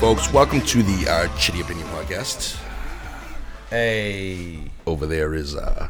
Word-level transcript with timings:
Folks, 0.00 0.30
welcome 0.32 0.60
to 0.62 0.82
the 0.82 1.08
uh, 1.10 1.28
Chitty 1.38 1.60
Opinion 1.60 1.86
Podcast. 1.88 2.60
Hey, 3.70 4.70
Over 4.86 5.06
there 5.06 5.34
is 5.34 5.54
uh, 5.56 5.88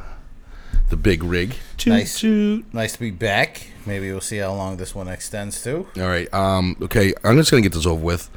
the 0.91 0.97
big 0.97 1.25
rig. 1.25 1.57
Toot, 1.79 1.93
Nice. 1.93 2.21
toot. 2.21 2.73
nice 2.73 2.93
to 2.95 3.01
be 3.01 3.11
back. 3.11 3.67
Maybe 3.87 4.11
we'll 4.13 4.21
see 4.21 4.37
how 4.39 4.53
long 4.55 4.77
this 4.77 4.95
one 4.95 5.09
extends 5.09 5.63
to. 5.65 5.87
All 5.97 6.07
right. 6.09 6.33
Um, 6.33 6.77
okay, 6.83 7.13
I'm 7.25 7.37
just 7.37 7.51
going 7.51 7.63
to 7.63 7.69
get 7.69 7.75
this 7.75 7.87
over 7.87 8.03
with. 8.03 8.31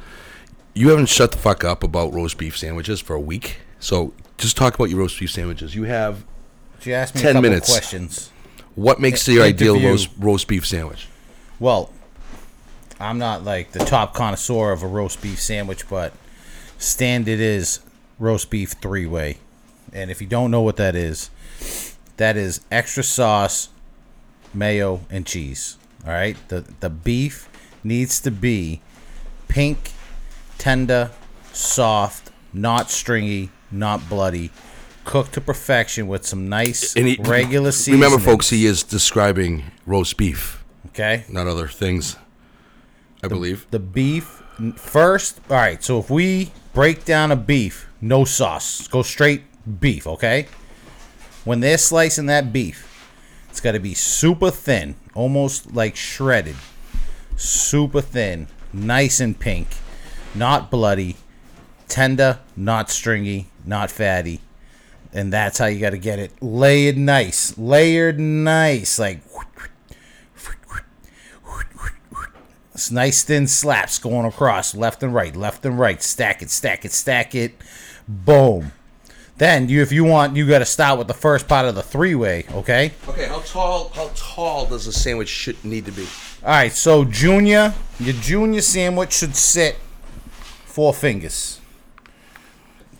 You 0.74 0.88
haven't 0.90 1.06
shut 1.08 1.32
the 1.32 1.38
fuck 1.38 1.64
up 1.64 1.82
about 1.84 2.12
roast 2.12 2.38
beef 2.38 2.56
sandwiches 2.58 3.00
for 3.00 3.14
a 3.14 3.20
week. 3.20 3.58
So 3.78 4.12
just 4.36 4.56
talk 4.56 4.74
about 4.74 4.90
your 4.90 4.98
roast 4.98 5.18
beef 5.20 5.30
sandwiches. 5.30 5.74
You 5.74 5.84
have 5.84 6.24
She 6.80 6.92
asked 6.92 7.14
me 7.14 7.20
10 7.22 7.36
a 7.36 7.42
minutes. 7.42 7.70
questions. 7.70 8.30
what 8.74 9.00
makes 9.00 9.28
I- 9.28 9.32
your 9.32 9.44
ideal 9.44 9.80
roast, 9.80 10.08
roast 10.18 10.48
beef 10.48 10.66
sandwich? 10.66 11.06
Well, 11.60 11.92
I'm 13.00 13.18
not 13.18 13.44
like 13.44 13.72
the 13.72 13.80
top 13.80 14.14
connoisseur 14.14 14.72
of 14.72 14.82
a 14.82 14.86
roast 14.86 15.22
beef 15.22 15.40
sandwich, 15.40 15.88
but 15.88 16.12
standard 16.78 17.38
is 17.40 17.80
roast 18.18 18.50
beef 18.50 18.72
three 18.72 19.06
way. 19.06 19.38
And 19.92 20.10
if 20.10 20.20
you 20.20 20.26
don't 20.26 20.50
know 20.50 20.60
what 20.62 20.76
that 20.76 20.94
is, 20.96 21.30
that 22.16 22.36
is 22.36 22.60
extra 22.70 23.02
sauce, 23.02 23.68
mayo, 24.52 25.00
and 25.10 25.24
cheese. 25.24 25.76
All 26.04 26.12
right, 26.12 26.36
the 26.48 26.64
the 26.80 26.90
beef 26.90 27.48
needs 27.84 28.20
to 28.20 28.30
be 28.30 28.80
pink, 29.48 29.92
tender, 30.58 31.10
soft, 31.52 32.30
not 32.52 32.90
stringy, 32.90 33.50
not 33.70 34.08
bloody, 34.08 34.50
cooked 35.04 35.34
to 35.34 35.40
perfection 35.40 36.06
with 36.08 36.26
some 36.26 36.48
nice 36.48 36.94
he- 36.94 37.16
regular 37.20 37.72
seasoning. 37.72 38.00
Remember, 38.00 38.22
folks, 38.22 38.50
he 38.50 38.66
is 38.66 38.82
describing 38.82 39.64
roast 39.86 40.16
beef, 40.16 40.64
Okay. 40.88 41.24
not 41.28 41.46
other 41.46 41.68
things. 41.68 42.16
I 43.22 43.28
believe. 43.28 43.66
the 43.70 43.78
beef 43.78 44.42
first. 44.76 45.40
All 45.50 45.56
right, 45.56 45.82
so 45.82 45.98
if 45.98 46.10
we 46.10 46.52
break 46.72 47.04
down 47.04 47.32
a 47.32 47.36
beef, 47.36 47.88
no 48.00 48.24
sauce, 48.24 48.86
go 48.88 49.02
straight 49.02 49.42
beef, 49.80 50.06
okay? 50.06 50.46
When 51.44 51.60
they're 51.60 51.78
slicing 51.78 52.26
that 52.26 52.52
beef, 52.52 52.84
it's 53.50 53.60
got 53.60 53.72
to 53.72 53.80
be 53.80 53.94
super 53.94 54.50
thin, 54.50 54.94
almost 55.14 55.74
like 55.74 55.96
shredded, 55.96 56.56
super 57.36 58.00
thin, 58.00 58.48
nice 58.72 59.20
and 59.20 59.38
pink, 59.38 59.68
not 60.34 60.70
bloody, 60.70 61.16
tender, 61.88 62.40
not 62.56 62.90
stringy, 62.90 63.48
not 63.64 63.90
fatty. 63.90 64.40
And 65.12 65.32
that's 65.32 65.58
how 65.58 65.66
you 65.66 65.80
got 65.80 65.90
to 65.90 65.98
get 65.98 66.18
it 66.18 66.32
layered 66.42 66.98
nice, 66.98 67.56
layered 67.56 68.20
nice, 68.20 68.98
like 68.98 69.20
It's 72.78 72.92
nice 72.92 73.24
thin 73.24 73.48
slaps 73.48 73.98
going 73.98 74.24
across 74.24 74.72
left 74.72 75.02
and 75.02 75.12
right, 75.12 75.34
left 75.34 75.66
and 75.66 75.76
right. 75.80 76.00
Stack 76.00 76.42
it, 76.42 76.48
stack 76.48 76.84
it, 76.84 76.92
stack 76.92 77.34
it. 77.34 77.56
Boom. 78.06 78.70
Then 79.38 79.68
you, 79.68 79.82
if 79.82 79.90
you 79.90 80.04
want, 80.04 80.36
you 80.36 80.46
got 80.46 80.60
to 80.60 80.64
start 80.64 80.96
with 80.96 81.08
the 81.08 81.12
first 81.14 81.48
part 81.48 81.66
of 81.66 81.74
the 81.74 81.82
three 81.82 82.14
way. 82.14 82.44
Okay. 82.52 82.92
Okay, 83.08 83.26
how 83.26 83.40
tall? 83.40 83.88
How 83.96 84.12
tall 84.14 84.66
does 84.66 84.86
a 84.86 84.92
sandwich 84.92 85.28
should 85.28 85.64
need 85.64 85.86
to 85.86 85.90
be? 85.90 86.04
All 86.44 86.50
right. 86.50 86.70
So 86.72 87.04
junior, 87.04 87.74
your 87.98 88.14
junior 88.14 88.60
sandwich 88.60 89.12
should 89.12 89.34
sit 89.34 89.74
four 90.64 90.94
fingers. 90.94 91.60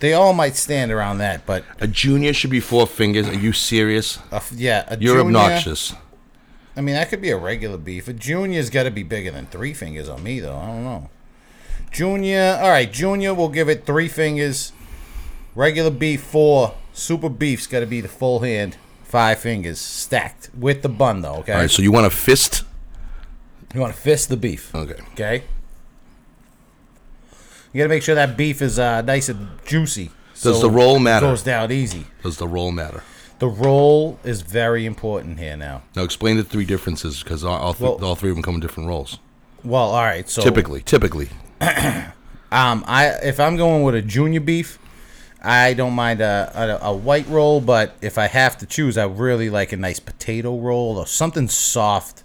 They 0.01 0.13
all 0.13 0.33
might 0.33 0.57
stand 0.57 0.91
around 0.91 1.19
that, 1.19 1.47
but 1.47 1.65
A 1.79 1.87
junior 1.87 2.33
should 2.33 2.51
be 2.51 2.59
four 2.61 2.89
fingers. 2.89 3.29
Are 3.29 3.35
you 3.35 3.53
serious? 3.53 4.19
uh, 4.33 4.41
yeah, 4.57 4.87
a 4.89 4.99
You're 4.99 5.19
junior- 5.23 5.39
obnoxious. 5.39 5.95
I 6.79 6.81
mean, 6.81 6.95
that 6.95 7.09
could 7.09 7.21
be 7.21 7.31
a 7.31 7.37
regular 7.37 7.77
beef. 7.77 8.07
A 8.07 8.13
junior's 8.13 8.71
got 8.71 8.85
to 8.85 8.93
be 8.93 9.03
bigger 9.03 9.33
than 9.33 9.47
three 9.47 9.75
fingers 9.75 10.09
on 10.09 10.23
me, 10.23 10.39
though. 10.39 10.57
I 10.57 10.67
don't 10.67 10.85
know. 10.85 11.11
Junior, 11.91 12.57
all 12.63 12.69
right, 12.69 12.91
junior, 12.91 13.35
we'll 13.35 13.49
give 13.49 13.69
it 13.69 13.85
three 13.85 14.07
fingers. 14.07 14.73
Regular 15.57 15.91
beef, 15.91 16.23
four. 16.23 16.77
Super 16.93 17.29
beef's 17.29 17.67
got 17.67 17.81
to 17.81 17.87
be 17.87 18.01
the 18.01 18.07
full 18.07 18.41
hand, 18.41 18.77
five 19.03 19.41
fingers, 19.41 19.81
stacked 19.81 20.51
with 20.57 20.83
the 20.83 20.89
bun, 20.89 21.23
though, 21.23 21.37
okay? 21.37 21.53
All 21.55 21.59
right, 21.63 21.71
so 21.71 21.83
you 21.83 21.91
want 21.91 22.07
a 22.07 22.11
fist? 22.11 22.63
you 23.75 23.81
want 23.81 23.93
to 23.93 24.01
fist 24.01 24.29
the 24.29 24.37
beef, 24.37 24.73
Okay. 24.73 25.03
okay? 25.15 25.43
You 27.73 27.79
got 27.79 27.85
to 27.85 27.89
make 27.89 28.05
sure 28.05 28.15
that 28.15 28.37
beef 28.37 28.63
is 28.63 28.79
uh, 28.79 29.03
nice 29.03 29.29
and 29.29 29.49
juicy. 29.67 30.13
Does 30.41 30.61
the 30.61 30.71
roll 30.71 30.97
it 30.97 31.01
matter? 31.01 31.27
Goes 31.27 31.43
down 31.43 31.73
easy. 31.73 32.07
Does 32.23 32.37
the 32.37 32.47
roll 32.47 32.71
matter? 32.71 33.03
The 33.39 33.49
roll 33.49 34.19
is 34.25 34.43
very 34.43 34.85
important 34.85 35.39
here 35.39 35.57
now. 35.57 35.83
Now 35.95 36.03
explain 36.03 36.37
the 36.37 36.45
three 36.45 36.65
differences 36.65 37.23
because 37.23 37.45
all, 37.45 37.57
all, 37.57 37.73
th- 37.75 37.83
Well- 37.83 38.05
all 38.05 38.15
three 38.17 38.31
of 38.31 38.37
them 38.37 38.43
come 38.43 38.55
in 38.57 38.61
different 38.61 38.89
roles. 38.89 39.19
Well, 39.65 39.91
all 39.91 40.05
right, 40.05 40.29
so 40.29 40.43
Typically, 40.43 40.83
typically. 40.83 41.29
Um, 42.51 42.83
I 42.87 43.09
if 43.23 43.39
I'm 43.41 43.57
going 43.59 43.83
with 43.83 43.95
a 43.95 44.01
junior 44.01 44.41
beef, 44.41 44.79
I 45.43 45.75
don't 45.75 45.93
mind 45.93 46.23
a, 46.23 46.51
a, 46.83 46.89
a 46.89 46.97
white 46.97 47.29
roll, 47.29 47.61
but 47.61 47.95
if 48.01 48.17
I 48.17 48.27
have 48.27 48.57
to 48.59 48.67
choose, 48.67 48.97
I 48.97 49.05
really 49.05 49.51
like 49.51 49.71
a 49.73 49.77
nice 49.77 50.01
potato 50.01 50.59
roll 50.59 50.97
or 50.97 51.07
something 51.07 51.49
soft. 51.49 52.23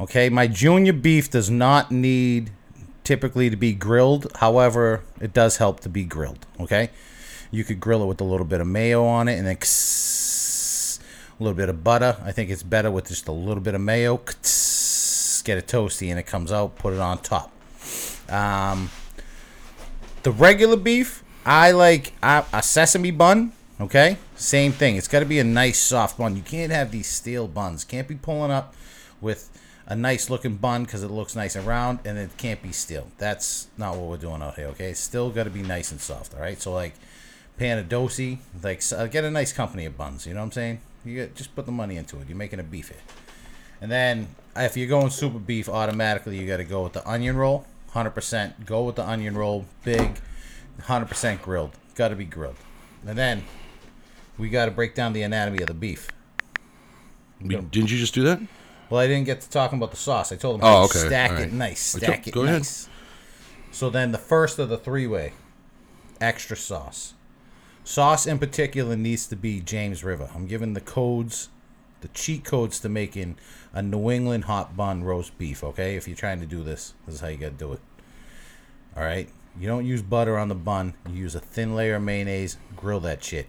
Okay, 0.00 0.28
my 0.28 0.48
junior 0.48 0.92
beef 0.92 1.30
does 1.30 1.50
not 1.50 1.92
need 1.92 2.50
typically 3.04 3.48
to 3.48 3.54
be 3.54 3.72
grilled. 3.72 4.26
However, 4.38 5.02
it 5.20 5.32
does 5.32 5.58
help 5.58 5.78
to 5.80 5.88
be 5.88 6.02
grilled. 6.02 6.46
Okay, 6.58 6.90
you 7.52 7.62
could 7.62 7.78
grill 7.78 8.02
it 8.02 8.06
with 8.06 8.20
a 8.20 8.24
little 8.24 8.46
bit 8.46 8.60
of 8.60 8.66
mayo 8.66 9.04
on 9.06 9.28
it, 9.28 9.38
and 9.38 9.46
then 9.46 9.58
a 11.38 11.42
little 11.42 11.56
bit 11.56 11.68
of 11.68 11.82
butter. 11.82 12.16
I 12.24 12.32
think 12.32 12.50
it's 12.50 12.62
better 12.62 12.90
with 12.90 13.08
just 13.08 13.28
a 13.28 13.32
little 13.32 13.62
bit 13.62 13.74
of 13.74 13.80
mayo. 13.80 14.16
Get 14.16 15.58
it 15.58 15.66
toasty, 15.66 16.08
and 16.10 16.18
it 16.18 16.26
comes 16.26 16.50
out. 16.50 16.76
Put 16.76 16.94
it 16.94 17.00
on 17.00 17.18
top. 17.18 17.52
Um, 18.30 18.90
the 20.22 20.30
regular 20.30 20.76
beef, 20.76 21.22
I 21.44 21.72
like 21.72 22.12
a, 22.22 22.62
sesame 22.62 23.10
bun. 23.10 23.52
Okay, 23.80 24.16
same 24.36 24.72
thing. 24.72 24.96
It's 24.96 25.08
got 25.08 25.20
to 25.20 25.26
be 25.26 25.38
a 25.40 25.44
nice 25.44 25.78
soft 25.78 26.16
bun. 26.16 26.36
You 26.36 26.42
can't 26.42 26.72
have 26.72 26.92
these 26.92 27.08
stale 27.08 27.48
buns. 27.48 27.84
Can't 27.84 28.08
be 28.08 28.14
pulling 28.14 28.50
up 28.50 28.74
with 29.20 29.50
a 29.86 29.94
nice 29.96 30.30
looking 30.30 30.56
bun 30.56 30.84
because 30.84 31.02
it 31.02 31.10
looks 31.10 31.36
nice 31.36 31.56
and 31.56 31.66
round, 31.66 31.98
and 32.04 32.16
it 32.16 32.30
can't 32.38 32.62
be 32.62 32.72
stale. 32.72 33.08
That's 33.18 33.68
not 33.76 33.96
what 33.96 34.08
we're 34.08 34.16
doing 34.16 34.40
out 34.40 34.54
here. 34.54 34.68
Okay, 34.68 34.90
it's 34.90 35.00
still 35.00 35.28
got 35.30 35.44
to 35.44 35.50
be 35.50 35.62
nice 35.62 35.90
and 35.90 36.00
soft. 36.00 36.34
All 36.34 36.40
right, 36.40 36.60
so 36.60 36.72
like 36.72 36.94
Piantedosi, 37.58 38.38
like 38.62 38.82
uh, 38.96 39.06
get 39.06 39.24
a 39.24 39.30
nice 39.30 39.52
company 39.52 39.84
of 39.84 39.98
buns. 39.98 40.26
You 40.26 40.34
know 40.34 40.40
what 40.40 40.46
I'm 40.46 40.52
saying? 40.52 40.80
You 41.04 41.14
get, 41.14 41.34
just 41.34 41.54
put 41.54 41.66
the 41.66 41.72
money 41.72 41.96
into 41.96 42.18
it. 42.20 42.28
You're 42.28 42.36
making 42.36 42.60
a 42.60 42.62
beef 42.64 42.88
here. 42.88 42.98
And 43.80 43.90
then 43.90 44.28
if 44.56 44.76
you're 44.76 44.88
going 44.88 45.10
super 45.10 45.38
beef, 45.38 45.68
automatically 45.68 46.38
you 46.38 46.46
got 46.46 46.56
to 46.58 46.64
go 46.64 46.82
with 46.84 46.94
the 46.94 47.06
onion 47.08 47.36
roll. 47.36 47.66
100% 47.92 48.64
go 48.66 48.84
with 48.84 48.96
the 48.96 49.06
onion 49.06 49.36
roll. 49.36 49.66
Big, 49.84 50.18
100% 50.82 51.42
grilled. 51.42 51.72
Got 51.94 52.08
to 52.08 52.16
be 52.16 52.24
grilled. 52.24 52.56
And 53.06 53.16
then 53.18 53.44
we 54.38 54.48
got 54.48 54.64
to 54.66 54.70
break 54.70 54.94
down 54.94 55.12
the 55.12 55.22
anatomy 55.22 55.60
of 55.60 55.66
the 55.68 55.74
beef. 55.74 56.08
We- 57.40 57.48
Didn't 57.56 57.90
you 57.90 57.98
just 57.98 58.14
do 58.14 58.22
that? 58.24 58.40
Well, 58.90 59.00
I 59.00 59.06
didn't 59.06 59.24
get 59.26 59.40
to 59.40 59.50
talking 59.50 59.78
about 59.78 59.90
the 59.90 59.96
sauce. 59.96 60.30
I 60.32 60.36
told 60.36 60.56
him 60.56 60.60
Oh, 60.64 60.84
okay. 60.84 60.98
stack 61.00 61.30
All 61.32 61.36
it 61.38 61.40
right. 61.40 61.52
nice. 61.52 61.80
Stack 61.80 62.28
it 62.28 62.32
go 62.32 62.42
ahead. 62.42 62.58
nice. 62.60 62.88
So 63.72 63.90
then 63.90 64.12
the 64.12 64.18
first 64.18 64.58
of 64.58 64.68
the 64.68 64.76
three 64.76 65.06
way, 65.06 65.32
extra 66.20 66.56
sauce. 66.56 67.13
Sauce 67.84 68.26
in 68.26 68.38
particular 68.38 68.96
needs 68.96 69.26
to 69.26 69.36
be 69.36 69.60
James 69.60 70.02
River. 70.02 70.30
I'm 70.34 70.46
giving 70.46 70.72
the 70.72 70.80
codes, 70.80 71.50
the 72.00 72.08
cheat 72.08 72.42
codes 72.42 72.80
to 72.80 72.88
making 72.88 73.36
a 73.74 73.82
New 73.82 74.10
England 74.10 74.44
hot 74.44 74.74
bun 74.74 75.04
roast 75.04 75.36
beef. 75.36 75.62
Okay, 75.62 75.94
if 75.96 76.08
you're 76.08 76.16
trying 76.16 76.40
to 76.40 76.46
do 76.46 76.64
this, 76.64 76.94
this 77.04 77.16
is 77.16 77.20
how 77.20 77.28
you 77.28 77.36
got 77.36 77.50
to 77.50 77.64
do 77.64 77.74
it. 77.74 77.80
All 78.96 79.02
right, 79.02 79.28
you 79.60 79.68
don't 79.68 79.84
use 79.84 80.00
butter 80.00 80.38
on 80.38 80.48
the 80.48 80.54
bun. 80.54 80.94
You 81.10 81.16
use 81.16 81.34
a 81.34 81.40
thin 81.40 81.76
layer 81.76 81.96
of 81.96 82.02
mayonnaise. 82.02 82.56
Grill 82.74 83.00
that 83.00 83.22
shit. 83.22 83.48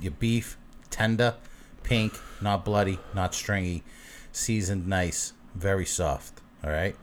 Your 0.00 0.12
beef 0.12 0.56
tender, 0.90 1.34
pink, 1.82 2.18
not 2.40 2.64
bloody, 2.64 3.00
not 3.12 3.34
stringy, 3.34 3.82
seasoned 4.30 4.86
nice, 4.86 5.32
very 5.56 5.84
soft. 5.84 6.40
All 6.62 6.70
right. 6.70 6.94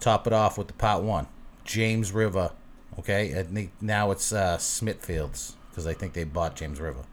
Top 0.00 0.26
it 0.26 0.32
off 0.32 0.58
with 0.58 0.66
the 0.66 0.72
pot 0.72 1.04
one, 1.04 1.28
James 1.64 2.10
River. 2.10 2.50
Okay, 2.98 3.44
think 3.50 3.72
now 3.80 4.10
it's 4.10 4.32
uh, 4.32 4.56
Smithfields 4.56 5.54
because 5.70 5.86
I 5.86 5.94
think 5.94 6.12
they 6.12 6.24
bought 6.24 6.56
James 6.56 6.80
River. 6.80 7.04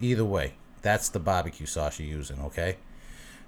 Either 0.00 0.24
way, 0.24 0.54
that's 0.82 1.08
the 1.08 1.20
barbecue 1.20 1.66
sauce 1.66 1.98
you're 1.98 2.08
using. 2.08 2.40
Okay, 2.40 2.76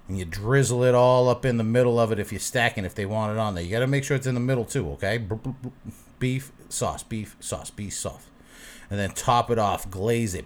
and 0.07 0.17
you 0.17 0.25
drizzle 0.25 0.83
it 0.83 0.95
all 0.95 1.29
up 1.29 1.45
in 1.45 1.57
the 1.57 1.63
middle 1.63 1.99
of 1.99 2.11
it 2.11 2.19
if 2.19 2.31
you're 2.31 2.39
stacking. 2.39 2.85
If 2.85 2.95
they 2.95 3.05
want 3.05 3.33
it 3.33 3.39
on 3.39 3.55
there, 3.55 3.63
you 3.63 3.71
got 3.71 3.79
to 3.79 3.87
make 3.87 4.03
sure 4.03 4.15
it's 4.15 4.27
in 4.27 4.35
the 4.35 4.39
middle 4.39 4.65
too. 4.65 4.89
Okay, 4.91 5.23
beef 6.19 6.51
sauce, 6.69 7.03
beef 7.03 7.35
sauce, 7.39 7.69
beef 7.69 7.93
sauce, 7.93 8.27
and 8.89 8.99
then 8.99 9.11
top 9.11 9.51
it 9.51 9.59
off, 9.59 9.89
glaze 9.89 10.33
it. 10.33 10.45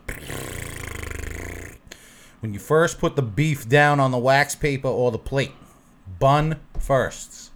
When 2.39 2.53
you 2.53 2.59
first 2.59 2.99
put 2.99 3.15
the 3.15 3.21
beef 3.21 3.67
down 3.67 3.99
on 3.99 4.11
the 4.11 4.17
wax 4.17 4.55
paper 4.55 4.87
or 4.87 5.11
the 5.11 5.19
plate, 5.19 5.51
bun 6.19 6.59
first. 6.79 7.51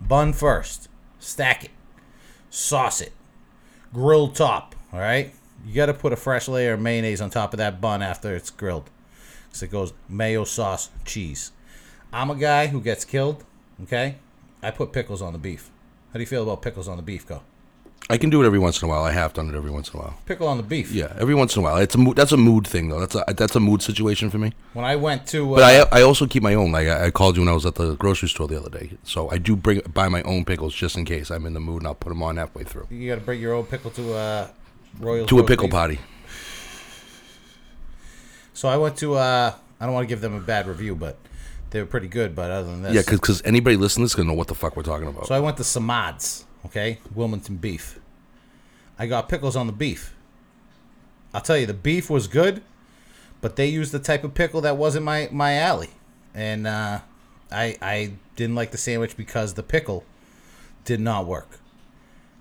Bun 0.00 0.32
first. 0.32 0.88
Stack 1.18 1.64
it. 1.64 1.70
Sauce 2.56 3.02
it. 3.02 3.12
Grilled 3.92 4.34
top. 4.34 4.74
All 4.90 4.98
right? 4.98 5.34
You 5.66 5.74
got 5.74 5.86
to 5.86 5.94
put 5.94 6.14
a 6.14 6.16
fresh 6.16 6.48
layer 6.48 6.72
of 6.72 6.80
mayonnaise 6.80 7.20
on 7.20 7.28
top 7.28 7.52
of 7.52 7.58
that 7.58 7.82
bun 7.82 8.00
after 8.02 8.34
it's 8.34 8.48
grilled. 8.48 8.88
So 9.52 9.66
it 9.66 9.70
goes 9.70 9.92
mayo 10.08 10.44
sauce, 10.44 10.88
cheese. 11.04 11.52
I'm 12.14 12.30
a 12.30 12.34
guy 12.34 12.68
who 12.68 12.80
gets 12.80 13.04
killed. 13.04 13.44
Okay? 13.82 14.16
I 14.62 14.70
put 14.70 14.94
pickles 14.94 15.20
on 15.20 15.34
the 15.34 15.38
beef. 15.38 15.70
How 16.08 16.14
do 16.14 16.20
you 16.20 16.26
feel 16.26 16.44
about 16.44 16.62
pickles 16.62 16.88
on 16.88 16.96
the 16.96 17.02
beef? 17.02 17.26
Go. 17.26 17.42
I 18.08 18.18
can 18.18 18.30
do 18.30 18.40
it 18.40 18.46
every 18.46 18.60
once 18.60 18.80
in 18.80 18.86
a 18.86 18.88
while. 18.88 19.02
I 19.02 19.10
have 19.10 19.32
done 19.32 19.48
it 19.48 19.56
every 19.56 19.70
once 19.70 19.92
in 19.92 19.98
a 19.98 20.02
while. 20.02 20.18
Pickle 20.26 20.46
on 20.46 20.58
the 20.58 20.62
beef. 20.62 20.92
Yeah, 20.92 21.12
every 21.18 21.34
once 21.34 21.56
in 21.56 21.60
a 21.60 21.64
while. 21.64 21.76
It's 21.78 21.96
a 21.96 21.98
mood, 21.98 22.16
that's 22.16 22.30
a 22.30 22.36
mood 22.36 22.64
thing 22.64 22.88
though. 22.88 23.00
That's 23.00 23.16
a 23.16 23.24
that's 23.34 23.56
a 23.56 23.60
mood 23.60 23.82
situation 23.82 24.30
for 24.30 24.38
me. 24.38 24.52
When 24.74 24.84
I 24.84 24.94
went 24.94 25.26
to, 25.28 25.54
uh, 25.54 25.56
But 25.56 25.64
I 25.92 25.98
I 26.00 26.02
also 26.02 26.26
keep 26.26 26.42
my 26.42 26.54
own. 26.54 26.70
Like 26.70 26.86
I, 26.86 27.06
I 27.06 27.10
called 27.10 27.36
you 27.36 27.42
when 27.42 27.48
I 27.48 27.52
was 27.54 27.66
at 27.66 27.74
the 27.74 27.96
grocery 27.96 28.28
store 28.28 28.46
the 28.46 28.58
other 28.58 28.70
day. 28.70 28.92
So 29.02 29.28
I 29.30 29.38
do 29.38 29.56
bring 29.56 29.80
buy 29.92 30.08
my 30.08 30.22
own 30.22 30.44
pickles 30.44 30.72
just 30.72 30.96
in 30.96 31.04
case 31.04 31.30
I'm 31.32 31.46
in 31.46 31.54
the 31.54 31.60
mood, 31.60 31.78
and 31.82 31.88
I'll 31.88 31.94
put 31.96 32.10
them 32.10 32.22
on 32.22 32.36
halfway 32.36 32.62
through 32.62 32.86
you 32.90 33.08
got 33.08 33.18
to 33.18 33.24
bring 33.24 33.40
your 33.40 33.54
own 33.54 33.64
pickle 33.64 33.90
to 33.92 34.14
uh, 34.14 34.48
Royal 35.00 35.26
to 35.26 35.38
a 35.40 35.44
pickle 35.44 35.68
party. 35.68 35.98
So 38.54 38.68
I 38.68 38.76
went 38.76 38.96
to. 38.98 39.14
Uh, 39.14 39.52
I 39.80 39.84
don't 39.84 39.94
want 39.94 40.04
to 40.04 40.08
give 40.08 40.20
them 40.20 40.34
a 40.34 40.40
bad 40.40 40.66
review, 40.66 40.94
but 40.94 41.18
they 41.70 41.80
were 41.80 41.86
pretty 41.86 42.08
good. 42.08 42.34
But 42.34 42.50
other 42.50 42.68
than 42.70 42.82
this, 42.82 42.94
Yeah, 42.94 43.02
because 43.08 43.42
anybody 43.44 43.76
listening 43.76 44.04
is 44.06 44.14
gonna 44.14 44.28
know 44.28 44.34
what 44.34 44.48
the 44.48 44.54
fuck 44.54 44.76
we're 44.76 44.82
talking 44.82 45.08
about. 45.08 45.26
So 45.26 45.34
I 45.34 45.40
went 45.40 45.56
to 45.58 45.64
Samad's, 45.64 46.44
okay, 46.66 46.98
Wilmington 47.14 47.56
beef. 47.56 47.98
I 48.98 49.06
got 49.06 49.28
pickles 49.28 49.56
on 49.56 49.66
the 49.66 49.72
beef. 49.72 50.14
I'll 51.34 51.40
tell 51.40 51.56
you, 51.56 51.66
the 51.66 51.74
beef 51.74 52.08
was 52.08 52.28
good, 52.28 52.62
but 53.40 53.56
they 53.56 53.66
used 53.66 53.92
the 53.92 53.98
type 53.98 54.24
of 54.24 54.34
pickle 54.34 54.60
that 54.62 54.76
wasn't 54.76 55.04
my 55.04 55.28
my 55.32 55.54
alley, 55.54 55.90
and 56.34 56.66
uh, 56.66 57.00
I 57.50 57.76
I 57.80 58.12
didn't 58.36 58.54
like 58.54 58.70
the 58.70 58.78
sandwich 58.78 59.16
because 59.16 59.54
the 59.54 59.62
pickle 59.62 60.04
did 60.84 61.00
not 61.00 61.26
work. 61.26 61.58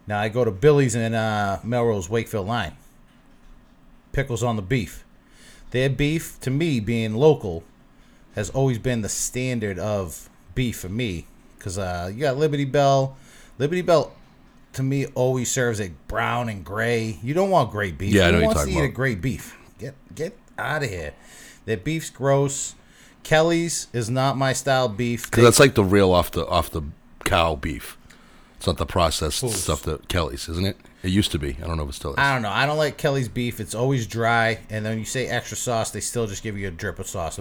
Now 0.07 0.19
I 0.19 0.29
go 0.29 0.45
to 0.45 0.51
Billy's 0.51 0.95
in 0.95 1.13
uh, 1.13 1.59
Melrose 1.63 2.09
Wakefield 2.09 2.47
line. 2.47 2.73
Pickles 4.11 4.43
on 4.43 4.55
the 4.55 4.61
beef. 4.61 5.03
Their 5.71 5.89
beef, 5.89 6.39
to 6.41 6.51
me, 6.51 6.79
being 6.79 7.15
local, 7.15 7.63
has 8.35 8.49
always 8.51 8.77
been 8.77 9.01
the 9.01 9.09
standard 9.09 9.79
of 9.79 10.29
beef 10.53 10.79
for 10.79 10.89
me. 10.89 11.25
Because 11.57 11.77
uh, 11.77 12.11
you 12.13 12.21
got 12.21 12.37
Liberty 12.37 12.65
Bell. 12.65 13.17
Liberty 13.57 13.81
Bell, 13.81 14.11
to 14.73 14.83
me, 14.83 15.05
always 15.07 15.51
serves 15.51 15.79
a 15.79 15.91
brown 16.07 16.49
and 16.49 16.63
gray. 16.65 17.17
You 17.23 17.33
don't 17.33 17.49
want 17.49 17.71
gray 17.71 17.91
beef. 17.91 18.13
Yeah, 18.13 18.27
I 18.27 18.31
know 18.31 18.39
you're 18.39 18.53
talking 18.53 18.73
to 18.73 18.79
eat 18.79 18.85
a 18.85 18.89
gray 18.89 19.15
beef? 19.15 19.57
Get 19.79 19.95
get 20.13 20.37
out 20.57 20.83
of 20.83 20.89
here. 20.89 21.13
That 21.65 21.83
beef's 21.83 22.09
gross. 22.09 22.75
Kelly's 23.23 23.87
is 23.91 24.09
not 24.09 24.37
my 24.37 24.53
style 24.53 24.87
beef. 24.87 25.29
Because 25.29 25.43
that's 25.43 25.59
like 25.59 25.75
the 25.75 25.83
real 25.83 26.11
off 26.11 26.31
the 26.31 26.45
off 26.47 26.69
the 26.69 26.83
cow 27.23 27.55
beef. 27.55 27.97
It's 28.57 28.67
not 28.67 28.77
the 28.77 28.85
processed 28.85 29.41
Fools. 29.41 29.61
stuff 29.61 29.81
that 29.83 30.07
Kelly's, 30.07 30.47
isn't 30.47 30.65
it? 30.65 30.77
It 31.03 31.09
used 31.09 31.31
to 31.31 31.39
be. 31.39 31.57
I 31.61 31.67
don't 31.67 31.77
know 31.77 31.83
if 31.83 31.89
it 31.89 31.93
still 31.93 32.11
is. 32.11 32.17
I 32.17 32.33
don't 32.33 32.41
know. 32.41 32.49
I 32.49 32.65
don't 32.65 32.77
like 32.77 32.97
Kelly's 32.97 33.27
beef. 33.27 33.59
It's 33.59 33.75
always 33.75 34.07
dry, 34.07 34.59
and 34.69 34.85
then 34.85 34.97
you 34.97 35.05
say 35.05 35.27
extra 35.27 35.57
sauce, 35.57 35.91
they 35.91 35.99
still 35.99 36.25
just 36.25 36.41
give 36.41 36.57
you 36.57 36.67
a 36.67 36.71
drip 36.71 36.97
of 36.99 37.07
sauce. 37.07 37.39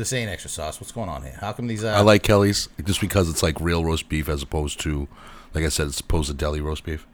This 0.00 0.14
ain't 0.14 0.30
extra 0.30 0.48
sauce. 0.48 0.80
What's 0.80 0.92
going 0.92 1.10
on 1.10 1.24
here? 1.24 1.36
How 1.42 1.52
come 1.52 1.66
these? 1.66 1.84
Uh, 1.84 1.88
I 1.90 2.00
like 2.00 2.22
Kelly's 2.22 2.70
just 2.82 3.02
because 3.02 3.28
it's 3.28 3.42
like 3.42 3.60
real 3.60 3.84
roast 3.84 4.08
beef 4.08 4.30
as 4.30 4.42
opposed 4.42 4.80
to, 4.80 5.08
like 5.52 5.62
I 5.62 5.68
said, 5.68 5.88
it's 5.88 6.00
opposed 6.00 6.28
to 6.28 6.34
deli 6.34 6.62
roast 6.62 6.84
beef. 6.84 7.06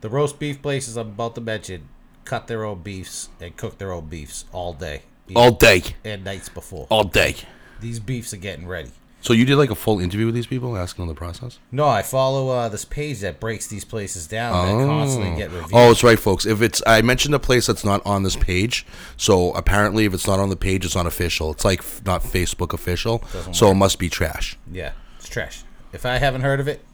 the 0.00 0.08
roast 0.10 0.40
beef 0.40 0.60
places 0.60 0.96
I'm 0.96 1.10
about 1.10 1.36
to 1.36 1.40
mention 1.40 1.86
cut 2.24 2.48
their 2.48 2.64
own 2.64 2.82
beefs 2.82 3.28
and 3.40 3.56
cook 3.56 3.78
their 3.78 3.92
own 3.92 4.06
beefs 4.06 4.46
all 4.50 4.72
day, 4.72 5.02
All 5.36 5.52
day, 5.52 5.82
and 6.04 6.24
nights 6.24 6.48
before. 6.48 6.88
all 6.90 7.04
day. 7.04 7.36
These 7.80 8.00
beefs 8.00 8.34
are 8.34 8.36
getting 8.38 8.66
ready. 8.66 8.90
So 9.22 9.32
you 9.32 9.44
did 9.44 9.56
like 9.56 9.70
a 9.70 9.74
full 9.76 10.00
interview 10.00 10.26
with 10.26 10.34
these 10.34 10.46
people, 10.48 10.76
asking 10.76 11.02
them 11.06 11.14
the 11.14 11.18
process. 11.18 11.58
No, 11.70 11.86
I 11.86 12.02
follow 12.02 12.48
uh, 12.50 12.68
this 12.68 12.84
page 12.84 13.20
that 13.20 13.38
breaks 13.40 13.68
these 13.68 13.84
places 13.84 14.26
down 14.26 14.78
that 14.78 14.84
constantly 14.86 15.36
get 15.36 15.50
reviews. 15.50 15.70
Oh, 15.72 15.90
it's 15.92 16.02
right, 16.02 16.18
folks. 16.18 16.44
If 16.44 16.60
it's, 16.60 16.82
I 16.86 17.02
mentioned 17.02 17.34
a 17.34 17.38
place 17.38 17.66
that's 17.66 17.84
not 17.84 18.04
on 18.04 18.24
this 18.24 18.34
page. 18.36 18.84
So 19.16 19.52
apparently, 19.54 20.04
if 20.04 20.12
it's 20.12 20.26
not 20.26 20.40
on 20.40 20.48
the 20.50 20.56
page, 20.56 20.84
it's 20.84 20.96
not 20.96 21.06
official. 21.06 21.52
It's 21.52 21.64
like 21.64 21.78
f- 21.78 22.02
not 22.04 22.22
Facebook 22.22 22.72
official. 22.72 23.22
so 23.52 23.70
it 23.70 23.74
must 23.74 23.98
be 23.98 24.08
trash. 24.10 24.58
yeah, 24.70 24.92
it's 25.18 25.28
trash. 25.28 25.62
If 25.92 26.04
I 26.04 26.18
haven't 26.18 26.40
heard 26.40 26.58
of 26.58 26.66
it, 26.66 26.84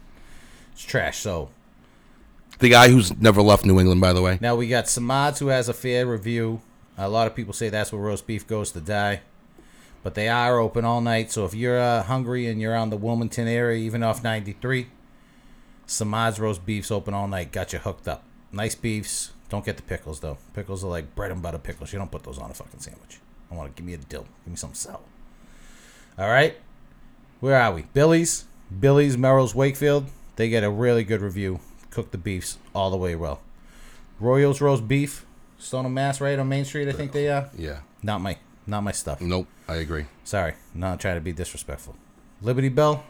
it's 0.75 0.85
trash. 0.85 1.19
So 1.19 1.49
The 2.59 2.69
guy 2.69 2.89
who's 2.91 3.17
never 3.19 3.41
left 3.41 3.65
New 3.65 3.81
England, 3.81 4.01
by 4.01 4.13
the 4.13 4.21
way. 4.21 4.39
Now 4.41 4.55
we 4.55 4.69
got 4.69 4.87
Samads 4.89 5.39
who 5.39 5.47
has 5.49 5.69
a 5.69 5.75
fair 5.75 6.07
review. 6.07 6.61
A 6.99 7.09
lot 7.09 7.27
of 7.27 7.35
people 7.35 7.53
say 7.55 7.69
that's 7.69 7.91
where 7.93 8.03
roast 8.03 8.27
beef 8.27 8.47
goes 8.47 8.73
to 8.73 8.81
die. 8.81 9.21
But 10.09 10.15
they 10.15 10.31
are 10.31 10.59
open 10.59 10.87
all 10.87 11.03
night. 11.03 11.31
So 11.31 11.45
if 11.45 11.53
you're 11.53 11.79
uh, 11.79 12.03
hungry 12.03 12.47
and 12.47 12.63
you're 12.63 12.75
on 12.75 12.89
the 12.89 12.97
Wilmington 12.97 13.47
area, 13.47 13.77
even 13.77 14.03
off 14.03 14.25
93, 14.25 14.87
Samads 15.85 16.41
roast 16.41 16.65
beef's 16.65 16.91
open 16.91 17.13
all 17.13 17.29
night. 17.29 17.53
Got 17.53 17.75
you 17.75 17.79
hooked 17.79 18.09
up. 18.09 18.23
Nice 18.51 18.75
beefs. 18.75 19.33
Don't 19.51 19.67
get 19.67 19.77
the 19.77 19.83
pickles 19.83 20.21
though. 20.21 20.39
Pickles 20.55 20.83
are 20.83 20.89
like 20.89 21.15
bread 21.15 21.31
and 21.31 21.43
butter 21.43 21.59
pickles. 21.59 21.93
You 21.93 21.99
don't 21.99 22.11
put 22.11 22.23
those 22.23 22.39
on 22.39 22.51
a 22.51 22.55
fucking 22.55 22.81
sandwich. 22.81 23.19
I 23.51 23.55
want 23.55 23.69
to 23.69 23.79
give 23.79 23.87
me 23.87 23.93
a 23.93 23.99
dill. 23.99 24.25
Give 24.47 24.53
me 24.53 24.57
some 24.57 24.73
sour. 24.73 25.01
All 26.19 26.31
right. 26.31 26.57
Where 27.41 27.61
are 27.61 27.75
we? 27.75 27.83
Billy's. 27.93 28.47
Billy's, 28.81 29.19
Melrose 29.19 29.55
Wakefield. 29.55 30.07
They 30.37 30.49
get 30.49 30.65
a 30.65 30.71
really 30.71 31.05
good 31.05 31.21
review. 31.21 31.61
Cook 31.91 32.13
the 32.13 32.17
beefs 32.17 32.57
all 32.75 32.91
the 32.91 32.97
way 32.97 33.15
well. 33.15 33.43
Royals 34.21 34.63
roast 34.63 34.89
beef, 34.89 35.27
Stoneham, 35.59 35.93
Mass, 35.93 36.19
right 36.19 36.39
on 36.39 36.49
Main 36.49 36.65
Street. 36.65 36.89
I 36.89 36.93
think 36.93 37.13
they 37.13 37.29
are. 37.29 37.51
Yeah. 37.55 37.81
Not 38.03 38.23
my, 38.23 38.39
not 38.69 38.82
my 38.82 38.93
stuff. 38.93 39.20
Nope. 39.20 39.49
I 39.67 39.76
agree. 39.76 40.06
Sorry, 40.25 40.55
not 40.75 41.00
trying 41.00 41.17
to 41.17 41.20
be 41.20 41.32
disrespectful. 41.32 41.97
Liberty 42.41 42.69
Bell, 42.69 43.05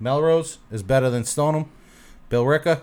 Melrose 0.00 0.58
is 0.70 0.82
better 0.82 1.10
than 1.10 1.24
Stoneham. 1.24 1.70
Billerica. 2.30 2.80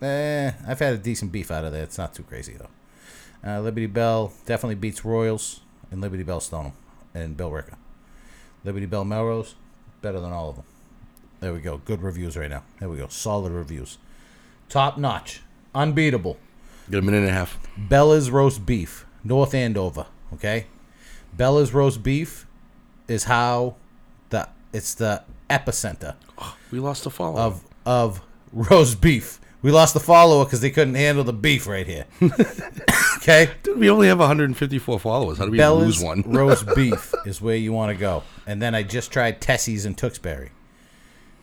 Eh, 0.00 0.52
I've 0.66 0.78
had 0.78 0.94
a 0.94 0.98
decent 0.98 1.32
beef 1.32 1.50
out 1.50 1.64
of 1.64 1.72
there. 1.72 1.82
It's 1.82 1.98
not 1.98 2.14
too 2.14 2.22
crazy 2.22 2.54
though. 2.54 2.68
Uh, 3.48 3.60
Liberty 3.60 3.86
Bell 3.86 4.32
definitely 4.46 4.76
beats 4.76 5.04
Royals 5.04 5.60
and 5.90 6.00
Liberty 6.00 6.22
Bell 6.22 6.40
Stoneham 6.40 6.72
and 7.14 7.36
Billerica. 7.36 7.76
Liberty 8.64 8.86
Bell 8.86 9.04
Melrose 9.04 9.54
better 10.02 10.20
than 10.20 10.32
all 10.32 10.50
of 10.50 10.56
them. 10.56 10.64
There 11.40 11.52
we 11.52 11.60
go. 11.60 11.78
Good 11.78 12.02
reviews 12.02 12.36
right 12.36 12.50
now. 12.50 12.62
There 12.80 12.88
we 12.88 12.96
go. 12.96 13.08
Solid 13.08 13.52
reviews. 13.52 13.98
Top 14.68 14.98
notch. 14.98 15.42
Unbeatable. 15.74 16.38
Get 16.90 17.00
a 17.00 17.02
minute 17.02 17.18
and 17.18 17.28
a 17.28 17.32
half. 17.32 17.58
Bella's 17.76 18.30
roast 18.30 18.64
beef, 18.64 19.04
North 19.24 19.54
Andover. 19.54 20.06
Okay, 20.32 20.66
Bella's 21.36 21.72
roast 21.74 22.02
beef 22.02 22.46
is 23.08 23.24
how 23.24 23.76
the 24.30 24.48
it's 24.72 24.94
the 24.94 25.22
epicenter 25.48 26.14
We 26.70 26.80
lost 26.80 27.04
the 27.04 27.10
follow. 27.10 27.38
of 27.38 27.64
of 27.84 28.20
roast 28.52 29.00
beef. 29.00 29.40
We 29.62 29.72
lost 29.72 29.94
the 29.94 30.00
follower 30.00 30.44
because 30.44 30.60
they 30.60 30.70
couldn't 30.70 30.94
handle 30.94 31.24
the 31.24 31.32
beef 31.32 31.66
right 31.66 31.86
here. 31.86 32.04
okay, 33.16 33.50
Dude, 33.62 33.78
we 33.78 33.90
only 33.90 34.06
have 34.06 34.18
154 34.20 35.00
followers. 35.00 35.38
How 35.38 35.46
do 35.46 35.50
we 35.50 35.58
Bella's 35.58 36.00
lose 36.00 36.04
one? 36.04 36.22
roast 36.26 36.66
beef 36.76 37.12
is 37.24 37.40
where 37.40 37.56
you 37.56 37.72
want 37.72 37.90
to 37.90 37.98
go. 37.98 38.22
And 38.46 38.62
then 38.62 38.74
I 38.74 38.82
just 38.84 39.10
tried 39.10 39.40
Tessie's 39.40 39.84
in 39.84 39.94
Tewksbury. 39.94 40.50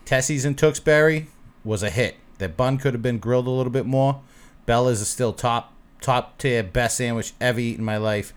Tessie's 0.06 0.44
in 0.44 0.54
Tewksbury 0.54 1.26
was 1.64 1.82
a 1.82 1.90
hit. 1.90 2.16
That 2.38 2.56
bun 2.56 2.78
could 2.78 2.94
have 2.94 3.02
been 3.02 3.18
grilled 3.18 3.46
a 3.46 3.50
little 3.50 3.72
bit 3.72 3.84
more. 3.86 4.22
Bella's 4.64 5.00
is 5.00 5.08
still 5.08 5.32
top 5.32 5.72
top 6.00 6.38
tier 6.38 6.62
best 6.62 6.98
sandwich 6.98 7.32
ever 7.40 7.60
eaten 7.60 7.80
in 7.80 7.84
my 7.84 7.96
life. 7.96 8.32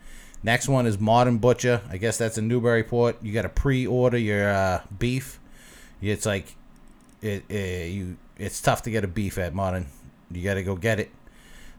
Next 0.48 0.70
one 0.70 0.86
is 0.86 0.98
Modern 0.98 1.40
Butcher. 1.40 1.82
I 1.90 1.98
guess 1.98 2.18
that's 2.18 2.38
in 2.38 2.48
Newburyport. 2.48 3.22
You 3.22 3.34
got 3.34 3.42
to 3.42 3.50
pre-order 3.50 4.18
your 4.18 4.50
uh, 4.50 4.82
beef. 4.98 5.42
It's 6.02 6.26
like 6.26 6.56
it, 7.22 7.44
it 7.52 7.92
you. 7.92 8.16
It's 8.38 8.62
tough 8.62 8.82
to 8.84 8.90
get 8.90 9.04
a 9.04 9.10
beef 9.10 9.38
at 9.38 9.54
Modern. 9.54 9.88
You 10.32 10.42
got 10.42 10.54
to 10.54 10.64
go 10.64 10.78
get 10.78 11.02
it. 11.02 11.12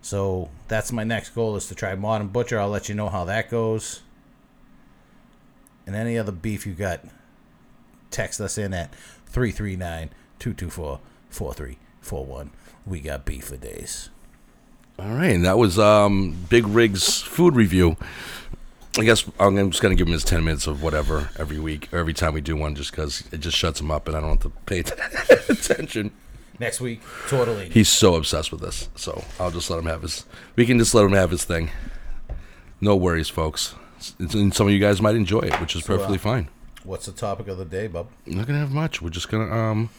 So 0.03 0.51
that's 0.69 0.93
my 0.93 1.03
next 1.03 1.31
goal 1.31 1.57
is 1.57 1.67
to 1.69 1.75
try 1.75 1.95
Modern 1.95 2.29
Butcher. 2.29 2.61
I'll 2.61 2.69
let 2.69 2.91
you 2.91 2.95
know 2.95 3.09
how 3.09 3.25
that 3.25 3.49
goes. 3.49 4.03
And 5.87 5.97
any 5.97 6.19
other 6.19 6.31
beef 6.31 6.67
you 6.67 6.75
got, 6.75 7.01
text 8.11 8.39
us 8.39 8.59
in 8.59 8.75
at 8.75 8.95
339 9.29 10.11
224 10.41 11.01
4341. 11.31 12.51
We 12.85 13.01
got 13.01 13.25
beef 13.25 13.45
for 13.47 13.57
days. 13.57 14.11
All 14.99 15.15
right, 15.15 15.31
and 15.31 15.45
that 15.47 15.57
was 15.57 15.79
um, 15.79 16.37
Big 16.51 16.67
Rig's 16.67 17.23
food 17.23 17.55
review. 17.55 17.97
I 18.99 19.05
guess 19.05 19.25
I'm 19.39 19.71
just 19.71 19.81
going 19.81 19.97
to 19.97 19.99
give 19.99 20.09
him 20.09 20.13
his 20.13 20.25
10 20.25 20.45
minutes 20.45 20.67
of 20.67 20.83
whatever 20.83 21.31
every 21.39 21.61
week, 21.61 21.89
or 21.93 21.99
every 21.99 22.13
time 22.15 22.35
we 22.35 22.41
do 22.41 22.57
one, 22.57 22.75
just 22.75 22.91
because 22.91 23.23
it 23.31 23.39
just 23.39 23.57
shuts 23.57 23.81
him 23.81 23.93
up 23.93 24.09
and 24.09 24.17
I 24.17 24.21
don't 24.21 24.31
have 24.31 24.41
to 24.41 24.51
pay 24.67 24.81
attention. 25.49 26.11
Next 26.59 26.81
week, 26.81 27.01
totally. 27.29 27.69
He's 27.69 27.89
so 27.89 28.17
obsessed 28.17 28.51
with 28.51 28.61
this, 28.61 28.89
so 28.97 29.23
I'll 29.39 29.53
just 29.53 29.71
let 29.71 29.79
him 29.79 29.87
have 29.87 30.03
his. 30.03 30.25
We 30.57 30.67
can 30.67 30.79
just 30.79 30.93
let 30.93 31.05
him 31.05 31.13
have 31.13 31.31
his 31.31 31.45
thing. 31.45 31.71
No 32.81 32.97
worries, 32.97 33.29
folks. 33.29 33.77
It's, 34.19 34.35
and 34.35 34.53
some 34.53 34.67
of 34.67 34.73
you 34.73 34.81
guys 34.81 35.01
might 35.01 35.15
enjoy 35.15 35.41
it, 35.41 35.61
which 35.61 35.77
is 35.77 35.83
perfectly 35.83 36.17
uh, 36.17 36.21
fine. 36.21 36.49
What's 36.83 37.07
the 37.07 37.13
topic 37.13 37.47
of 37.47 37.59
the 37.59 37.65
day, 37.65 37.87
bub? 37.87 38.09
I'm 38.27 38.37
not 38.37 38.49
gonna 38.49 38.59
have 38.59 38.73
much. 38.73 39.01
We're 39.01 39.11
just 39.11 39.29
gonna 39.29 39.53
um, 39.53 39.91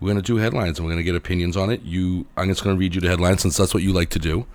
we're 0.00 0.08
gonna 0.08 0.22
do 0.22 0.36
headlines 0.36 0.78
and 0.78 0.86
we're 0.86 0.92
gonna 0.92 1.02
get 1.02 1.14
opinions 1.14 1.56
on 1.58 1.68
it. 1.70 1.82
You, 1.82 2.24
I'm 2.38 2.48
just 2.48 2.64
gonna 2.64 2.76
read 2.76 2.94
you 2.94 3.02
the 3.02 3.08
headlines 3.08 3.42
since 3.42 3.58
that's 3.58 3.74
what 3.74 3.82
you 3.82 3.92
like 3.92 4.08
to 4.10 4.18
do, 4.18 4.46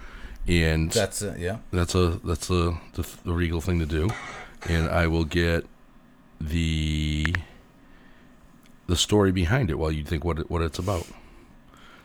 and 0.47 0.91
That's 0.91 1.21
it, 1.21 1.39
yeah. 1.39 1.57
that's 1.71 1.95
a 1.95 2.19
that's 2.23 2.50
a 2.50 2.77
the, 2.93 3.07
the 3.23 3.33
regal 3.33 3.62
thing 3.62 3.79
to 3.79 3.85
do, 3.85 4.09
and 4.67 4.89
I 4.89 5.07
will 5.07 5.25
get 5.25 5.65
the 6.41 7.33
the 8.88 8.95
story 8.97 9.31
behind 9.31 9.69
it 9.69 9.79
while 9.79 9.91
you 9.91 10.03
think 10.03 10.25
what 10.25 10.39
it, 10.39 10.50
what 10.50 10.62
it's 10.62 10.79
about. 10.79 11.07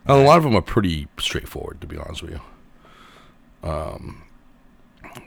Now, 0.06 0.20
a 0.20 0.24
lot 0.24 0.38
of 0.38 0.44
them 0.44 0.54
are 0.56 0.62
pretty 0.62 1.08
straightforward, 1.18 1.80
to 1.80 1.86
be 1.86 1.98
honest 1.98 2.22
with 2.22 2.30
you. 2.30 2.40
Um, 3.68 4.22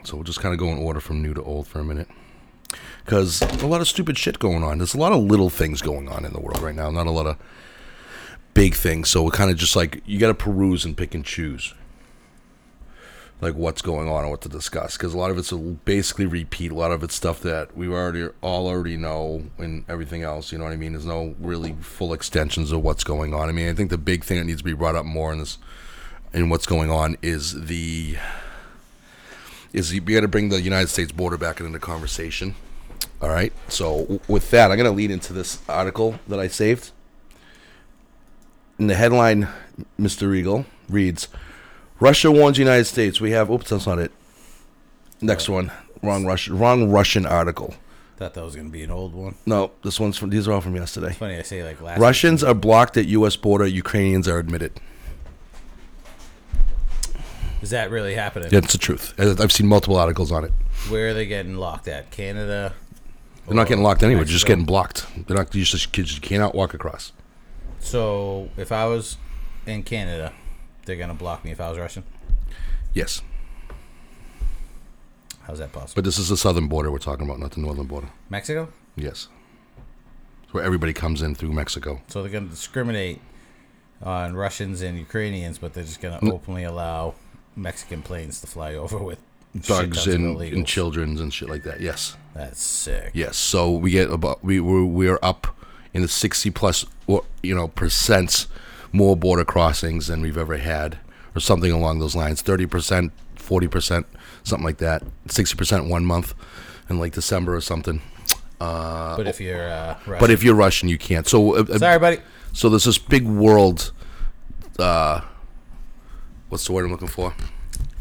so 0.02 0.16
we'll 0.16 0.24
just 0.24 0.40
kind 0.40 0.52
of 0.54 0.58
go 0.58 0.68
in 0.68 0.78
order 0.78 0.98
from 0.98 1.22
new 1.22 1.34
to 1.34 1.42
old 1.42 1.66
for 1.68 1.78
a 1.78 1.84
minute, 1.84 2.08
because 3.04 3.42
a 3.42 3.66
lot 3.66 3.80
of 3.82 3.88
stupid 3.88 4.18
shit 4.18 4.38
going 4.38 4.64
on. 4.64 4.78
There's 4.78 4.94
a 4.94 4.98
lot 4.98 5.12
of 5.12 5.22
little 5.22 5.50
things 5.50 5.82
going 5.82 6.08
on 6.08 6.24
in 6.24 6.32
the 6.32 6.40
world 6.40 6.62
right 6.62 6.74
now. 6.74 6.90
Not 6.90 7.06
a 7.06 7.10
lot 7.10 7.26
of 7.26 7.36
big 8.54 8.74
things. 8.74 9.10
So 9.10 9.22
we're 9.22 9.30
kind 9.30 9.50
of 9.50 9.56
just 9.56 9.76
like 9.76 10.02
you 10.06 10.18
got 10.18 10.28
to 10.28 10.34
peruse 10.34 10.84
and 10.84 10.96
pick 10.96 11.14
and 11.14 11.24
choose, 11.24 11.74
like 13.42 13.54
what's 13.54 13.82
going 13.82 14.08
on 14.08 14.22
and 14.22 14.30
what 14.30 14.40
to 14.40 14.48
discuss. 14.48 14.96
Because 14.96 15.12
a 15.12 15.18
lot 15.18 15.32
of 15.32 15.36
it's 15.36 15.52
basically 15.52 16.26
repeat. 16.26 16.70
A 16.70 16.74
lot 16.74 16.92
of 16.92 17.02
it's 17.02 17.14
stuff 17.14 17.40
that 17.40 17.76
we 17.76 17.88
already 17.88 18.28
all 18.40 18.68
already 18.68 18.96
know 18.96 19.42
and 19.58 19.84
everything 19.88 20.22
else. 20.22 20.52
You 20.52 20.58
know 20.58 20.64
what 20.64 20.72
I 20.72 20.76
mean? 20.76 20.92
There's 20.92 21.04
no 21.04 21.34
really 21.40 21.74
full 21.80 22.12
extensions 22.12 22.70
of 22.70 22.82
what's 22.82 23.02
going 23.02 23.34
on. 23.34 23.48
I 23.48 23.52
mean, 23.52 23.68
I 23.68 23.74
think 23.74 23.90
the 23.90 23.98
big 23.98 24.24
thing 24.24 24.38
that 24.38 24.44
needs 24.44 24.58
to 24.58 24.64
be 24.64 24.72
brought 24.72 24.94
up 24.94 25.04
more 25.04 25.32
in 25.32 25.40
this 25.40 25.58
in 26.32 26.48
what's 26.48 26.66
going 26.66 26.90
on 26.90 27.16
is 27.20 27.66
the 27.66 28.16
is 29.72 29.92
you 29.92 30.00
got 30.00 30.20
to 30.20 30.28
bring 30.28 30.48
the 30.48 30.60
United 30.60 30.88
States 30.88 31.10
border 31.10 31.36
back 31.36 31.58
into 31.58 31.72
the 31.72 31.80
conversation. 31.80 32.54
All 33.20 33.28
right. 33.28 33.52
So 33.68 34.20
with 34.28 34.50
that, 34.52 34.70
I'm 34.70 34.76
going 34.76 34.88
to 34.88 34.96
lead 34.96 35.10
into 35.10 35.32
this 35.32 35.60
article 35.68 36.20
that 36.28 36.38
I 36.38 36.46
saved. 36.46 36.92
In 38.78 38.86
the 38.86 38.94
headline, 38.94 39.48
Mr. 39.98 40.34
Eagle 40.34 40.66
reads, 40.88 41.28
"Russia 42.02 42.30
warns 42.30 42.58
United 42.58 42.84
States 42.84 43.20
we 43.20 43.30
have." 43.30 43.50
Oops, 43.50 43.68
that's 43.68 43.86
not 43.86 43.98
it. 43.98 44.12
Next 45.20 45.48
one, 45.48 45.70
wrong 46.02 46.26
Russian, 46.26 46.58
wrong 46.58 46.90
Russian 46.90 47.24
article. 47.24 47.74
Thought 48.16 48.34
that 48.34 48.44
was 48.44 48.56
gonna 48.56 48.68
be 48.68 48.82
an 48.82 48.90
old 48.90 49.14
one. 49.14 49.36
No, 49.46 49.70
this 49.84 49.98
one's 49.98 50.18
from. 50.18 50.30
These 50.30 50.48
are 50.48 50.52
all 50.52 50.60
from 50.60 50.76
yesterday. 50.76 51.12
Funny, 51.12 51.36
I 51.36 51.42
say 51.42 51.62
like 51.62 51.80
last. 51.80 52.00
Russians 52.00 52.42
are 52.44 52.54
blocked 52.54 52.96
at 52.96 53.06
U.S. 53.06 53.36
border. 53.36 53.66
Ukrainians 53.66 54.28
are 54.28 54.38
admitted. 54.38 54.80
Is 57.62 57.70
that 57.70 57.90
really 57.92 58.14
happening? 58.14 58.48
That's 58.50 58.72
the 58.72 58.78
truth. 58.78 59.14
I've 59.18 59.52
seen 59.52 59.68
multiple 59.68 59.96
articles 59.96 60.32
on 60.32 60.44
it. 60.44 60.52
Where 60.88 61.08
are 61.08 61.14
they 61.14 61.26
getting 61.26 61.56
locked 61.56 61.86
at? 61.86 62.10
Canada. 62.10 62.74
They're 63.46 63.54
not 63.54 63.68
getting 63.68 63.84
locked 63.84 64.02
anywhere. 64.02 64.24
They're 64.24 64.32
just 64.32 64.46
getting 64.46 64.64
blocked. 64.64 65.06
They're 65.26 65.36
not. 65.36 65.54
You 65.54 65.64
just 65.64 65.92
kids 65.92 66.10
just 66.10 66.22
cannot 66.22 66.54
walk 66.54 66.74
across. 66.74 67.12
So 67.78 68.50
if 68.56 68.72
I 68.72 68.86
was 68.86 69.16
in 69.66 69.84
Canada, 69.84 70.32
they're 70.84 70.96
gonna 70.96 71.14
block 71.14 71.44
me 71.44 71.50
if 71.52 71.60
I 71.60 71.68
was 71.68 71.78
Russian. 71.78 72.04
Yes, 72.94 73.22
How's 75.42 75.58
that 75.58 75.72
possible? 75.72 75.92
but 75.96 76.04
this 76.04 76.18
is 76.18 76.28
the 76.28 76.36
southern 76.36 76.68
border 76.68 76.90
we're 76.90 76.98
talking 76.98 77.26
about, 77.26 77.40
not 77.40 77.52
the 77.52 77.60
northern 77.60 77.86
border. 77.86 78.08
Mexico. 78.30 78.68
Yes, 78.96 79.28
It's 80.44 80.52
where 80.54 80.62
everybody 80.62 80.92
comes 80.92 81.22
in 81.22 81.34
through 81.34 81.52
Mexico. 81.52 82.00
So 82.08 82.22
they're 82.22 82.30
gonna 82.32 82.46
discriminate 82.48 83.20
on 84.02 84.34
Russians 84.34 84.82
and 84.82 84.98
Ukrainians, 84.98 85.58
but 85.58 85.74
they're 85.74 85.84
just 85.84 86.00
gonna 86.00 86.20
Mm. 86.20 86.32
openly 86.32 86.64
allow 86.64 87.14
Mexican 87.56 88.02
planes 88.02 88.40
to 88.42 88.46
fly 88.46 88.74
over 88.84 88.98
with 88.98 89.18
Thugs 89.60 90.06
and, 90.06 90.40
and 90.40 90.66
childrens 90.66 91.20
and 91.20 91.32
shit 91.32 91.48
like 91.50 91.62
that. 91.64 91.80
Yes, 91.82 92.16
That's 92.34 92.62
sick. 92.62 93.10
yes. 93.12 93.36
So 93.36 93.70
we 93.70 93.90
get 93.90 94.10
about 94.10 94.42
we 94.42 94.60
we're, 94.60 94.84
we're 94.84 95.18
up 95.22 95.46
in 95.92 96.00
the 96.02 96.08
sixty 96.08 96.50
plus 96.50 96.86
or 97.06 97.24
you 97.42 97.54
know 97.54 97.68
percent 97.68 98.46
more 98.92 99.16
border 99.16 99.44
crossings 99.44 100.06
than 100.06 100.20
we've 100.22 100.38
ever 100.38 100.58
had, 100.58 100.98
or 101.34 101.40
something 101.40 101.72
along 101.72 101.98
those 101.98 102.14
lines. 102.14 102.42
Thirty 102.42 102.66
percent, 102.66 103.12
forty 103.36 103.68
percent, 103.68 104.06
something 104.44 104.64
like 104.64 104.78
that. 104.78 105.02
Sixty 105.28 105.56
percent 105.56 105.86
one 105.86 106.04
month, 106.04 106.34
in 106.88 106.98
like 106.98 107.12
December 107.12 107.54
or 107.54 107.60
something. 107.60 108.02
But 108.58 109.26
if 109.26 109.40
you're 109.40 109.68
uh, 109.68 109.96
Russian, 110.06 110.20
But 110.20 110.30
if 110.30 110.44
you're 110.44 110.54
Russian, 110.54 110.88
you 110.88 110.98
can't. 110.98 111.26
So 111.26 111.56
uh, 111.56 111.64
uh, 111.68 111.78
sorry, 111.78 111.98
buddy. 111.98 112.18
So 112.52 112.68
there's 112.68 112.84
this 112.84 112.98
big 112.98 113.26
world. 113.26 113.92
Uh, 114.78 115.22
what's 116.48 116.66
the 116.66 116.72
word 116.72 116.84
I'm 116.84 116.92
looking 116.92 117.08
for? 117.08 117.34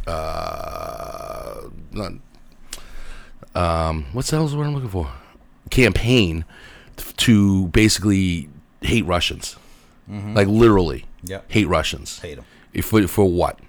Uh, 0.06 1.62
not. 1.92 2.12
Um, 3.56 4.06
what's 4.14 4.30
the 4.30 4.38
hell's 4.38 4.52
the 4.52 4.58
word 4.58 4.68
I'm 4.68 4.76
looking 4.76 4.90
for? 4.90 5.12
Campaign 5.72 6.46
to 7.18 7.68
basically 7.70 8.50
hate 8.82 9.06
Russians, 9.06 9.56
like 10.12 10.48
literally 10.48 11.06
hate 11.48 11.68
Russians. 11.68 12.20
Hate 12.20 12.38
'em. 12.38 12.44
If 12.74 12.86
for, 12.86 13.08
for 13.08 13.26
what? 13.26 13.60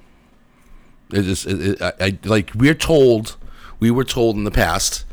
It 1.12 1.22
just 1.22 1.46
it, 1.46 1.60
it, 1.60 1.82
I, 1.82 1.92
I 2.00 2.18
like 2.24 2.50
we're 2.54 2.74
told 2.74 3.36
we 3.80 3.90
were 3.90 4.04
told 4.04 4.36
in 4.36 4.44
the 4.44 4.50
past 4.50 5.04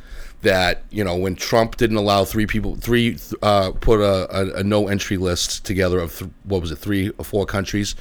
that 0.42 0.84
you 0.90 1.04
know 1.04 1.16
when 1.18 1.36
Trump 1.36 1.76
didn't 1.76 1.98
allow 1.98 2.24
three 2.24 2.46
people 2.46 2.76
three 2.78 3.18
uh, 3.42 3.72
put 3.72 4.00
a, 4.00 4.56
a, 4.56 4.60
a 4.60 4.64
no 4.64 4.88
entry 4.88 5.18
list 5.18 5.66
together 5.66 6.00
of 6.00 6.18
th- 6.18 6.32
what 6.44 6.62
was 6.62 6.72
it 6.72 6.78
three 6.78 7.10
or 7.18 7.26
four 7.26 7.46
countries 7.46 7.96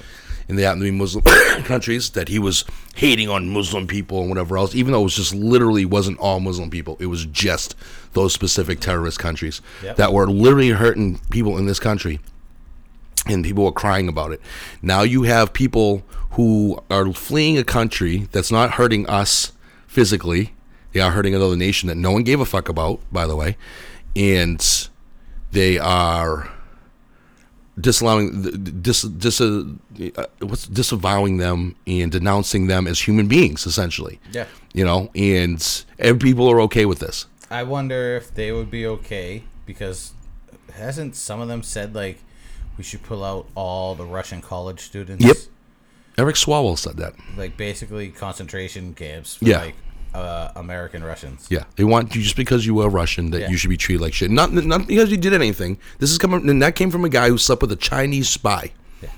and 0.49 0.57
they 0.57 0.63
happened 0.63 0.83
to 0.83 0.91
be 0.91 0.97
Muslim 0.97 1.25
countries 1.65 2.11
that 2.11 2.29
he 2.29 2.39
was 2.39 2.65
hating 2.95 3.29
on 3.29 3.49
Muslim 3.49 3.87
people 3.89 4.21
and 4.21 4.29
whatever 4.29 4.57
else 4.57 4.75
even 4.77 4.93
though 4.93 5.01
it 5.01 5.05
was 5.05 5.17
just 5.17 5.35
literally 5.35 5.85
wasn't 5.85 6.17
all 6.21 6.39
Muslim 6.39 6.71
people 6.71 6.97
it 7.01 7.07
was 7.07 7.27
just 7.27 7.75
those 8.13 8.33
specific 8.33 8.79
terrorist 8.79 9.19
countries 9.19 9.61
Yep. 9.83 9.97
that 9.97 10.13
were 10.13 10.29
literally 10.31 10.71
hurting 10.71 11.19
people 11.31 11.59
in 11.59 11.67
this 11.67 11.81
country 11.81 12.21
and 13.27 13.45
people 13.45 13.65
were 13.65 13.73
crying 13.73 14.09
about 14.09 14.33
it. 14.33 14.41
Now 14.83 15.03
you 15.03 15.23
have 15.25 15.53
people 15.53 16.03
who 16.33 16.83
are 16.91 17.13
fleeing 17.13 17.59
a 17.59 17.65
country 17.65 18.29
that's 18.33 18.53
not 18.53 18.73
hurting 18.73 19.09
us 19.09 19.53
physically. 19.87 20.55
They 20.93 21.01
are 21.01 21.11
hurting 21.11 21.35
another 21.35 21.57
nation 21.57 21.89
that 21.89 21.97
no 21.97 22.13
one 22.13 22.23
gave 22.23 22.41
a 22.41 22.47
fuck 22.47 22.69
about, 22.69 23.01
by 23.13 23.27
the 23.27 23.37
way, 23.37 23.57
and 24.17 24.89
they 25.53 25.79
are 25.79 26.51
disallowing, 27.81 28.43
dis, 28.83 29.03
dis, 29.03 29.41
uh, 29.41 29.65
what's 30.41 30.67
disavowing 30.67 31.37
them 31.37 31.77
and 31.87 32.11
denouncing 32.11 32.67
them 32.67 32.87
as 32.87 33.01
human 33.01 33.29
beings, 33.29 33.67
essentially. 33.67 34.19
Yeah. 34.33 34.47
You 34.73 34.85
know, 34.85 35.11
and 35.15 35.85
and 35.99 36.21
people 36.21 36.49
are 36.51 36.61
okay 36.63 36.87
with 36.87 36.99
this. 36.99 37.27
I 37.51 37.63
wonder 37.63 38.17
if 38.17 38.35
they 38.35 38.53
would 38.53 38.71
be 38.71 38.87
okay 38.87 39.45
because 39.65 40.13
hasn't 40.75 41.17
some 41.17 41.41
of 41.41 41.49
them 41.49 41.63
said 41.63 41.95
like 41.95 42.19
we 42.79 42.85
should 42.85 43.03
pull 43.03 43.23
out 43.25 43.47
all 43.55 43.95
the 43.95 44.05
Russian 44.07 44.41
college 44.41 44.81
students? 44.81 45.25
Yep. 45.25 45.37
Eric 46.17 46.37
Swalwell 46.37 46.79
said 46.79 46.97
that. 46.97 47.15
Like 47.37 47.57
basically 47.57 48.09
concentration 48.09 48.95
camps 48.95 49.35
for 49.37 49.45
Yeah. 49.45 49.59
like 49.65 49.75
uh, 50.15 50.51
American 50.57 51.05
Russians. 51.05 51.47
Yeah, 51.51 51.65
they 51.77 51.85
want 51.85 52.15
you 52.17 52.23
just 52.23 52.35
because 52.37 52.65
you 52.65 52.81
are 52.81 52.89
Russian 52.89 53.31
that 53.31 53.43
Yeah. 53.43 53.51
you 53.51 53.57
should 53.59 53.69
be 53.71 53.77
treated 53.77 54.01
like 54.01 54.15
shit. 54.15 54.31
Not 54.31 54.53
not 54.53 54.87
because 54.87 55.11
you 55.11 55.17
did 55.19 55.35
anything. 55.35 55.79
This 55.99 56.11
is 56.11 56.17
coming, 56.19 56.49
and 56.49 56.63
that 56.63 56.75
came 56.77 56.91
from 56.91 57.05
a 57.05 57.09
guy 57.11 57.29
who 57.29 57.37
slept 57.39 57.61
with 57.63 57.71
a 57.73 57.77
Chinese 57.77 58.29
spy 58.29 58.73
Yeah. 59.03 59.11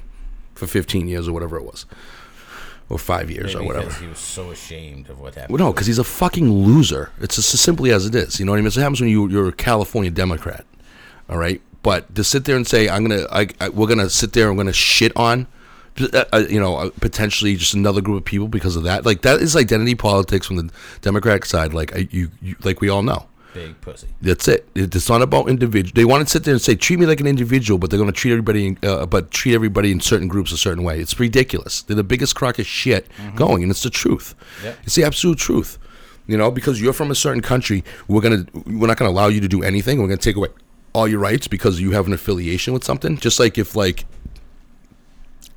for 0.55 0.67
15 0.67 1.07
years 1.07 1.29
or 1.29 1.33
whatever 1.33 1.57
it 1.57 1.65
was, 1.65 1.87
or 2.89 2.99
five 2.99 3.31
years 3.31 3.55
Maybe 3.55 3.65
or 3.65 3.67
whatever. 3.69 3.87
because 3.87 4.01
he 4.01 4.09
was 4.09 4.19
so 4.19 4.51
ashamed 4.51 5.09
of 5.09 5.21
what 5.21 5.37
happened. 5.37 5.59
Well, 5.59 5.69
no, 5.69 5.73
because 5.73 5.87
he's 5.87 5.99
a 6.01 6.05
fucking 6.05 6.53
loser. 6.53 7.13
It's 7.21 7.37
just 7.37 7.55
as 7.55 7.61
simply 7.61 7.93
as 7.93 8.05
it 8.05 8.15
is. 8.17 8.39
You 8.41 8.45
know 8.45 8.53
what 8.53 8.57
I 8.59 8.61
mean? 8.63 8.67
It's 8.67 8.77
what 8.77 8.83
happens 8.83 9.01
when 9.01 9.11
you 9.11 9.29
you're 9.29 9.49
a 9.49 9.53
California 9.53 10.11
Democrat. 10.11 10.67
All 11.31 11.39
right, 11.39 11.63
but 11.83 12.15
to 12.15 12.25
sit 12.25 12.45
there 12.45 12.57
and 12.57 12.67
say 12.67 12.89
I'm 12.89 13.07
gonna, 13.07 13.27
I, 13.31 13.49
I, 13.61 13.69
we're 13.71 13.87
gonna 13.87 14.11
sit 14.11 14.33
there, 14.33 14.49
and 14.49 14.57
we're 14.57 14.65
gonna 14.65 14.73
shit 14.73 15.13
on, 15.17 15.47
uh, 16.01 16.25
uh, 16.33 16.45
you 16.49 16.61
know, 16.61 16.77
uh, 16.77 16.91
potentially 17.01 17.57
just 17.57 17.75
another 17.75 18.01
group 18.01 18.19
of 18.19 18.25
people 18.25 18.49
because 18.49 18.77
of 18.77 18.85
that. 18.85 19.07
Like 19.07 19.23
that 19.23 19.41
is 19.41 19.57
identity 19.57 19.95
politics 19.95 20.47
from 20.47 20.57
the 20.57 20.71
Democratic 21.01 21.45
side. 21.45 21.75
Like 21.75 21.95
I, 21.95 22.09
you, 22.11 22.31
you, 22.41 22.57
like 22.63 22.81
we 22.81 22.89
all 22.89 23.03
know. 23.03 23.27
Big 23.53 23.81
pussy. 23.81 24.07
That's 24.23 24.47
it. 24.47 24.69
It's 24.77 25.09
not 25.09 25.23
about 25.23 25.49
individual. 25.49 25.93
They 25.95 26.05
want 26.05 26.25
to 26.25 26.31
sit 26.31 26.45
there 26.45 26.55
and 26.55 26.63
say, 26.63 26.77
"Treat 26.77 27.01
me 27.01 27.07
like 27.07 27.19
an 27.21 27.27
individual," 27.27 27.79
but 27.79 27.91
they're 27.91 27.99
going 27.99 28.13
to 28.13 28.17
treat 28.17 28.31
everybody, 28.31 28.69
in, 28.69 28.79
uh, 28.85 29.07
but 29.07 29.33
treat 29.33 29.55
everybody 29.55 29.91
in 29.91 30.01
certain 30.01 30.29
groups 30.29 30.53
a 30.53 30.57
certain 30.57 30.85
way. 30.85 31.01
It's 31.01 31.19
ridiculous. 31.19 31.83
They're 31.83 31.97
the 31.97 32.05
biggest 32.05 32.37
crock 32.37 32.61
of 32.61 32.67
shit 32.67 33.09
going, 33.35 33.65
and 33.65 33.71
it's 33.71 33.83
the 33.83 33.91
truth. 33.91 34.37
Yep. 34.63 34.79
It's 34.85 34.95
the 34.95 35.03
absolute 35.03 35.39
truth. 35.39 35.79
You 36.29 36.37
know, 36.37 36.53
because 36.53 36.81
you're 36.81 36.93
from 36.93 37.11
a 37.11 37.15
certain 37.17 37.43
country, 37.43 37.83
we're 38.07 38.21
gonna 38.21 38.47
we're 38.67 38.87
not 38.87 38.97
gonna 38.99 39.11
allow 39.11 39.27
you 39.27 39.41
to 39.41 39.49
do 39.49 39.65
anything. 39.65 39.99
We're 39.99 40.07
gonna 40.07 40.19
take 40.19 40.37
away 40.37 40.51
all 40.93 41.07
your 41.07 41.21
rights 41.21 41.49
because 41.49 41.81
you 41.81 41.93
have 41.93 42.07
an 42.07 42.13
affiliation 42.13 42.73
with 42.73 42.85
something. 42.85 43.17
Just 43.17 43.39
like 43.39 43.59
if 43.59 43.77
like 43.77 44.05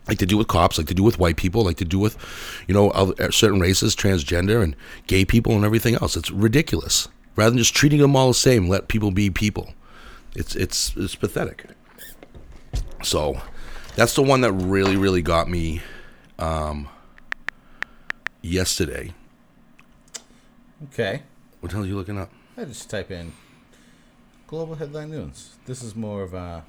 like 0.08 0.18
to 0.18 0.26
do 0.26 0.38
with 0.38 0.48
cops, 0.48 0.78
like 0.78 0.88
to 0.88 0.94
do 0.94 1.04
with 1.04 1.18
white 1.18 1.38
people, 1.38 1.64
like 1.64 1.78
to 1.78 1.86
do 1.86 1.98
with, 1.98 2.18
you 2.68 2.74
know, 2.74 2.90
other, 2.92 3.32
certain 3.32 3.60
races, 3.60 3.96
transgender 3.96 4.62
and 4.62 4.76
gay 5.08 5.24
people 5.24 5.56
and 5.56 5.64
everything 5.64 5.96
else. 5.96 6.18
It's 6.18 6.30
ridiculous. 6.30 7.08
Rather 7.36 7.52
than 7.52 7.58
just 7.58 7.74
treating 7.74 8.00
them 8.00 8.16
all 8.16 8.28
the 8.28 8.34
same, 8.34 8.68
let 8.68 8.88
people 8.88 9.12
be 9.12 9.30
people. 9.30 9.74
It's 10.36 10.56
it's 10.56 10.96
it's 10.96 11.16
pathetic. 11.16 11.66
So, 13.02 13.42
that's 13.96 14.16
the 14.16 14.24
one 14.24 14.42
that 14.42 14.52
really 14.52 14.98
really 14.98 15.22
got 15.22 15.50
me 15.50 15.82
um, 16.38 16.90
yesterday. 18.42 19.14
Okay. 20.86 21.24
What 21.60 21.70
the 21.70 21.78
hell 21.78 21.86
are 21.86 21.88
you 21.88 21.96
looking 21.96 22.20
up? 22.20 22.30
I 22.58 22.66
just 22.66 22.90
type 22.90 23.10
in 23.10 23.32
global 24.54 24.76
headline 24.76 25.10
news. 25.10 25.56
This 25.66 25.82
is 25.82 25.96
more 25.96 26.22
of 26.22 26.36
a, 26.36 26.64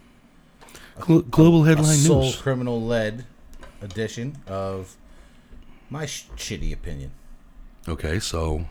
Glo- 1.01 1.21
Global 1.21 1.65
a 1.65 1.69
headline 1.69 1.97
soul 1.99 2.23
news. 2.23 2.37
criminal 2.37 2.81
led 2.81 3.27
edition 3.83 4.39
of 4.47 4.97
my 5.91 6.07
sh- 6.07 6.25
shitty 6.35 6.73
opinion. 6.73 7.11
Okay, 7.87 8.19
so, 8.21 8.65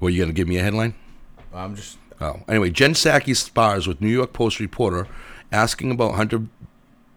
well, 0.00 0.10
you 0.10 0.20
gonna 0.20 0.32
give 0.32 0.48
me 0.48 0.56
a 0.56 0.64
headline? 0.64 0.94
I'm 1.54 1.76
just 1.76 1.98
Oh, 2.20 2.40
anyway, 2.48 2.70
Jen 2.70 2.94
Psaki 2.94 3.36
spars 3.36 3.86
with 3.86 4.00
New 4.00 4.08
York 4.08 4.32
Post 4.32 4.58
reporter 4.58 5.06
asking 5.52 5.92
about 5.92 6.14
Hunter 6.16 6.42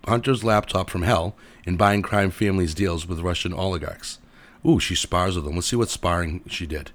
Hunter's 0.07 0.43
laptop 0.43 0.87
from 0.91 1.01
hell 1.01 1.35
and 1.65 1.79
buying 1.79 2.03
crime 2.03 2.29
families 2.29 2.75
deals 2.75 3.07
with 3.07 3.21
Russian 3.21 3.53
oligarchs. 3.53 4.19
Ooh, 4.63 4.79
she 4.79 4.93
spars 4.93 5.35
with 5.35 5.45
them. 5.45 5.55
Let's 5.55 5.65
see 5.67 5.75
what 5.75 5.89
sparring 5.89 6.43
she 6.47 6.67
did. 6.67 6.91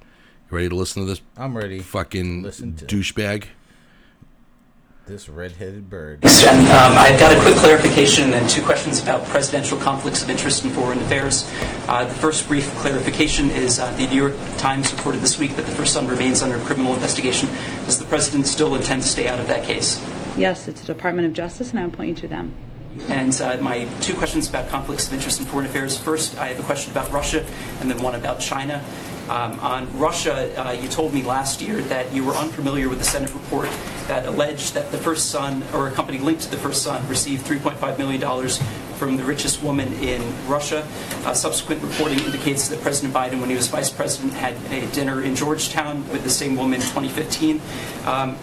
You 0.49 0.57
ready 0.59 0.69
to 0.69 0.77
listen 0.77 1.03
to 1.03 1.09
this 1.09 1.23
I'm 1.37 1.57
ready. 1.57 1.81
fucking 1.81 2.43
Listen 2.45 2.77
to 2.77 2.85
it. 2.85 2.89
Douchebag? 5.03 5.07
This 5.07 5.29
red-headed 5.29 5.91
bird. 5.91 6.21
Yes, 6.23 6.47
and 6.47 6.61
um, 6.69 6.99
I've 6.99 7.19
got 7.19 7.37
a 7.37 7.41
quick 7.41 7.55
clarification 7.57 8.35
and 8.35 8.49
two 8.49 8.63
questions 8.63 9.03
about 9.03 9.25
presidential 9.27 9.79
conflicts 9.79 10.23
of 10.23 10.31
interest 10.31 10.65
in 10.65 10.71
foreign 10.71 10.99
affairs. 10.99 11.51
Uh, 11.89 12.05
the 12.05 12.15
first 12.15 12.49
brief 12.49 12.69
clarification 12.77 13.51
is 13.51 13.79
uh, 13.79 13.91
the 13.97 14.07
New 14.07 14.17
York 14.17 14.35
Times 14.59 14.93
reported 14.93 15.21
this 15.21 15.39
week 15.39 15.57
that 15.57 15.67
the 15.67 15.73
first 15.73 15.95
son 15.95 16.07
remains 16.07 16.43
under 16.43 16.59
criminal 16.65 16.95
investigation. 16.95 17.49
Does 17.85 17.99
the 17.99 18.07
president 18.07 18.47
still 18.47 18.75
intend 18.75 19.03
to 19.03 19.09
stay 19.09 19.29
out 19.29 19.41
of 19.41 19.47
that 19.49 19.65
case? 19.65 20.01
Yes, 20.37 20.69
it's 20.69 20.81
the 20.81 20.87
Department 20.95 21.27
of 21.27 21.35
Justice, 21.35 21.71
and 21.71 21.79
I 21.79 21.85
will 21.85 21.93
point 21.93 22.09
you 22.09 22.15
to 22.17 22.29
them. 22.29 22.55
And 23.09 23.39
uh, 23.41 23.57
my 23.61 23.87
two 24.01 24.15
questions 24.15 24.49
about 24.49 24.69
conflicts 24.69 25.07
of 25.07 25.15
interest 25.15 25.41
in 25.41 25.47
foreign 25.47 25.67
affairs. 25.67 25.99
First, 25.99 26.37
I 26.39 26.49
have 26.49 26.61
a 26.61 26.63
question 26.63 26.93
about 26.93 27.11
Russia, 27.11 27.45
and 27.81 27.91
then 27.91 28.03
one 28.03 28.15
about 28.15 28.39
China. 28.39 28.85
Um, 29.29 29.59
on 29.61 29.99
Russia, 29.99 30.53
uh, 30.61 30.73
you 30.73 30.89
told 30.89 31.15
me 31.15 31.23
last 31.23 31.61
year 31.63 31.81
that 31.83 32.13
you 32.13 32.25
were 32.25 32.35
unfamiliar 32.35 32.89
with 32.89 32.99
the 32.99 33.05
Senate 33.05 33.33
report 33.33 33.69
that 34.09 34.27
alleged 34.27 34.75
that 34.75 34.91
the 34.91 34.99
first 34.99 35.31
son, 35.31 35.63
or 35.73 35.89
a 35.89 35.93
company 35.93 36.19
linked 36.19 36.43
to 36.43 36.51
the 36.51 36.57
first 36.57 36.83
son, 36.83 37.07
received 37.09 37.47
$3.5 37.47 37.99
million 37.99 38.49
from 38.97 39.17
the 39.17 39.25
richest 39.25 39.63
woman 39.63 39.93
in 39.95 40.23
Russia. 40.47 40.87
Uh, 41.25 41.35
subsequent 41.35 41.83
reporting 41.83 42.19
indicates 42.21 42.69
that 42.69 42.81
President 42.81 43.15
Biden, 43.15 43.41
when 43.41 43.49
he 43.49 43.57
was 43.57 43.69
vice 43.69 43.91
president, 43.91 44.33
had 44.35 44.55
a 44.73 44.87
dinner 44.93 45.23
in 45.23 45.35
Georgetown 45.35 46.09
with 46.11 46.25
the 46.25 46.31
same 46.31 46.57
woman 46.57 46.81
in 46.81 46.87
2015. 46.89 47.61
Um, 48.05 48.37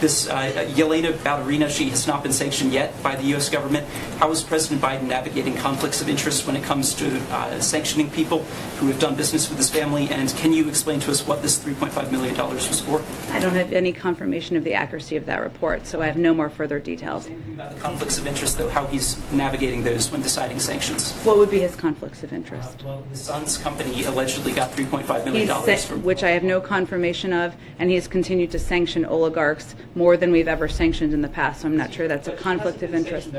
this 0.00 0.28
uh, 0.28 0.66
Yelena 0.74 1.12
Baturina, 1.12 1.68
she 1.68 1.88
has 1.90 2.06
not 2.06 2.22
been 2.22 2.32
sanctioned 2.32 2.72
yet 2.72 3.00
by 3.02 3.16
the 3.16 3.24
U.S. 3.28 3.48
government. 3.48 3.86
How 4.18 4.30
is 4.30 4.42
President 4.42 4.80
Biden 4.80 5.04
navigating 5.04 5.54
conflicts 5.56 6.00
of 6.00 6.08
interest 6.08 6.46
when 6.46 6.56
it 6.56 6.62
comes 6.62 6.94
to 6.94 7.20
uh, 7.30 7.60
sanctioning 7.60 8.10
people 8.10 8.42
who 8.78 8.86
have 8.88 8.98
done 8.98 9.14
business 9.14 9.48
with 9.48 9.58
his 9.58 9.70
family? 9.70 10.08
And 10.08 10.28
can 10.36 10.52
you 10.52 10.68
explain 10.68 11.00
to 11.00 11.10
us 11.10 11.26
what 11.26 11.42
this 11.42 11.58
$3.5 11.58 12.10
million 12.10 12.36
was 12.36 12.80
for? 12.80 13.02
I 13.32 13.40
don't 13.40 13.54
have 13.54 13.72
any 13.72 13.92
confirmation 13.92 14.56
of 14.56 14.64
the 14.64 14.74
accuracy 14.74 15.16
of 15.16 15.26
that 15.26 15.40
report, 15.40 15.86
so 15.86 16.00
I 16.00 16.06
have 16.06 16.16
no 16.16 16.34
more 16.34 16.50
further 16.50 16.78
details. 16.78 17.28
About 17.54 17.74
the 17.74 17.80
conflicts 17.80 18.18
of 18.18 18.26
interest, 18.26 18.58
though, 18.58 18.68
how 18.68 18.86
he's 18.86 19.18
navigating 19.32 19.82
those 19.82 20.10
when 20.10 20.22
deciding 20.22 20.60
sanctions. 20.60 21.12
What 21.22 21.38
would 21.38 21.50
be 21.50 21.60
his 21.60 21.74
conflicts 21.76 22.22
of 22.22 22.32
interest? 22.32 22.84
Well, 22.84 23.02
his 23.10 23.20
son's 23.20 23.58
company 23.58 24.04
allegedly 24.04 24.52
got 24.52 24.70
$3.5 24.72 25.24
million 25.24 25.48
sa- 25.48 25.76
from 25.88 26.02
which 26.04 26.22
I 26.22 26.30
have 26.30 26.42
no 26.42 26.60
confirmation 26.60 27.32
of, 27.32 27.54
and 27.78 27.90
he 27.90 27.96
has 27.96 28.08
continued 28.08 28.50
to 28.52 28.58
sanction 28.58 29.04
oligarchs 29.04 29.74
more 29.98 30.16
than 30.16 30.30
we've 30.30 30.48
ever 30.48 30.68
sanctioned 30.68 31.12
in 31.12 31.20
the 31.20 31.28
past, 31.28 31.60
so 31.60 31.68
I'm 31.68 31.76
not 31.76 31.92
sure 31.92 32.06
that's 32.06 32.28
a 32.28 32.36
conflict 32.36 32.82
of 32.84 32.94
interest. 32.94 33.32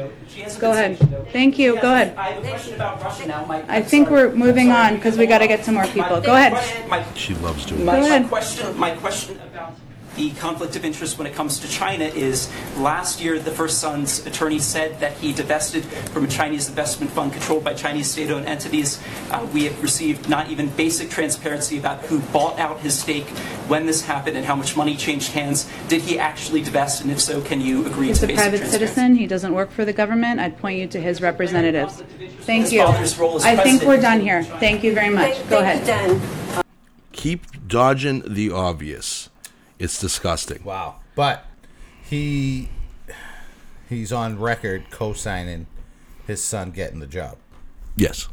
Go 0.59 0.71
ahead. 0.71 0.99
Thank 1.31 1.57
you. 1.57 1.79
Go 1.81 1.93
ahead. 1.93 2.15
I 2.17 2.31
have 2.31 2.43
a 2.43 2.47
question 2.47 2.75
about 2.75 3.01
Russia 3.01 3.25
now. 3.27 3.45
My, 3.45 3.63
I 3.67 3.81
think 3.81 4.09
we're 4.09 4.31
moving 4.33 4.69
on 4.69 4.95
because 4.95 5.17
we 5.17 5.25
got 5.25 5.39
to 5.39 5.47
get 5.47 5.63
some 5.63 5.75
more 5.75 5.87
people. 5.87 6.19
Go 6.19 6.35
ahead. 6.35 6.53
My, 6.89 7.03
She 7.15 7.33
loves 7.35 7.65
doing 7.65 7.85
my, 7.85 7.93
it. 7.93 7.95
Go 7.95 8.01
my 8.01 8.07
ahead. 8.07 8.27
question, 8.27 8.77
my 8.77 8.91
question 8.91 9.35
about 9.37 9.48
the 10.19 10.31
conflict 10.31 10.75
of 10.75 10.83
interest 10.83 11.17
when 11.17 11.25
it 11.25 11.33
comes 11.33 11.61
to 11.61 11.67
China 11.69 12.03
is 12.03 12.51
last 12.75 13.21
year 13.21 13.39
the 13.39 13.51
First 13.51 13.79
Son's 13.79 14.25
attorney 14.27 14.59
said 14.59 14.99
that 14.99 15.13
he 15.13 15.31
divested 15.31 15.85
from 15.85 16.25
a 16.25 16.27
Chinese 16.27 16.67
investment 16.67 17.09
fund 17.13 17.31
controlled 17.31 17.63
by 17.63 17.73
Chinese 17.73 18.11
state 18.11 18.29
owned 18.29 18.45
entities. 18.45 19.01
Uh, 19.31 19.47
we 19.53 19.63
have 19.63 19.81
received 19.81 20.27
not 20.27 20.49
even 20.49 20.67
basic 20.75 21.09
transparency 21.09 21.77
about 21.77 22.01
who 22.01 22.19
bought 22.33 22.59
out 22.59 22.79
his 22.81 22.99
stake, 22.99 23.29
when 23.69 23.85
this 23.85 24.01
happened, 24.01 24.35
and 24.35 24.45
how 24.45 24.57
much 24.57 24.75
money 24.75 24.97
changed 24.97 25.31
hands. 25.31 25.69
Did 25.87 26.01
he 26.01 26.19
actually 26.19 26.63
divest? 26.63 27.01
And 27.01 27.11
if 27.11 27.21
so, 27.21 27.39
can 27.41 27.61
you 27.61 27.85
agree 27.85 28.07
He's 28.07 28.19
to 28.19 28.25
a 28.25 28.27
basic 28.27 28.49
private 28.49 28.67
citizen. 28.67 29.15
He 29.15 29.25
doesn't 29.25 29.53
work 29.53 29.71
for 29.71 29.85
the 29.85 29.93
government. 29.93 30.41
I'd 30.41 30.57
point 30.57 30.79
you 30.79 30.87
to 30.87 30.99
his 30.99 31.21
representatives. 31.21 32.03
Thank 32.41 32.63
His 32.63 32.73
you. 32.73 32.83
father's 32.83 33.17
role 33.17 33.37
as 33.37 33.45
I 33.45 33.55
think 33.55 33.83
we're 33.83 34.01
done 34.01 34.19
here. 34.19 34.43
Thank 34.43 34.83
you 34.83 34.93
very 34.93 35.13
much. 35.13 35.35
Go 35.49 35.61
Thank 35.61 35.87
you, 35.87 35.93
ahead. 35.93 36.21
Dan. 36.51 36.63
Keep 37.13 37.67
dodging 37.69 38.23
the 38.27 38.51
obvious. 38.51 39.28
It's 39.79 39.99
disgusting. 39.99 40.63
Wow. 40.63 40.97
But 41.15 41.45
he 42.03 42.69
he's 43.87 44.11
on 44.11 44.39
record 44.39 44.89
co-signing 44.91 45.67
his 46.27 46.43
son 46.43 46.71
getting 46.71 46.99
the 46.99 47.07
job. 47.07 47.37
Yes. 47.95 48.27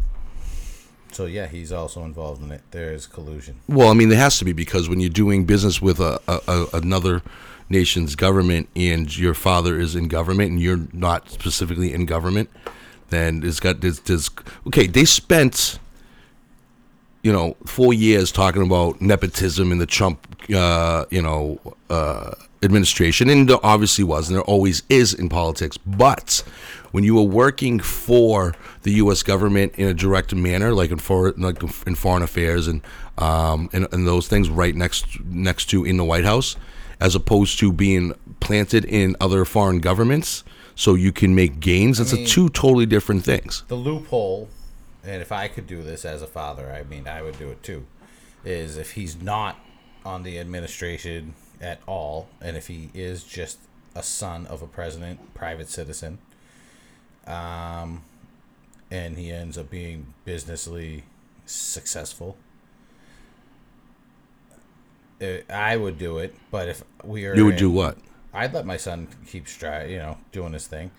So 1.12 1.24
yeah, 1.24 1.46
he's 1.46 1.72
also 1.72 2.04
involved 2.04 2.42
in 2.42 2.52
it. 2.52 2.62
There 2.72 2.92
is 2.92 3.06
collusion. 3.06 3.60
Well, 3.68 3.88
I 3.88 3.94
mean, 3.94 4.10
there 4.10 4.18
has 4.18 4.38
to 4.38 4.44
be 4.44 4.52
because 4.52 4.88
when 4.88 5.00
you're 5.00 5.08
doing 5.08 5.46
business 5.46 5.80
with 5.80 5.98
a, 6.00 6.20
a, 6.28 6.40
a 6.46 6.66
another 6.74 7.22
nation's 7.68 8.14
government 8.14 8.68
and 8.76 9.16
your 9.16 9.34
father 9.34 9.78
is 9.78 9.96
in 9.96 10.08
government 10.08 10.50
and 10.50 10.60
you're 10.60 10.86
not 10.92 11.30
specifically 11.30 11.92
in 11.92 12.06
government, 12.06 12.50
then 13.08 13.42
it's 13.44 13.60
got 13.60 13.80
there's, 13.80 14.00
there's 14.00 14.30
okay. 14.66 14.86
They 14.86 15.04
spent 15.04 15.78
you 17.26 17.32
know 17.32 17.56
four 17.64 17.92
years 17.92 18.30
talking 18.30 18.62
about 18.62 19.00
nepotism 19.00 19.72
in 19.72 19.78
the 19.78 19.86
Trump 19.86 20.16
uh, 20.54 21.06
you 21.10 21.20
know 21.20 21.58
uh, 21.90 22.30
administration, 22.62 23.28
and 23.28 23.48
there 23.48 23.58
obviously 23.64 24.04
was, 24.04 24.28
and 24.28 24.36
there 24.36 24.44
always 24.44 24.84
is 24.88 25.12
in 25.12 25.28
politics. 25.28 25.76
But 25.76 26.44
when 26.92 27.02
you 27.02 27.16
were 27.16 27.30
working 27.44 27.80
for 27.80 28.54
the 28.82 28.92
U.S. 29.02 29.24
government 29.24 29.74
in 29.74 29.88
a 29.88 29.94
direct 29.94 30.36
manner, 30.36 30.72
like 30.72 30.92
in 30.92 30.98
foreign, 30.98 31.34
like 31.42 31.60
in 31.84 31.96
foreign 31.96 32.22
affairs 32.22 32.68
and 32.68 32.80
um, 33.18 33.70
and, 33.72 33.88
and 33.92 34.06
those 34.06 34.28
things, 34.28 34.48
right 34.48 34.76
next 34.76 35.04
next 35.24 35.64
to 35.70 35.84
in 35.84 35.96
the 35.96 36.04
White 36.04 36.24
House, 36.24 36.54
as 37.00 37.16
opposed 37.16 37.58
to 37.58 37.72
being 37.72 38.14
planted 38.38 38.84
in 38.84 39.16
other 39.20 39.44
foreign 39.44 39.80
governments, 39.80 40.44
so 40.76 40.94
you 40.94 41.10
can 41.10 41.34
make 41.34 41.58
gains. 41.58 41.98
It's 41.98 42.12
mean- 42.12 42.22
a 42.22 42.28
two 42.28 42.50
totally 42.50 42.86
different 42.86 43.24
things. 43.24 43.64
The 43.66 43.74
loophole, 43.74 44.48
and 45.06 45.22
if 45.22 45.32
I 45.32 45.48
could 45.48 45.66
do 45.66 45.82
this 45.82 46.04
as 46.04 46.22
a 46.22 46.26
father, 46.26 46.72
I 46.72 46.82
mean 46.82 47.06
I 47.08 47.22
would 47.22 47.38
do 47.38 47.48
it 47.48 47.62
too, 47.62 47.86
is 48.44 48.76
if 48.76 48.92
he's 48.92 49.20
not 49.20 49.58
on 50.04 50.22
the 50.22 50.38
administration 50.38 51.34
at 51.60 51.80
all, 51.86 52.28
and 52.40 52.56
if 52.56 52.66
he 52.68 52.90
is 52.94 53.24
just 53.24 53.58
a 53.94 54.02
son 54.02 54.46
of 54.46 54.62
a 54.62 54.66
president, 54.66 55.34
private 55.34 55.68
citizen, 55.68 56.18
um, 57.26 58.02
and 58.90 59.16
he 59.16 59.30
ends 59.32 59.56
up 59.58 59.70
being 59.70 60.14
businessly 60.24 61.04
successful. 61.46 62.36
uh, 65.22 65.38
I 65.48 65.76
would 65.76 65.98
do 65.98 66.18
it, 66.18 66.34
but 66.50 66.68
if 66.68 66.82
we 67.02 67.24
are, 67.26 67.34
You 67.34 67.46
would 67.46 67.54
in- 67.54 67.58
do 67.58 67.70
what? 67.70 67.96
I'd 68.34 68.52
let 68.52 68.66
my 68.66 68.76
son 68.76 69.08
keep 69.26 69.46
stri- 69.46 69.90
you 69.90 69.96
know, 69.96 70.18
doing 70.30 70.52
his 70.52 70.66
thing. 70.66 70.90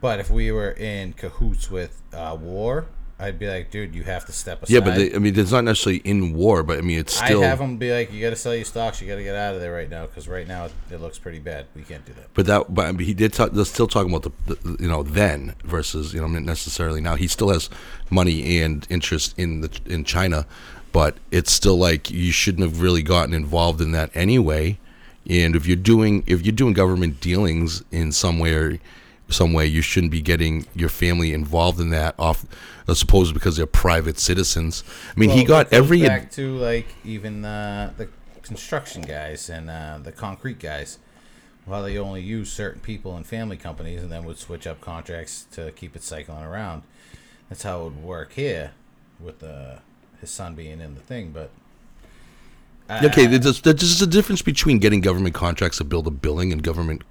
But 0.00 0.18
if 0.18 0.30
we 0.30 0.50
were 0.50 0.70
in 0.70 1.12
cahoots 1.12 1.70
with 1.70 2.00
uh, 2.14 2.36
war, 2.40 2.86
I'd 3.18 3.38
be 3.38 3.48
like, 3.48 3.70
dude, 3.70 3.94
you 3.94 4.02
have 4.02 4.26
to 4.26 4.32
step 4.32 4.62
aside. 4.62 4.74
Yeah, 4.74 4.80
but 4.80 4.94
they, 4.94 5.14
I 5.14 5.18
mean, 5.18 5.38
it's 5.38 5.50
not 5.50 5.64
necessarily 5.64 6.02
in 6.04 6.34
war, 6.34 6.62
but 6.62 6.76
I 6.76 6.82
mean, 6.82 6.98
it's 6.98 7.14
still. 7.14 7.42
I'd 7.42 7.46
have 7.46 7.58
them 7.58 7.78
be 7.78 7.90
like, 7.90 8.12
you 8.12 8.20
got 8.20 8.30
to 8.30 8.36
sell 8.36 8.54
your 8.54 8.66
stocks. 8.66 9.00
You 9.00 9.08
got 9.08 9.16
to 9.16 9.22
get 9.22 9.34
out 9.34 9.54
of 9.54 9.62
there 9.62 9.72
right 9.72 9.88
now 9.88 10.04
because 10.04 10.28
right 10.28 10.46
now 10.46 10.68
it 10.90 11.00
looks 11.00 11.18
pretty 11.18 11.38
bad. 11.38 11.64
We 11.74 11.82
can't 11.82 12.04
do 12.04 12.12
that. 12.12 12.34
But 12.34 12.44
that, 12.46 12.74
but 12.74 12.84
I 12.86 12.92
mean, 12.92 13.06
he 13.06 13.14
did. 13.14 13.32
Talk, 13.32 13.52
they're 13.52 13.64
still 13.64 13.86
talking 13.86 14.14
about 14.14 14.30
the, 14.46 14.54
the, 14.54 14.82
you 14.82 14.88
know, 14.88 15.02
then 15.02 15.54
versus 15.64 16.12
you 16.12 16.20
know 16.20 16.26
not 16.26 16.42
necessarily 16.42 17.00
now. 17.00 17.14
He 17.14 17.26
still 17.26 17.48
has 17.48 17.70
money 18.10 18.58
and 18.58 18.86
interest 18.90 19.34
in 19.38 19.62
the 19.62 19.80
in 19.86 20.04
China, 20.04 20.46
but 20.92 21.16
it's 21.30 21.50
still 21.50 21.78
like 21.78 22.10
you 22.10 22.32
shouldn't 22.32 22.68
have 22.68 22.82
really 22.82 23.02
gotten 23.02 23.32
involved 23.32 23.80
in 23.80 23.92
that 23.92 24.10
anyway. 24.14 24.78
And 25.28 25.56
if 25.56 25.66
you're 25.66 25.76
doing 25.76 26.22
if 26.26 26.44
you're 26.44 26.52
doing 26.52 26.74
government 26.74 27.20
dealings 27.20 27.82
in 27.90 28.12
some 28.12 28.38
way, 28.38 28.78
some 29.28 29.52
way, 29.52 29.66
you 29.66 29.82
shouldn't 29.82 30.12
be 30.12 30.20
getting 30.20 30.66
your 30.74 30.88
family 30.88 31.32
involved 31.32 31.80
in 31.80 31.90
that 31.90 32.14
off, 32.18 32.44
I 32.88 32.94
suppose 32.94 33.32
because 33.32 33.56
they're 33.56 33.66
private 33.66 34.18
citizens. 34.18 34.84
I 35.14 35.18
mean, 35.18 35.30
he 35.30 35.44
got 35.44 35.72
every. 35.72 36.02
back 36.02 36.30
to 36.32 36.56
like 36.56 36.86
even 37.04 37.44
uh, 37.44 37.92
the 37.96 38.08
construction 38.42 39.02
guys 39.02 39.50
and 39.50 39.68
uh, 39.68 39.98
the 40.02 40.12
concrete 40.12 40.58
guys. 40.58 40.98
Well, 41.66 41.82
they 41.82 41.98
only 41.98 42.22
use 42.22 42.52
certain 42.52 42.80
people 42.80 43.16
and 43.16 43.26
family 43.26 43.56
companies, 43.56 44.00
and 44.00 44.12
then 44.12 44.24
would 44.24 44.38
switch 44.38 44.68
up 44.68 44.80
contracts 44.80 45.46
to 45.52 45.72
keep 45.72 45.96
it 45.96 46.04
cycling 46.04 46.44
around. 46.44 46.82
That's 47.48 47.64
how 47.64 47.80
it 47.80 47.84
would 47.84 48.02
work 48.04 48.32
here, 48.34 48.72
with 49.18 49.42
uh, 49.42 49.76
his 50.20 50.30
son 50.30 50.54
being 50.54 50.80
in 50.80 50.94
the 50.94 51.00
thing. 51.00 51.32
But 51.32 51.50
Okay, 52.88 53.26
there's, 53.26 53.62
there's 53.62 54.00
a 54.00 54.06
difference 54.06 54.42
between 54.42 54.78
getting 54.78 55.00
government 55.00 55.34
contracts 55.34 55.78
to 55.78 55.84
build 55.84 56.06
a 56.06 56.10
building 56.10 56.52
and 56.52 56.62
government 56.62 57.02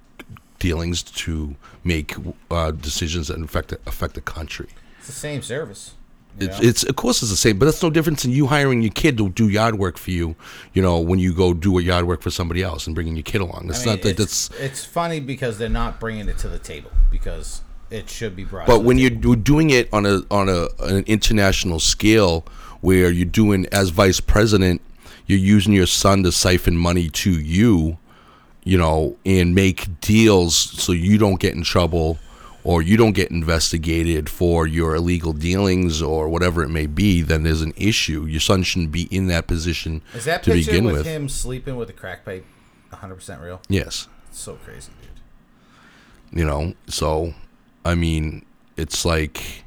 dealings 0.60 1.04
to 1.04 1.56
make 1.84 2.16
uh, 2.52 2.72
decisions 2.72 3.28
that 3.28 3.42
affect 3.42 3.74
affect 3.86 4.14
the 4.16 4.22
country. 4.22 4.68
it's 4.98 5.08
the 5.08 5.14
same 5.14 5.42
service. 5.42 5.94
It's, 6.38 6.60
it's 6.60 6.84
of 6.84 6.98
course 6.98 7.22
it's 7.22 7.32
the 7.32 7.38
same, 7.38 7.58
but 7.60 7.66
that's 7.66 7.82
no 7.82 7.90
difference 7.90 8.24
than 8.24 8.32
you 8.32 8.48
hiring 8.48 8.82
your 8.82 8.92
kid 8.92 9.18
to 9.20 9.30
do 9.30 9.48
yard 9.48 9.76
work 9.80 9.98
for 9.98 10.12
you. 10.12 10.36
You 10.74 10.82
know, 10.82 11.00
when 11.00 11.18
you 11.18 11.34
go 11.34 11.54
do 11.54 11.78
a 11.78 11.82
yard 11.82 12.06
work 12.06 12.22
for 12.22 12.30
somebody 12.30 12.62
else 12.62 12.88
and 12.88 12.94
bringing 12.94 13.16
your 13.16 13.24
kid 13.24 13.40
along. 13.40 13.70
It's 13.70 13.84
I 13.84 13.86
mean, 13.86 13.96
not 13.96 14.04
that 14.04 14.20
it's, 14.20 14.50
that's. 14.50 14.60
it's 14.60 14.86
funny 14.86 15.22
because 15.22 15.58
they're 15.58 15.70
not 15.70 16.00
bringing 16.00 16.28
it 16.28 16.38
to 16.40 16.50
the 16.50 16.60
table 16.60 16.92
because 17.10 17.62
it 17.90 18.10
should 18.10 18.36
be 18.36 18.44
brought. 18.44 18.66
to 18.66 18.72
But 18.74 18.84
when 18.84 18.98
table. 18.98 19.28
you're 19.28 19.36
doing 19.38 19.70
it 19.70 19.88
on 19.94 20.06
a 20.06 20.24
on 20.30 20.50
a 20.50 20.68
an 20.80 21.06
international 21.08 21.80
scale, 21.80 22.46
where 22.82 23.10
you're 23.10 23.26
doing 23.26 23.66
as 23.72 23.90
vice 23.90 24.20
president, 24.20 24.82
you're 25.28 25.40
using 25.40 25.72
your 25.72 25.88
son 25.88 26.24
to 26.24 26.32
siphon 26.32 26.76
money 26.76 27.10
to 27.10 27.32
you, 27.32 27.98
you 28.66 28.78
know, 28.78 29.16
and 29.26 29.56
make 29.56 30.02
deals 30.02 30.56
so 30.56 30.92
you 30.92 31.18
don't 31.18 31.40
get 31.40 31.54
in 31.54 31.64
trouble 31.64 32.18
or 32.66 32.82
you 32.82 32.98
don't 32.98 33.14
get 33.14 33.30
investigated 33.30 34.28
for 34.28 34.66
your 34.66 34.96
illegal 34.96 35.32
dealings 35.32 36.02
or 36.02 36.28
whatever 36.28 36.64
it 36.64 36.70
may 36.70 36.88
be, 36.88 37.22
then 37.22 37.44
there's 37.44 37.62
an 37.62 37.74
issue. 37.78 38.26
Your 38.26 38.40
son 38.40 38.64
shouldn't 38.64 38.92
be 38.92 39.04
in 39.04 39.28
that 39.28 39.46
position 39.48 40.02
is 40.16 40.26
that 40.26 40.44
to 40.44 40.52
picture 40.52 40.72
begin 40.72 40.86
with, 40.86 40.98
with. 40.98 41.06
him 41.06 41.30
sleeping 41.30 41.76
with 41.76 41.90
a 41.92 41.94
crack 41.94 42.26
pipe 42.26 42.44
100 42.90 43.16
percent 43.16 43.42
real? 43.42 43.62
Yes. 43.70 44.08
It's 44.30 44.40
so 44.40 44.56
crazy, 44.56 44.92
dude. 45.00 46.40
You 46.40 46.46
know, 46.46 46.74
so 46.88 47.36
I 47.86 47.94
mean, 47.94 48.44
it's 48.78 49.06
like 49.06 49.64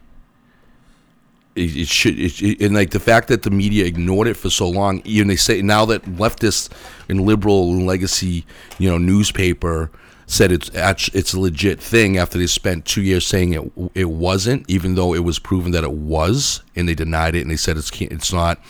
it, 1.59 1.77
it 1.77 1.89
should, 1.89 2.19
it, 2.19 2.41
it- 2.43 2.61
and 2.63 2.75
like 2.75 2.91
the 2.91 3.01
fact 3.01 3.29
that 3.29 3.43
the 3.43 3.51
media 3.51 3.85
ignored 3.85 4.29
it 4.29 4.35
for 4.35 4.51
so 4.51 4.69
long. 4.69 5.03
Even 5.05 5.29
they 5.29 5.37
say 5.37 5.61
now 5.63 5.85
that 5.87 6.03
leftist 6.05 6.71
and 7.09 7.21
liberal 7.23 7.71
and 7.73 7.87
legacy, 7.87 8.45
you 8.79 8.89
know, 8.89 8.99
newspaper 8.99 9.91
said 10.31 10.53
it's 10.53 10.71
it's 11.15 11.33
a 11.33 11.41
legit 11.41 11.81
thing 11.81 12.19
after 12.19 12.37
they 12.39 12.47
spent 12.47 12.85
two 12.85 13.01
years 13.01 13.27
saying 13.27 13.55
it 13.55 13.73
it 13.95 14.11
wasn't, 14.11 14.69
even 14.69 14.95
though 14.95 15.15
it 15.15 15.25
was 15.25 15.39
proven 15.39 15.73
that 15.73 15.85
it 15.85 15.93
was, 15.93 16.63
and 16.77 16.89
they 16.89 16.95
denied 16.95 17.35
it 17.35 17.41
and 17.43 17.51
they 17.51 17.57
said 17.57 17.77
it's 17.79 17.91
it's 18.01 18.33
not, 18.33 18.61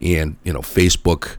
and 0.00 0.36
you 0.44 0.52
know, 0.52 0.60
Facebook 0.60 1.36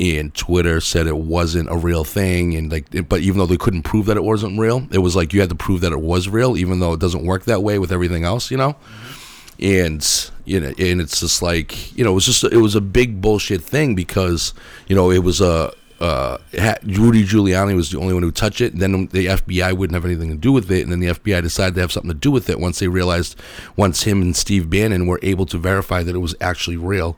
and 0.00 0.32
Twitter 0.34 0.80
said 0.80 1.06
it 1.08 1.16
wasn't 1.18 1.68
a 1.70 1.76
real 1.76 2.04
thing, 2.04 2.54
and 2.54 2.70
like, 2.72 2.86
but 3.08 3.20
even 3.20 3.36
though 3.38 3.46
they 3.46 3.56
couldn't 3.56 3.82
prove 3.82 4.06
that 4.06 4.16
it 4.16 4.22
wasn't 4.24 4.58
real, 4.58 4.86
it 4.92 4.98
was 4.98 5.14
like 5.16 5.32
you 5.34 5.40
had 5.40 5.48
to 5.50 5.56
prove 5.56 5.80
that 5.82 5.92
it 5.92 6.00
was 6.00 6.28
real, 6.28 6.56
even 6.56 6.78
though 6.80 6.92
it 6.94 7.00
doesn't 7.00 7.24
work 7.24 7.44
that 7.44 7.62
way 7.62 7.78
with 7.78 7.92
everything 7.92 8.24
else, 8.24 8.50
you 8.50 8.56
know. 8.56 8.76
And 9.60 10.30
you 10.44 10.60
know, 10.60 10.72
and 10.78 11.00
it's 11.00 11.20
just 11.20 11.42
like 11.42 11.96
you 11.96 12.04
know, 12.04 12.12
it 12.12 12.14
was 12.14 12.26
just 12.26 12.44
it 12.44 12.58
was 12.58 12.74
a 12.74 12.80
big 12.80 13.20
bullshit 13.20 13.62
thing 13.62 13.94
because 13.94 14.54
you 14.86 14.96
know 14.96 15.10
it 15.10 15.22
was 15.22 15.40
a. 15.40 15.72
Uh, 16.00 16.38
Rudy 16.84 17.24
Giuliani 17.24 17.74
was 17.74 17.90
the 17.90 17.98
only 17.98 18.14
one 18.14 18.22
who 18.22 18.30
touched 18.30 18.60
it, 18.60 18.72
and 18.72 18.80
then 18.80 19.08
the 19.08 19.26
FBI 19.26 19.76
wouldn't 19.76 19.94
have 19.94 20.04
anything 20.04 20.30
to 20.30 20.36
do 20.36 20.52
with 20.52 20.70
it, 20.70 20.82
and 20.82 20.92
then 20.92 21.00
the 21.00 21.08
FBI 21.08 21.42
decided 21.42 21.74
to 21.74 21.80
have 21.80 21.90
something 21.90 22.12
to 22.12 22.16
do 22.16 22.30
with 22.30 22.48
it 22.48 22.60
once 22.60 22.78
they 22.78 22.86
realized, 22.86 23.34
once 23.74 24.04
him 24.04 24.22
and 24.22 24.36
Steve 24.36 24.70
Bannon 24.70 25.08
were 25.08 25.18
able 25.24 25.44
to 25.46 25.58
verify 25.58 26.04
that 26.04 26.14
it 26.14 26.20
was 26.20 26.36
actually 26.40 26.76
real 26.76 27.14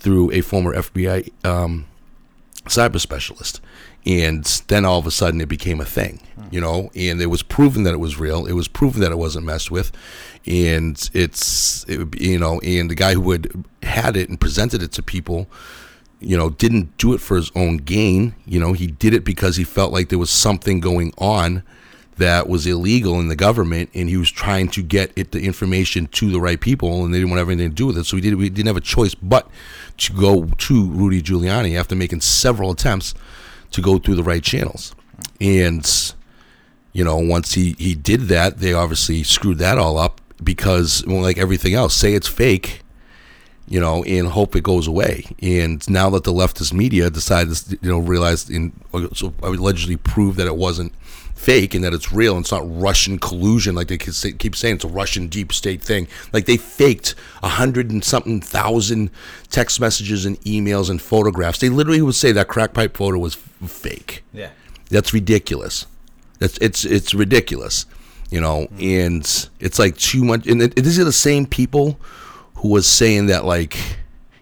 through 0.00 0.32
a 0.32 0.40
former 0.40 0.74
FBI 0.74 1.30
um, 1.46 1.86
cyber 2.64 2.98
specialist. 2.98 3.60
And 4.06 4.44
then 4.68 4.84
all 4.84 5.00
of 5.00 5.06
a 5.06 5.10
sudden 5.10 5.40
it 5.40 5.48
became 5.48 5.80
a 5.80 5.84
thing, 5.84 6.20
hmm. 6.36 6.44
you 6.52 6.60
know, 6.60 6.90
and 6.94 7.20
it 7.20 7.26
was 7.26 7.42
proven 7.42 7.82
that 7.82 7.92
it 7.92 7.98
was 7.98 8.18
real. 8.18 8.46
It 8.46 8.52
was 8.52 8.68
proven 8.68 9.00
that 9.00 9.10
it 9.10 9.18
wasn't 9.18 9.44
messed 9.44 9.70
with. 9.70 9.90
And 10.46 11.10
it's, 11.12 11.84
it, 11.88 12.20
you 12.20 12.38
know, 12.38 12.60
and 12.60 12.88
the 12.88 12.94
guy 12.94 13.14
who 13.14 13.32
had 13.32 13.64
had 13.82 14.16
it 14.16 14.28
and 14.28 14.40
presented 14.40 14.80
it 14.80 14.92
to 14.92 15.02
people, 15.02 15.48
you 16.20 16.36
know, 16.36 16.50
didn't 16.50 16.96
do 16.98 17.14
it 17.14 17.20
for 17.20 17.36
his 17.36 17.50
own 17.56 17.78
gain. 17.78 18.36
You 18.46 18.60
know, 18.60 18.72
he 18.72 18.86
did 18.86 19.12
it 19.12 19.24
because 19.24 19.56
he 19.56 19.64
felt 19.64 19.92
like 19.92 20.08
there 20.08 20.20
was 20.20 20.30
something 20.30 20.78
going 20.78 21.12
on 21.18 21.64
that 22.16 22.48
was 22.48 22.66
illegal 22.66 23.20
in 23.20 23.28
the 23.28 23.36
government, 23.36 23.90
and 23.92 24.08
he 24.08 24.16
was 24.16 24.30
trying 24.30 24.68
to 24.68 24.82
get 24.82 25.12
it 25.16 25.32
the 25.32 25.40
information 25.42 26.06
to 26.06 26.30
the 26.30 26.40
right 26.40 26.60
people, 26.60 27.04
and 27.04 27.12
they 27.12 27.18
didn't 27.18 27.30
want 27.30 27.46
anything 27.46 27.68
to 27.68 27.74
do 27.74 27.86
with 27.86 27.98
it. 27.98 28.04
So 28.04 28.16
he 28.16 28.22
did. 28.22 28.34
We 28.36 28.48
didn't 28.48 28.68
have 28.68 28.76
a 28.76 28.80
choice 28.80 29.14
but 29.14 29.50
to 29.98 30.12
go 30.12 30.46
to 30.46 30.86
Rudy 30.90 31.22
Giuliani 31.22 31.78
after 31.78 31.94
making 31.94 32.22
several 32.22 32.70
attempts 32.70 33.14
to 33.72 33.80
go 33.80 33.98
through 33.98 34.16
the 34.16 34.22
right 34.22 34.42
channels, 34.42 34.94
and 35.40 36.14
you 36.92 37.04
know, 37.04 37.16
once 37.16 37.54
he 37.54 37.74
he 37.78 37.94
did 37.94 38.22
that, 38.22 38.58
they 38.58 38.72
obviously 38.72 39.22
screwed 39.22 39.58
that 39.58 39.78
all 39.78 39.98
up 39.98 40.20
because, 40.42 41.04
well, 41.06 41.22
like 41.22 41.38
everything 41.38 41.74
else, 41.74 41.94
say 41.94 42.14
it's 42.14 42.28
fake 42.28 42.82
you 43.68 43.80
know, 43.80 44.04
and 44.04 44.28
hope 44.28 44.54
it 44.54 44.62
goes 44.62 44.86
away. 44.86 45.24
And 45.42 45.88
now 45.90 46.10
that 46.10 46.24
the 46.24 46.32
leftist 46.32 46.72
media 46.72 47.10
decided, 47.10 47.56
you 47.82 47.90
know, 47.90 47.98
realized 47.98 48.50
in 48.50 48.72
uh, 48.94 49.08
so 49.12 49.32
allegedly 49.42 49.96
proved 49.96 50.38
that 50.38 50.46
it 50.46 50.56
wasn't 50.56 50.92
fake 51.36 51.74
and 51.74 51.84
that 51.84 51.92
it's 51.94 52.12
real 52.12 52.34
and 52.34 52.44
it's 52.44 52.50
not 52.50 52.64
Russian 52.64 53.18
collusion 53.18 53.74
like 53.74 53.88
they 53.88 53.98
keep 53.98 54.56
saying 54.56 54.76
it's 54.76 54.84
a 54.84 54.88
Russian 54.88 55.28
deep 55.28 55.52
state 55.52 55.82
thing. 55.82 56.08
Like 56.32 56.46
they 56.46 56.56
faked 56.56 57.14
a 57.42 57.48
hundred 57.48 57.90
and 57.90 58.02
something 58.02 58.40
thousand 58.40 59.10
text 59.50 59.80
messages 59.80 60.24
and 60.24 60.40
emails 60.40 60.90
and 60.90 61.00
photographs. 61.00 61.60
They 61.60 61.68
literally 61.68 62.02
would 62.02 62.14
say 62.14 62.32
that 62.32 62.48
crack 62.48 62.72
pipe 62.74 62.96
photo 62.96 63.18
was 63.18 63.34
fake. 63.34 64.24
Yeah. 64.32 64.50
That's 64.90 65.12
ridiculous. 65.12 65.86
That's 66.38 66.58
it's 66.58 66.84
it's 66.84 67.14
ridiculous, 67.14 67.86
you 68.30 68.40
know. 68.40 68.68
And 68.80 69.48
it's 69.60 69.78
like 69.78 69.96
too 69.96 70.24
much. 70.24 70.46
And 70.46 70.62
it, 70.62 70.76
these 70.76 70.98
are 70.98 71.04
the 71.04 71.12
same 71.12 71.46
people 71.46 71.98
who 72.56 72.68
was 72.68 72.86
saying 72.86 73.26
that 73.26 73.44
like, 73.44 73.76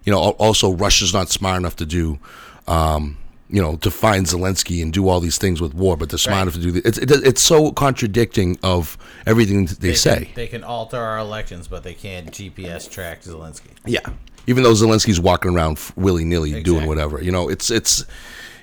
you 0.04 0.12
know, 0.12 0.18
also 0.18 0.72
Russia's 0.72 1.12
not 1.12 1.28
smart 1.28 1.58
enough 1.58 1.76
to 1.76 1.86
do, 1.86 2.18
um, 2.66 3.16
you 3.54 3.62
know, 3.62 3.76
to 3.76 3.90
find 3.90 4.26
Zelensky 4.26 4.82
and 4.82 4.92
do 4.92 5.08
all 5.08 5.20
these 5.20 5.38
things 5.38 5.60
with 5.60 5.74
war, 5.74 5.96
but 5.96 6.08
they're 6.10 6.18
smart 6.18 6.34
Right. 6.34 6.42
enough 6.42 6.54
to 6.54 6.60
do 6.60 6.70
the, 6.72 6.82
it's 6.88 6.98
it, 6.98 7.10
it's 7.10 7.40
so 7.40 7.70
contradicting 7.70 8.58
of 8.64 8.98
everything 9.26 9.66
that 9.66 9.78
they, 9.80 9.90
They 9.90 9.94
say. 9.94 10.24
Can, 10.24 10.34
they 10.34 10.46
can 10.48 10.64
alter 10.64 10.96
our 10.98 11.18
elections, 11.18 11.68
but 11.68 11.84
they 11.84 11.94
can't 11.94 12.32
GPS 12.32 12.90
track 12.90 13.22
Zelensky. 13.22 13.70
Yeah. 13.86 14.00
Even 14.48 14.64
though 14.64 14.72
Zelensky's 14.72 15.20
walking 15.20 15.54
around 15.54 15.78
willy 15.94 16.24
nilly 16.24 16.62
doing 16.64 16.86
whatever, 16.86 17.22
you 17.22 17.30
know, 17.30 17.48
it's 17.48 17.70
it's 17.70 18.04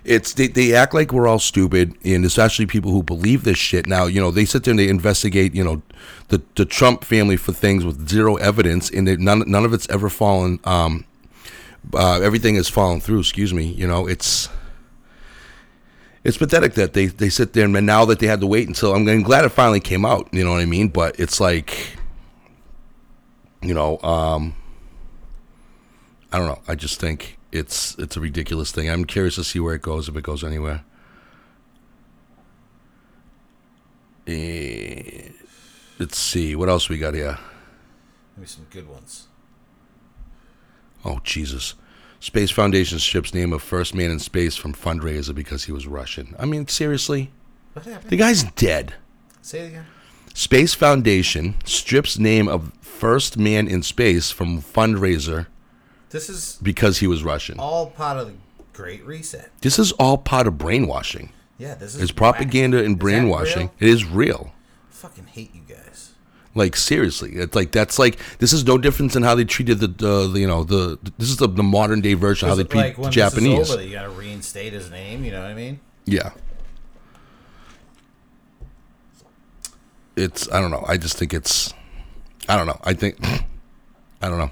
it's 0.04 0.34
they, 0.34 0.47
they 0.47 0.73
act 0.75 0.93
like 0.93 1.13
we're 1.13 1.27
all 1.27 1.39
stupid, 1.39 1.95
and 2.04 2.25
especially 2.25 2.65
people 2.65 2.91
who 2.91 3.01
believe 3.01 3.43
this 3.45 3.58
shit. 3.58 3.88
Now, 3.88 4.08
you 4.08 4.19
know, 4.19 4.30
they 4.30 4.45
sit 4.45 4.63
there 4.65 4.73
and 4.73 4.80
they 4.80 4.89
investigate, 4.89 5.56
you 5.56 5.63
know, 5.63 5.82
the 6.27 6.41
the 6.56 6.65
Trump 6.65 7.04
family 7.06 7.38
for 7.38 7.54
things 7.54 7.86
with 7.86 8.10
zero 8.10 8.36
evidence, 8.36 8.89
and 8.89 9.08
they, 9.08 9.15
none 9.15 9.43
none 9.47 9.63
of 9.63 9.73
it's 9.73 9.88
ever 9.89 10.10
fallen. 10.10 10.60
Um, 10.65 11.06
uh, 11.93 12.19
everything 12.21 12.56
has 12.56 12.67
fallen 12.69 12.99
through. 12.99 13.19
Excuse 13.21 13.54
me. 13.54 13.63
You 13.65 13.88
know, 13.88 14.06
it's 14.06 14.49
it's 16.24 16.38
pathetic 16.38 16.74
that 16.76 16.94
they, 16.94 17.08
they 17.08 17.30
sit 17.30 17.54
there 17.54 17.66
and 17.66 17.86
now 17.86 18.06
that 18.06 18.20
they 18.20 18.28
had 18.28 18.42
to 18.42 18.48
wait 18.48 18.68
until 18.68 18.94
I'm, 18.94 19.08
I'm 19.08 19.24
glad 19.24 19.46
it 19.46 19.50
finally 19.50 19.80
came 19.80 20.06
out. 20.06 20.30
You 20.32 20.44
know 20.44 20.52
what 20.52 20.62
I 20.62 20.66
mean? 20.66 20.90
But 20.90 21.20
it's 21.20 21.40
like, 21.40 21.96
you 23.62 23.74
know, 23.74 24.00
um, 24.02 24.56
I 26.32 26.38
don't 26.38 26.48
know. 26.48 26.62
I 26.68 26.76
just 26.76 27.00
think 27.00 27.38
it's 27.52 27.98
it's 27.98 28.16
a 28.16 28.20
ridiculous 28.20 28.72
thing. 28.72 28.90
I'm 28.90 29.06
curious 29.06 29.36
to 29.36 29.44
see 29.44 29.60
where 29.60 29.76
it 29.76 29.82
goes 29.82 30.08
if 30.08 30.16
it 30.16 30.24
goes 30.24 30.44
anywhere. 30.44 30.84
Eh, 34.28 35.30
let's 36.00 36.18
see 36.18 36.56
what 36.56 36.70
else 36.70 36.88
we 36.88 36.98
got 36.98 37.14
here. 37.14 37.38
Maybe 38.38 38.48
some 38.48 38.68
good 38.70 38.88
ones. 38.88 39.28
Oh 41.04 41.20
Jesus! 41.24 41.74
Space 42.22 42.52
Foundation 42.52 43.00
strips 43.00 43.34
name 43.34 43.52
of 43.52 43.64
first 43.64 43.96
man 43.96 44.12
in 44.12 44.20
space 44.20 44.56
from 44.56 44.74
fundraiser 44.74 45.34
because 45.34 45.64
he 45.66 45.72
was 45.72 45.88
Russian. 45.88 46.36
I 46.40 46.46
mean, 46.46 46.68
seriously, 46.68 47.32
What 47.74 47.84
happened? 47.86 48.12
the 48.12 48.16
guy's 48.16 48.44
dead. 48.44 48.94
Say 49.42 49.62
it 49.62 49.68
again. 49.70 49.86
Space 50.36 50.74
Foundation 50.76 51.56
strips 51.66 52.20
name 52.20 52.48
of 52.48 52.72
first 52.80 53.38
man 53.38 53.68
in 53.68 53.82
space 53.82 54.30
from 54.32 54.62
fundraiser 54.62 55.48
This 56.12 56.30
is 56.30 56.60
because 56.62 57.00
he 57.00 57.08
was 57.08 57.24
Russian. 57.24 57.60
all 57.60 57.88
part 57.88 58.18
of 58.20 58.28
the 58.28 58.34
Great 58.72 59.04
Reset. 59.04 59.50
This 59.62 59.80
is 59.80 59.92
all 59.94 60.18
part 60.20 60.46
of 60.48 60.58
brainwashing. 60.60 61.32
Yeah, 61.58 61.74
this 61.76 61.96
is 61.96 62.04
It's 62.04 62.12
propaganda 62.12 62.84
and 62.84 62.96
that 62.96 63.00
brainwashing. 63.00 63.68
real? 63.68 63.74
It 63.80 63.90
is 63.90 64.06
real. 64.06 64.54
Fucking 64.92 65.26
hate 65.26 65.54
you 65.56 65.62
guys. 65.68 65.71
Like 66.54 66.76
seriously, 66.76 67.32
it's 67.36 67.56
like 67.56 67.72
that's 67.72 67.98
like 67.98 68.20
this 68.40 68.52
is 68.52 68.66
no 68.66 68.78
difference 68.78 69.14
than 69.14 69.24
how 69.24 69.36
they 69.36 69.46
treated 69.46 69.80
the, 69.80 69.88
uh, 70.08 70.28
the 70.28 70.40
you 70.40 70.48
know 70.48 70.66
the 70.66 71.00
this 71.18 71.30
is 71.30 71.38
the, 71.38 71.48
the 71.48 71.64
modern 71.64 72.02
day 72.02 72.14
version 72.14 72.50
of 72.50 72.52
how 72.52 72.56
they 72.62 72.68
treat 72.68 72.80
like 72.80 73.02
the 73.02 73.10
Japanese. 73.10 73.72
over, 73.72 73.82
you 73.82 73.92
gotta 73.94 74.10
reinstate 74.10 74.74
his 74.74 74.92
name. 74.92 75.24
You 75.24 75.32
know 75.32 75.42
what 75.42 75.50
I 75.50 75.54
mean? 75.54 75.80
Yeah. 76.06 76.32
It's 80.18 80.52
I 80.52 80.60
don't 80.60 80.72
know. 80.72 80.84
I 80.88 80.98
just 80.98 81.18
think 81.18 81.34
it's 81.34 81.74
I 82.50 82.58
don't 82.58 82.68
know. 82.68 82.80
I 82.84 82.94
think 82.94 83.18
I 84.22 84.28
don't 84.28 84.38
know. 84.38 84.52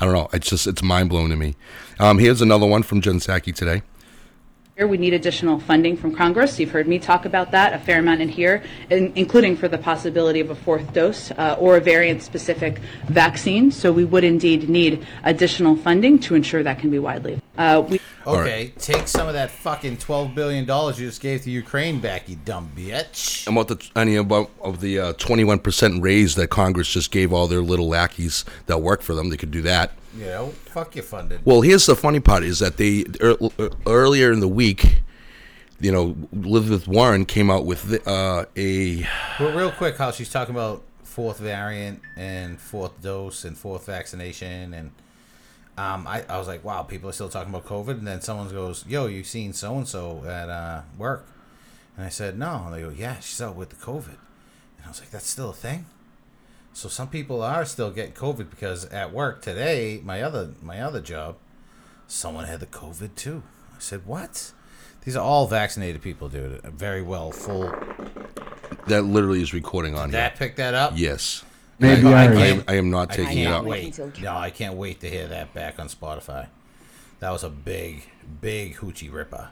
I 0.00 0.04
don't 0.04 0.14
know. 0.14 0.28
It's 0.34 0.48
just 0.48 0.66
it's 0.66 0.82
mind 0.82 1.08
blowing 1.08 1.30
to 1.30 1.36
me. 1.36 1.56
Um, 1.98 2.18
here's 2.18 2.42
another 2.42 2.66
one 2.66 2.82
from 2.82 3.00
Jen 3.00 3.20
Psaki 3.20 3.54
today. 3.54 3.82
Here, 4.78 4.86
we 4.86 4.96
need 4.96 5.12
additional 5.12 5.58
funding 5.58 5.96
from 5.96 6.14
Congress. 6.14 6.60
You've 6.60 6.70
heard 6.70 6.86
me 6.86 7.00
talk 7.00 7.24
about 7.24 7.50
that 7.50 7.72
a 7.72 7.80
fair 7.80 7.98
amount 7.98 8.20
in 8.20 8.28
here, 8.28 8.62
in, 8.90 9.12
including 9.16 9.56
for 9.56 9.66
the 9.66 9.76
possibility 9.76 10.38
of 10.38 10.50
a 10.50 10.54
fourth 10.54 10.92
dose 10.92 11.32
uh, 11.32 11.56
or 11.58 11.78
a 11.78 11.80
variant-specific 11.80 12.78
vaccine. 13.08 13.72
So 13.72 13.90
we 13.90 14.04
would 14.04 14.22
indeed 14.22 14.68
need 14.68 15.04
additional 15.24 15.74
funding 15.74 16.20
to 16.20 16.36
ensure 16.36 16.62
that 16.62 16.78
can 16.78 16.90
be 16.90 17.00
widely. 17.00 17.40
Uh, 17.56 17.84
we 17.88 18.00
Okay, 18.24 18.72
take 18.78 19.08
some 19.08 19.26
of 19.26 19.34
that 19.34 19.50
fucking 19.50 19.96
twelve 19.96 20.34
billion 20.36 20.64
dollars 20.64 21.00
you 21.00 21.08
just 21.08 21.20
gave 21.20 21.42
to 21.42 21.50
Ukraine 21.50 21.98
back, 21.98 22.28
you 22.28 22.36
dumb 22.36 22.70
bitch. 22.76 23.50
About 23.50 23.66
the 23.66 23.90
any 23.96 24.14
about 24.14 24.50
of 24.60 24.80
the 24.80 25.00
uh, 25.00 25.12
twenty 25.14 25.42
one 25.42 25.58
percent 25.58 26.00
raise 26.04 26.36
that 26.36 26.50
Congress 26.50 26.92
just 26.92 27.10
gave 27.10 27.32
all 27.32 27.48
their 27.48 27.62
little 27.62 27.88
lackeys 27.88 28.44
that 28.66 28.78
work 28.78 29.02
for 29.02 29.14
them. 29.14 29.30
They 29.30 29.38
could 29.38 29.50
do 29.50 29.62
that. 29.62 29.92
You 30.18 30.24
know, 30.24 30.48
fuck 30.48 30.96
you 30.96 31.02
funded. 31.02 31.42
Well, 31.44 31.60
here's 31.60 31.86
the 31.86 31.94
funny 31.94 32.18
part: 32.18 32.42
is 32.42 32.58
that 32.58 32.76
they 32.76 33.04
ear- 33.20 33.36
earlier 33.86 34.32
in 34.32 34.40
the 34.40 34.48
week, 34.48 35.02
you 35.78 35.92
know, 35.92 36.16
Elizabeth 36.32 36.88
Warren 36.88 37.24
came 37.24 37.52
out 37.52 37.64
with 37.64 38.04
uh, 38.06 38.46
a 38.56 39.06
Well, 39.38 39.56
real 39.56 39.70
quick, 39.70 39.96
how 39.96 40.10
she's 40.10 40.28
talking 40.28 40.56
about 40.56 40.82
fourth 41.04 41.38
variant 41.38 42.00
and 42.16 42.60
fourth 42.60 43.00
dose 43.00 43.44
and 43.44 43.56
fourth 43.56 43.86
vaccination, 43.86 44.74
and 44.74 44.90
um, 45.76 46.04
I, 46.08 46.24
I 46.28 46.36
was 46.38 46.48
like, 46.48 46.64
wow, 46.64 46.82
people 46.82 47.08
are 47.10 47.12
still 47.12 47.28
talking 47.28 47.54
about 47.54 47.66
COVID, 47.66 47.98
and 47.98 48.06
then 48.06 48.20
someone 48.20 48.48
goes, 48.48 48.84
yo, 48.88 49.06
you 49.06 49.22
seen 49.22 49.52
so 49.52 49.76
and 49.76 49.86
so 49.86 50.24
at 50.26 50.48
uh, 50.48 50.82
work, 50.96 51.28
and 51.96 52.04
I 52.04 52.08
said, 52.08 52.36
no, 52.36 52.64
and 52.66 52.74
they 52.74 52.80
go, 52.80 52.88
yeah, 52.88 53.20
she's 53.20 53.40
out 53.40 53.54
with 53.54 53.70
the 53.70 53.76
COVID, 53.76 54.08
and 54.08 54.84
I 54.84 54.88
was 54.88 54.98
like, 54.98 55.10
that's 55.10 55.28
still 55.28 55.50
a 55.50 55.54
thing. 55.54 55.86
So 56.78 56.88
some 56.88 57.08
people 57.08 57.42
are 57.42 57.64
still 57.64 57.90
getting 57.90 58.12
COVID 58.12 58.50
because 58.50 58.84
at 58.84 59.12
work 59.12 59.42
today, 59.42 60.00
my 60.04 60.22
other 60.22 60.50
my 60.62 60.80
other 60.80 61.00
job, 61.00 61.34
someone 62.06 62.44
had 62.44 62.60
the 62.60 62.66
COVID 62.66 63.16
too. 63.16 63.42
I 63.74 63.80
said, 63.80 64.06
what? 64.06 64.52
These 65.04 65.16
are 65.16 65.24
all 65.24 65.48
vaccinated 65.48 66.02
people, 66.02 66.28
dude. 66.28 66.62
Very 66.62 67.02
well, 67.02 67.32
full 67.32 67.74
that 68.86 69.02
literally 69.02 69.42
is 69.42 69.52
recording 69.52 69.96
on 69.96 70.10
here. 70.10 70.20
That 70.20 70.36
picked 70.36 70.58
that 70.58 70.74
up. 70.74 70.92
Yes. 70.94 71.44
Maybe 71.80 72.06
I, 72.06 72.28
ours. 72.28 72.38
I 72.38 72.46
am, 72.46 72.64
I 72.68 72.74
am 72.74 72.90
not 72.90 73.10
taking 73.10 73.38
it 73.38 73.44
can't 73.46 73.54
out. 73.56 73.64
wait. 73.64 73.98
No, 74.20 74.36
I 74.36 74.50
can't 74.50 74.76
wait 74.76 75.00
to 75.00 75.10
hear 75.10 75.26
that 75.26 75.52
back 75.52 75.80
on 75.80 75.88
Spotify. 75.88 76.46
That 77.18 77.30
was 77.32 77.42
a 77.42 77.50
big, 77.50 78.04
big 78.40 78.76
hoochie 78.76 79.12
ripper. 79.12 79.50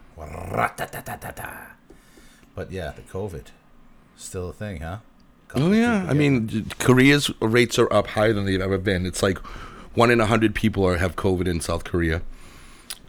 But 2.54 2.70
yeah, 2.70 2.92
the 2.92 3.02
COVID 3.02 3.46
still 4.14 4.50
a 4.50 4.52
thing, 4.52 4.80
huh? 4.80 4.98
Oh 5.54 5.72
yeah, 5.72 6.06
I 6.08 6.12
mean, 6.12 6.68
Korea's 6.78 7.30
rates 7.40 7.78
are 7.78 7.90
up 7.92 8.08
higher 8.08 8.32
than 8.32 8.44
they've 8.44 8.60
ever 8.60 8.78
been. 8.78 9.06
It's 9.06 9.22
like 9.22 9.38
one 9.94 10.10
in 10.10 10.20
a 10.20 10.26
hundred 10.26 10.54
people 10.54 10.86
are 10.86 10.96
have 10.98 11.16
COVID 11.16 11.46
in 11.48 11.60
South 11.60 11.84
Korea 11.84 12.20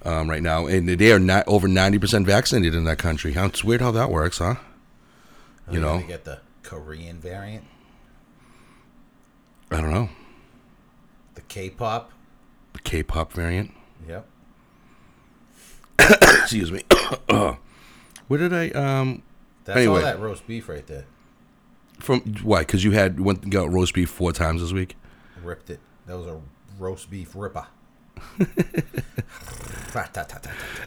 um, 0.06 0.30
right 0.30 0.42
now, 0.42 0.66
and 0.68 0.88
they 0.88 1.12
are 1.12 1.20
not 1.20 1.46
over 1.48 1.68
ninety 1.68 1.98
percent 2.00 2.26
vaccinated 2.26 2.74
in 2.76 2.84
that 2.86 3.00
country. 3.00 3.34
How 3.34 3.46
it's 3.48 3.64
weird 3.64 3.82
how 3.82 3.92
that 3.92 4.10
works, 4.12 4.38
huh? 4.38 4.56
getting- 5.66 5.74
You 5.76 5.82
know, 5.82 6.04
get 6.08 6.24
the 6.24 6.40
Korean 6.64 7.20
variant, 7.20 7.66
I 9.72 9.82
don't 9.82 9.92
know 9.92 10.10
the 11.36 11.42
K-pop. 11.42 12.12
the 12.74 12.80
K-pop 12.80 13.34
variant. 13.34 13.72
Yep. 14.08 14.26
Excuse 16.00 16.72
me. 16.72 16.84
Where 18.28 18.40
did 18.40 18.54
I 18.54 18.70
um 18.70 19.22
That's 19.66 19.78
Anyway. 19.78 19.96
all 20.00 20.06
that 20.06 20.20
roast 20.20 20.48
beef 20.48 20.68
right 20.70 20.86
there. 20.88 21.06
From? 22.00 22.22
Why? 22.44 22.60
Because 22.60 22.84
you 22.84 22.92
had 22.92 23.20
went 23.20 23.50
got 23.50 23.72
roast 23.72 23.94
beef 23.94 24.10
four 24.10 24.32
times 24.32 24.62
this 24.62 24.74
week. 24.74 24.96
Ripped 25.44 25.70
it. 25.70 25.80
That 26.06 26.18
was 26.18 26.28
a 26.28 26.40
roast 26.80 27.10
beef 27.10 27.34
ripper. 27.36 27.68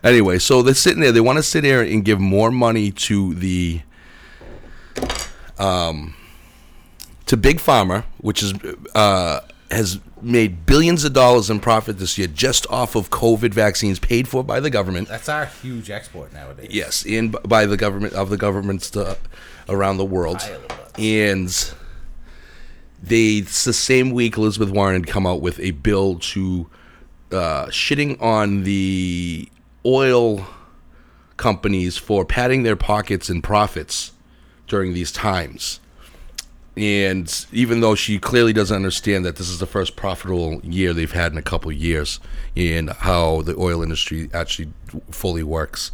Anyway, 0.03 0.39
so 0.39 0.63
they're 0.63 0.75
sitting 0.75 1.01
there. 1.01 1.13
They 1.13 1.21
want 1.21 1.39
to 1.39 1.43
sit 1.43 1.63
there 1.63 1.83
and 1.83 2.05
give 2.05 2.21
more 2.21 2.51
money 2.51 2.91
to 2.93 3.35
the 3.35 3.83
um 5.59 6.15
to 7.27 7.37
Big 7.37 7.59
Pharma, 7.59 8.05
which 8.19 8.43
is 8.43 8.55
uh 8.95 9.41
has 9.71 10.01
made 10.21 10.67
billions 10.67 11.05
of 11.05 11.13
dollars 11.13 11.49
in 11.49 11.61
profit 11.61 11.99
this 11.99 12.19
year 12.19 12.27
just 12.27 12.67
off 12.69 12.95
of 12.95 13.11
COVID 13.11 13.55
vaccines 13.55 13.99
paid 13.99 14.29
for 14.29 14.43
by 14.43 14.61
the 14.61 14.71
government. 14.71 15.09
That's 15.09 15.29
our 15.29 15.47
huge 15.47 15.91
export 15.91 16.33
nowadays. 16.33 16.69
Yes, 16.71 17.05
and 17.07 17.37
by 17.45 17.67
the 17.67 17.77
government 17.77 18.15
of 18.15 18.31
the 18.31 18.37
governments 18.37 18.91
to, 18.91 19.17
around 19.71 19.97
the 19.97 20.05
world. 20.05 20.39
Pile 20.39 20.55
of 20.57 20.69
butts. 20.69 20.99
And 20.99 21.75
they 23.03 23.39
it's 23.39 23.65
the 23.65 23.73
same 23.73 24.11
week 24.11 24.37
Elizabeth 24.37 24.71
Warren 24.71 24.95
had 24.95 25.07
come 25.07 25.27
out 25.27 25.41
with 25.41 25.59
a 25.61 25.71
bill 25.71 26.19
to 26.19 26.69
uh, 27.33 27.67
shitting 27.67 28.21
on 28.21 28.65
the 28.65 29.49
oil 29.87 30.47
companies 31.37 31.97
for 31.97 32.25
padding 32.25 32.65
their 32.65 32.77
pockets 32.77 33.31
and 33.31 33.43
profits 33.43 34.13
during 34.67 34.93
these 34.93 35.11
times. 35.11 35.81
And 36.77 37.47
even 37.53 37.81
though 37.81 37.95
she 37.95 38.19
clearly 38.19 38.53
doesn't 38.53 38.75
understand 38.75 39.25
that 39.25 39.37
this 39.37 39.49
is 39.49 39.59
the 39.59 39.67
first 39.67 39.97
profitable 39.97 40.61
year 40.63 40.93
they've 40.93 41.11
had 41.11 41.33
in 41.33 41.39
a 41.39 41.43
couple 41.43 41.71
of 41.71 41.77
years 41.77 42.21
and 42.57 42.91
how 42.91 43.43
the 43.43 43.57
oil 43.57 43.83
industry 43.83 44.31
actually 44.33 44.73
fully 45.11 45.43
works. 45.43 45.91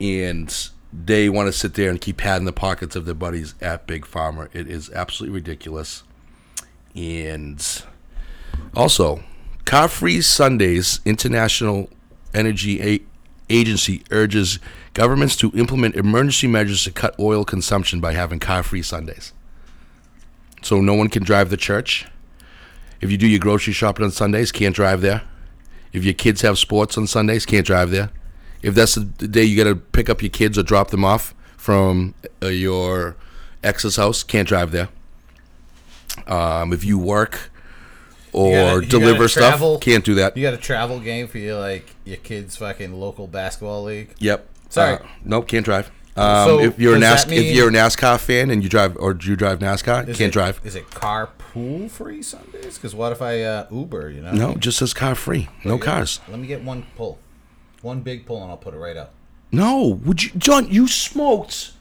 And 0.00 0.54
they 0.92 1.28
want 1.28 1.46
to 1.46 1.52
sit 1.52 1.74
there 1.74 1.90
and 1.90 2.00
keep 2.00 2.18
padding 2.18 2.44
the 2.44 2.52
pockets 2.52 2.94
of 2.94 3.06
their 3.06 3.14
buddies 3.14 3.54
at 3.60 3.86
Big 3.86 4.04
Pharma. 4.04 4.48
It 4.52 4.68
is 4.68 4.90
absolutely 4.90 5.34
ridiculous. 5.34 6.02
And 6.94 7.82
also, 8.74 9.22
Car 9.64 9.88
Free 9.88 10.20
Sundays 10.20 11.00
International 11.04 11.88
Energy 12.34 12.82
A- 12.82 13.02
Agency 13.48 14.02
urges 14.10 14.58
governments 14.94 15.36
to 15.36 15.50
implement 15.54 15.94
emergency 15.94 16.46
measures 16.46 16.84
to 16.84 16.90
cut 16.90 17.18
oil 17.18 17.44
consumption 17.44 18.00
by 18.00 18.12
having 18.12 18.38
car 18.38 18.62
free 18.62 18.82
Sundays. 18.82 19.32
So 20.62 20.80
no 20.80 20.94
one 20.94 21.08
can 21.08 21.22
drive 21.22 21.50
the 21.50 21.56
church. 21.56 22.06
If 23.00 23.10
you 23.10 23.16
do 23.16 23.26
your 23.26 23.40
grocery 23.40 23.72
shopping 23.72 24.04
on 24.04 24.10
Sundays, 24.10 24.52
can't 24.52 24.76
drive 24.76 25.00
there. 25.00 25.22
If 25.92 26.04
your 26.04 26.14
kids 26.14 26.42
have 26.42 26.58
sports 26.58 26.96
on 26.96 27.06
Sundays, 27.06 27.44
can't 27.44 27.66
drive 27.66 27.90
there. 27.90 28.10
If 28.62 28.74
that's 28.74 28.94
the 28.94 29.04
day 29.04 29.44
you 29.44 29.56
got 29.62 29.68
to 29.68 29.76
pick 29.76 30.08
up 30.08 30.22
your 30.22 30.30
kids 30.30 30.56
or 30.56 30.62
drop 30.62 30.90
them 30.90 31.04
off 31.04 31.34
from 31.56 32.14
uh, 32.42 32.46
your 32.46 33.16
ex's 33.62 33.96
house, 33.96 34.22
can't 34.22 34.46
drive 34.48 34.70
there. 34.70 34.88
Um, 36.26 36.72
if 36.72 36.84
you 36.84 36.98
work 36.98 37.50
or 38.32 38.50
gotta- 38.52 38.80
you 38.84 38.88
deliver 38.88 39.28
stuff, 39.28 39.50
travel. 39.50 39.78
can't 39.78 40.04
do 40.04 40.14
that. 40.14 40.36
You 40.36 40.42
got 40.42 40.54
a 40.54 40.58
travel 40.58 41.00
game 41.00 41.26
for 41.26 41.38
your 41.38 41.58
like 41.58 41.94
your 42.04 42.18
kids' 42.18 42.56
fucking 42.56 42.92
local 42.98 43.26
basketball 43.26 43.84
league. 43.84 44.14
Yep. 44.18 44.46
Sorry. 44.68 44.94
Uh, 44.96 44.98
nope, 45.24 45.48
can't 45.48 45.64
drive. 45.64 45.90
Um, 46.14 46.46
So, 46.46 46.60
if 46.60 46.78
you're 46.78 46.96
a 46.96 46.98
NAS- 46.98 47.30
if 47.30 47.54
you're 47.54 47.68
a 47.68 47.72
NASCAR 47.72 48.18
fan 48.20 48.50
and 48.50 48.62
you 48.62 48.68
drive 48.68 48.96
or 48.98 49.14
do 49.14 49.28
you 49.28 49.36
drive 49.36 49.60
NASCAR, 49.60 50.04
can't 50.06 50.20
it- 50.20 50.30
drive. 50.32 50.60
Is 50.64 50.76
it 50.76 50.90
carpool 50.90 51.90
free 51.90 52.22
Sundays? 52.22 52.74
Because 52.76 52.94
what 52.94 53.12
if 53.12 53.22
I 53.22 53.42
uh, 53.42 53.66
Uber? 53.70 54.10
You 54.10 54.20
know. 54.20 54.32
No, 54.32 54.54
just 54.56 54.78
says 54.78 54.92
car 54.92 55.14
free. 55.14 55.48
No 55.64 55.78
cars. 55.78 56.20
Let 56.28 56.38
me 56.38 56.46
get 56.46 56.62
one 56.62 56.84
pull, 56.96 57.18
one 57.82 58.00
big 58.00 58.24
pull, 58.26 58.40
and 58.42 58.50
I'll 58.50 58.56
put 58.56 58.74
it 58.74 58.78
right 58.78 58.96
up. 58.96 59.12
No, 59.50 60.00
would 60.04 60.22
you, 60.22 60.30
John? 60.38 60.68
You 60.70 60.88
smoked 60.88 61.72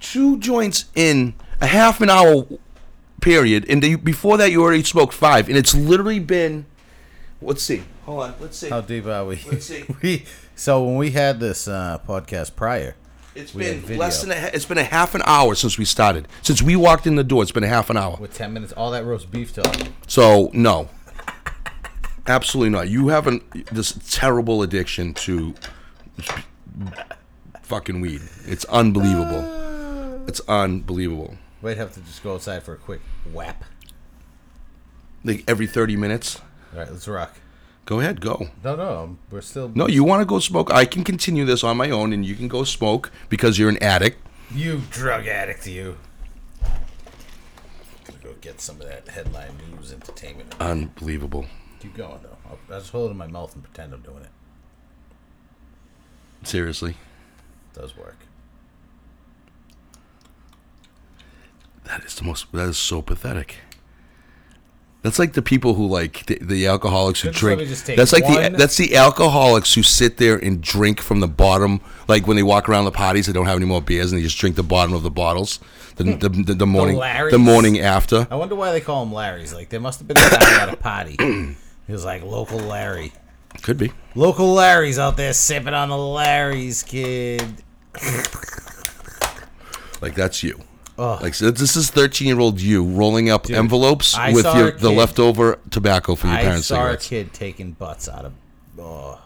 two 0.00 0.38
joints 0.38 0.86
in 0.94 1.34
a 1.60 1.66
half 1.66 2.00
an 2.00 2.10
hour 2.10 2.46
period, 3.20 3.64
and 3.68 3.82
the, 3.82 3.96
before 3.96 4.36
that, 4.38 4.50
you 4.50 4.62
already 4.62 4.82
smoked 4.82 5.14
five, 5.14 5.48
and 5.48 5.56
it's 5.56 5.74
literally 5.74 6.18
been. 6.18 6.66
Let's 7.40 7.62
see. 7.62 7.82
Hold 8.04 8.22
on. 8.22 8.34
Let's 8.40 8.56
see. 8.58 8.68
How 8.70 8.80
deep 8.80 9.06
are 9.06 9.24
we? 9.24 9.40
Let's 9.50 9.66
see. 9.66 9.84
we 10.02 10.24
so 10.56 10.84
when 10.84 10.96
we 10.96 11.10
had 11.10 11.40
this 11.40 11.68
uh, 11.68 11.98
podcast 12.06 12.56
prior, 12.56 12.96
it's 13.34 13.52
been 13.52 13.84
less 13.98 14.22
than 14.22 14.30
a. 14.30 14.40
ha- 14.40 14.50
It's 14.52 14.64
been 14.64 14.78
a 14.78 14.84
half 14.84 15.14
an 15.14 15.22
hour 15.24 15.54
since 15.54 15.78
we 15.78 15.84
started. 15.84 16.26
Since 16.42 16.62
we 16.62 16.74
walked 16.76 17.06
in 17.06 17.16
the 17.16 17.24
door, 17.24 17.42
it's 17.42 17.52
been 17.52 17.64
a 17.64 17.68
half 17.68 17.90
an 17.90 17.96
hour. 17.96 18.16
with 18.20 18.34
ten 18.34 18.52
minutes, 18.52 18.72
all 18.72 18.90
that 18.92 19.04
roast 19.04 19.30
beef 19.30 19.52
talk. 19.54 19.76
So 20.06 20.50
no, 20.52 20.88
absolutely 22.26 22.70
not. 22.70 22.88
You 22.88 23.08
have 23.08 23.26
an, 23.26 23.40
this 23.72 23.98
terrible 24.10 24.62
addiction 24.62 25.14
to 25.14 25.54
fucking 27.62 28.00
weed. 28.00 28.22
It's 28.46 28.64
unbelievable. 28.66 30.24
It's 30.26 30.40
unbelievable. 30.48 31.36
We'd 31.62 31.76
have 31.78 31.94
to 31.94 32.00
just 32.00 32.22
go 32.22 32.34
outside 32.34 32.62
for 32.62 32.74
a 32.74 32.78
quick 32.78 33.00
whap. 33.32 33.64
Like 35.24 35.44
every 35.48 35.66
thirty 35.66 35.96
minutes. 35.96 36.40
All 36.72 36.80
right, 36.80 36.90
let's 36.90 37.08
rock. 37.08 37.36
Go 37.86 38.00
ahead, 38.00 38.20
go. 38.20 38.48
No, 38.62 38.76
no, 38.76 39.18
we're 39.30 39.42
still. 39.42 39.70
No, 39.74 39.86
you 39.86 40.04
want 40.04 40.20
to 40.20 40.26
go 40.26 40.38
smoke? 40.38 40.72
I 40.72 40.84
can 40.86 41.04
continue 41.04 41.44
this 41.44 41.62
on 41.62 41.76
my 41.76 41.90
own, 41.90 42.12
and 42.12 42.24
you 42.24 42.34
can 42.34 42.48
go 42.48 42.64
smoke 42.64 43.10
because 43.28 43.58
you're 43.58 43.68
an 43.68 43.82
addict. 43.82 44.18
You 44.54 44.82
drug 44.90 45.26
addict, 45.26 45.66
you. 45.66 45.96
I'm 46.62 46.70
Gonna 48.06 48.18
go 48.22 48.32
get 48.40 48.60
some 48.60 48.80
of 48.80 48.88
that 48.88 49.08
headline 49.08 49.52
news 49.70 49.92
entertainment. 49.92 50.54
Unbelievable. 50.60 51.46
Keep 51.84 51.96
going 51.96 52.18
though. 52.22 52.36
I'll, 52.46 52.58
I'll 52.72 52.80
just 52.80 52.92
hold 52.92 53.08
it 53.08 53.12
in 53.12 53.18
my 53.18 53.26
mouth 53.26 53.54
and 53.54 53.62
pretend 53.62 53.92
I'm 53.92 54.00
doing 54.00 54.22
it. 54.22 54.30
Seriously, 56.42 56.96
does 57.74 57.94
work. 57.94 58.16
that 61.84 62.02
is 62.04 62.14
the 62.14 62.24
most. 62.24 62.50
That 62.52 62.68
is 62.68 62.78
so 62.78 63.02
pathetic. 63.02 63.56
That's 65.02 65.18
like 65.18 65.34
the 65.34 65.42
people 65.42 65.74
who 65.74 65.86
like 65.86 66.24
the, 66.24 66.38
the 66.40 66.66
alcoholics 66.66 67.20
who 67.20 67.30
drink. 67.30 67.58
let 67.58 67.64
me 67.64 67.68
just 67.68 67.84
take 67.84 67.98
That's 67.98 68.14
like 68.14 68.24
one- 68.24 68.52
the 68.52 68.58
that's 68.58 68.78
the 68.78 68.96
alcoholics 68.96 69.74
who 69.74 69.82
sit 69.82 70.16
there 70.16 70.38
and 70.38 70.62
drink 70.62 71.02
from 71.02 71.20
the 71.20 71.28
bottom. 71.28 71.82
Like 72.08 72.26
when 72.26 72.38
they 72.38 72.42
walk 72.42 72.66
around 72.70 72.86
the 72.86 72.92
parties, 72.92 73.26
they 73.26 73.34
don't 73.34 73.44
have 73.44 73.56
any 73.56 73.66
more 73.66 73.82
beers 73.82 74.10
and 74.10 74.18
they 74.18 74.24
just 74.24 74.38
drink 74.38 74.56
the 74.56 74.62
bottom 74.62 74.94
of 74.94 75.02
the 75.02 75.10
bottles. 75.10 75.60
The 75.96 76.04
hmm. 76.04 76.18
the, 76.18 76.28
the, 76.30 76.54
the 76.54 76.66
morning 76.66 76.96
the, 76.96 77.02
Larrys? 77.02 77.38
morning 77.38 77.78
after. 77.80 78.26
I 78.30 78.36
wonder 78.36 78.54
why 78.54 78.72
they 78.72 78.80
call 78.80 79.04
them 79.04 79.12
Larry's. 79.12 79.52
Like 79.52 79.68
there 79.68 79.80
must 79.80 79.98
have 79.98 80.08
been 80.08 80.16
a 80.18 80.30
guy 80.30 80.62
at 80.62 80.72
a 80.72 80.76
party. 80.76 81.18
He 81.86 81.92
was 81.92 82.04
like 82.04 82.22
local 82.22 82.58
Larry. 82.58 83.12
Could 83.62 83.78
be. 83.78 83.92
Local 84.14 84.52
Larry's 84.52 84.98
out 84.98 85.16
there 85.16 85.32
sipping 85.32 85.74
on 85.74 85.88
the 85.88 85.96
Larry's, 85.98 86.82
kid. 86.82 87.62
Like 90.00 90.14
that's 90.14 90.42
you. 90.42 90.60
Ugh. 90.98 91.22
Like 91.22 91.34
so 91.34 91.50
this 91.50 91.76
is 91.76 91.90
thirteen 91.90 92.28
year 92.28 92.38
old 92.38 92.60
you 92.60 92.84
rolling 92.84 93.30
up 93.30 93.48
envelopes 93.50 94.14
I 94.16 94.32
with 94.32 94.42
saw 94.42 94.56
your 94.58 94.68
a 94.68 94.72
the 94.72 94.90
kid- 94.90 94.96
leftover 94.98 95.58
tobacco 95.70 96.14
from 96.14 96.30
your 96.30 96.38
I 96.38 96.42
parents' 96.42 96.66
saw 96.68 96.76
cigarettes. 96.76 97.06
a 97.06 97.08
kid 97.08 97.32
taking 97.32 97.72
butts 97.72 98.08
out 98.08 98.24
of. 98.26 98.32
Oh, 98.78 99.20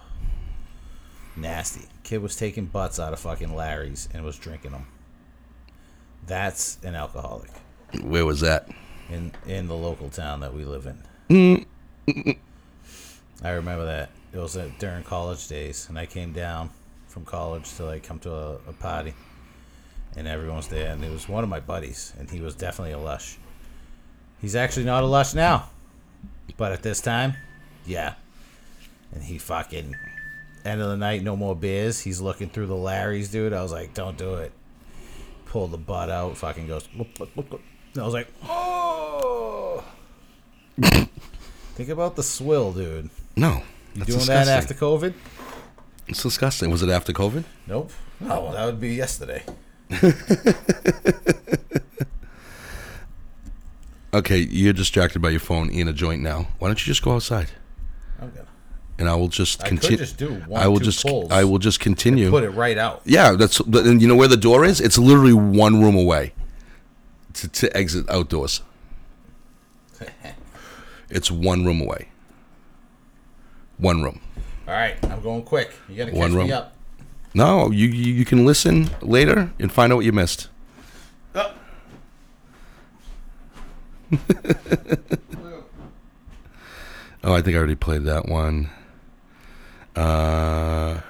nasty. 1.36 1.86
Kid 2.04 2.22
was 2.22 2.36
taking 2.36 2.66
butts 2.66 2.98
out 2.98 3.12
of 3.12 3.20
fucking 3.20 3.54
Larry's 3.54 4.08
and 4.14 4.24
was 4.24 4.36
drinking 4.38 4.70
them. 4.72 4.86
That's 6.26 6.78
an 6.82 6.94
alcoholic 6.94 7.50
Where 8.02 8.24
was 8.26 8.40
that? 8.40 8.68
in 9.10 9.32
in 9.46 9.68
the 9.68 9.76
local 9.76 10.10
town 10.10 10.40
that 10.40 10.54
we 10.54 10.64
live 10.64 10.86
in. 10.86 11.66
Mm. 12.06 12.36
I 13.42 13.50
remember 13.50 13.84
that. 13.84 14.10
It 14.32 14.38
was 14.38 14.56
uh, 14.56 14.70
during 14.78 15.04
college 15.04 15.48
days, 15.48 15.86
and 15.88 15.98
I 15.98 16.06
came 16.06 16.32
down 16.32 16.70
from 17.06 17.24
college 17.24 17.72
to 17.76 17.84
like 17.84 18.02
come 18.02 18.18
to 18.20 18.32
a, 18.32 18.52
a 18.68 18.72
party, 18.72 19.14
and 20.16 20.26
everyone 20.26 20.56
was 20.56 20.68
there, 20.68 20.92
and 20.92 21.04
it 21.04 21.10
was 21.10 21.28
one 21.28 21.44
of 21.44 21.50
my 21.50 21.60
buddies, 21.60 22.12
and 22.18 22.30
he 22.30 22.40
was 22.40 22.54
definitely 22.54 22.92
a 22.92 22.98
lush. 22.98 23.38
He's 24.40 24.54
actually 24.56 24.86
not 24.86 25.02
a 25.02 25.06
lush 25.06 25.34
now, 25.34 25.70
but 26.56 26.72
at 26.72 26.82
this 26.82 27.00
time, 27.00 27.34
yeah. 27.86 28.14
And 29.12 29.22
he 29.22 29.38
fucking 29.38 29.96
end 30.64 30.80
of 30.80 30.88
the 30.90 30.96
night, 30.96 31.22
no 31.22 31.36
more 31.36 31.56
beers. 31.56 32.00
He's 32.00 32.20
looking 32.20 32.50
through 32.50 32.66
the 32.66 32.74
Larrys, 32.74 33.30
dude. 33.30 33.52
I 33.52 33.62
was 33.62 33.72
like, 33.72 33.94
don't 33.94 34.18
do 34.18 34.34
it. 34.34 34.52
Pull 35.46 35.68
the 35.68 35.78
butt 35.78 36.10
out. 36.10 36.36
Fucking 36.36 36.66
goes. 36.66 36.86
"Look, 36.94 37.08
look, 37.18 37.30
look, 37.34 37.50
look." 37.50 37.62
And 37.94 38.02
I 38.02 38.04
was 38.04 38.14
like, 38.14 38.28
oh. 38.44 39.82
Think 40.82 41.88
about 41.88 42.16
the 42.16 42.22
swill, 42.22 42.72
dude. 42.72 43.08
No, 43.38 43.62
You 43.94 44.04
doing 44.04 44.18
disgusting. 44.18 44.34
that 44.34 44.48
after 44.48 44.74
COVID? 44.74 45.14
It's 46.08 46.22
disgusting. 46.22 46.70
Was 46.70 46.82
it 46.82 46.88
after 46.88 47.12
COVID? 47.12 47.44
Nope. 47.66 47.90
Oh, 48.22 48.26
well, 48.44 48.52
that 48.52 48.64
would 48.66 48.80
be 48.80 48.94
yesterday. 48.94 49.42
Okay, 54.14 54.38
you're 54.38 54.72
distracted 54.72 55.20
by 55.20 55.28
your 55.28 55.38
phone 55.40 55.70
and 55.70 55.86
a 55.88 55.92
joint 55.92 56.22
now. 56.22 56.48
Why 56.58 56.68
don't 56.68 56.80
you 56.80 56.86
just 56.90 57.02
go 57.02 57.12
outside? 57.14 57.48
I'm 58.20 58.32
And 58.98 59.06
I 59.08 59.14
will 59.14 59.28
just 59.28 59.62
continue. 59.64 59.98
just 59.98 60.16
do 60.16 60.30
one, 60.46 60.60
I 60.62 60.66
will 60.66 60.78
just. 60.78 61.04
pulls. 61.04 61.30
I 61.30 61.44
will 61.44 61.58
just 61.58 61.78
continue. 61.78 62.30
put 62.30 62.42
it 62.42 62.50
right 62.50 62.78
out. 62.78 63.02
Yeah, 63.04 63.32
that's. 63.32 63.60
And 63.60 64.00
you 64.00 64.08
know 64.08 64.16
where 64.16 64.26
the 64.28 64.36
door 64.38 64.64
is? 64.64 64.80
It's 64.80 64.96
literally 64.96 65.34
one 65.34 65.82
room 65.82 65.94
away 65.94 66.32
to, 67.34 67.48
to 67.48 67.76
exit 67.76 68.08
outdoors. 68.08 68.62
It's 71.10 71.30
one 71.30 71.64
room 71.64 71.80
away. 71.80 72.08
One 73.78 74.02
room. 74.02 74.20
All 74.66 74.74
right, 74.74 74.96
I'm 75.10 75.22
going 75.22 75.42
quick. 75.42 75.72
You 75.88 75.96
gotta 75.96 76.10
catch 76.10 76.18
One 76.20 76.34
room. 76.34 76.46
me 76.48 76.52
up. 76.52 76.74
No, 77.34 77.70
you, 77.70 77.86
you 77.88 78.12
you 78.14 78.24
can 78.24 78.44
listen 78.44 78.90
later 79.00 79.50
and 79.58 79.70
find 79.72 79.92
out 79.92 79.96
what 79.96 80.04
you 80.04 80.12
missed. 80.12 80.48
Oh. 81.34 81.52
Oh, 87.24 87.34
I 87.34 87.42
think 87.42 87.56
I 87.56 87.58
already 87.58 87.74
played 87.74 88.04
that 88.04 88.26
one. 88.28 88.70
Uh, 89.96 91.00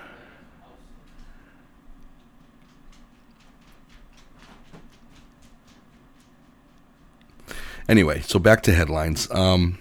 anyway, 7.89 8.21
so 8.21 8.39
back 8.39 8.63
to 8.65 8.73
headlines. 8.75 9.31
Um, 9.31 9.79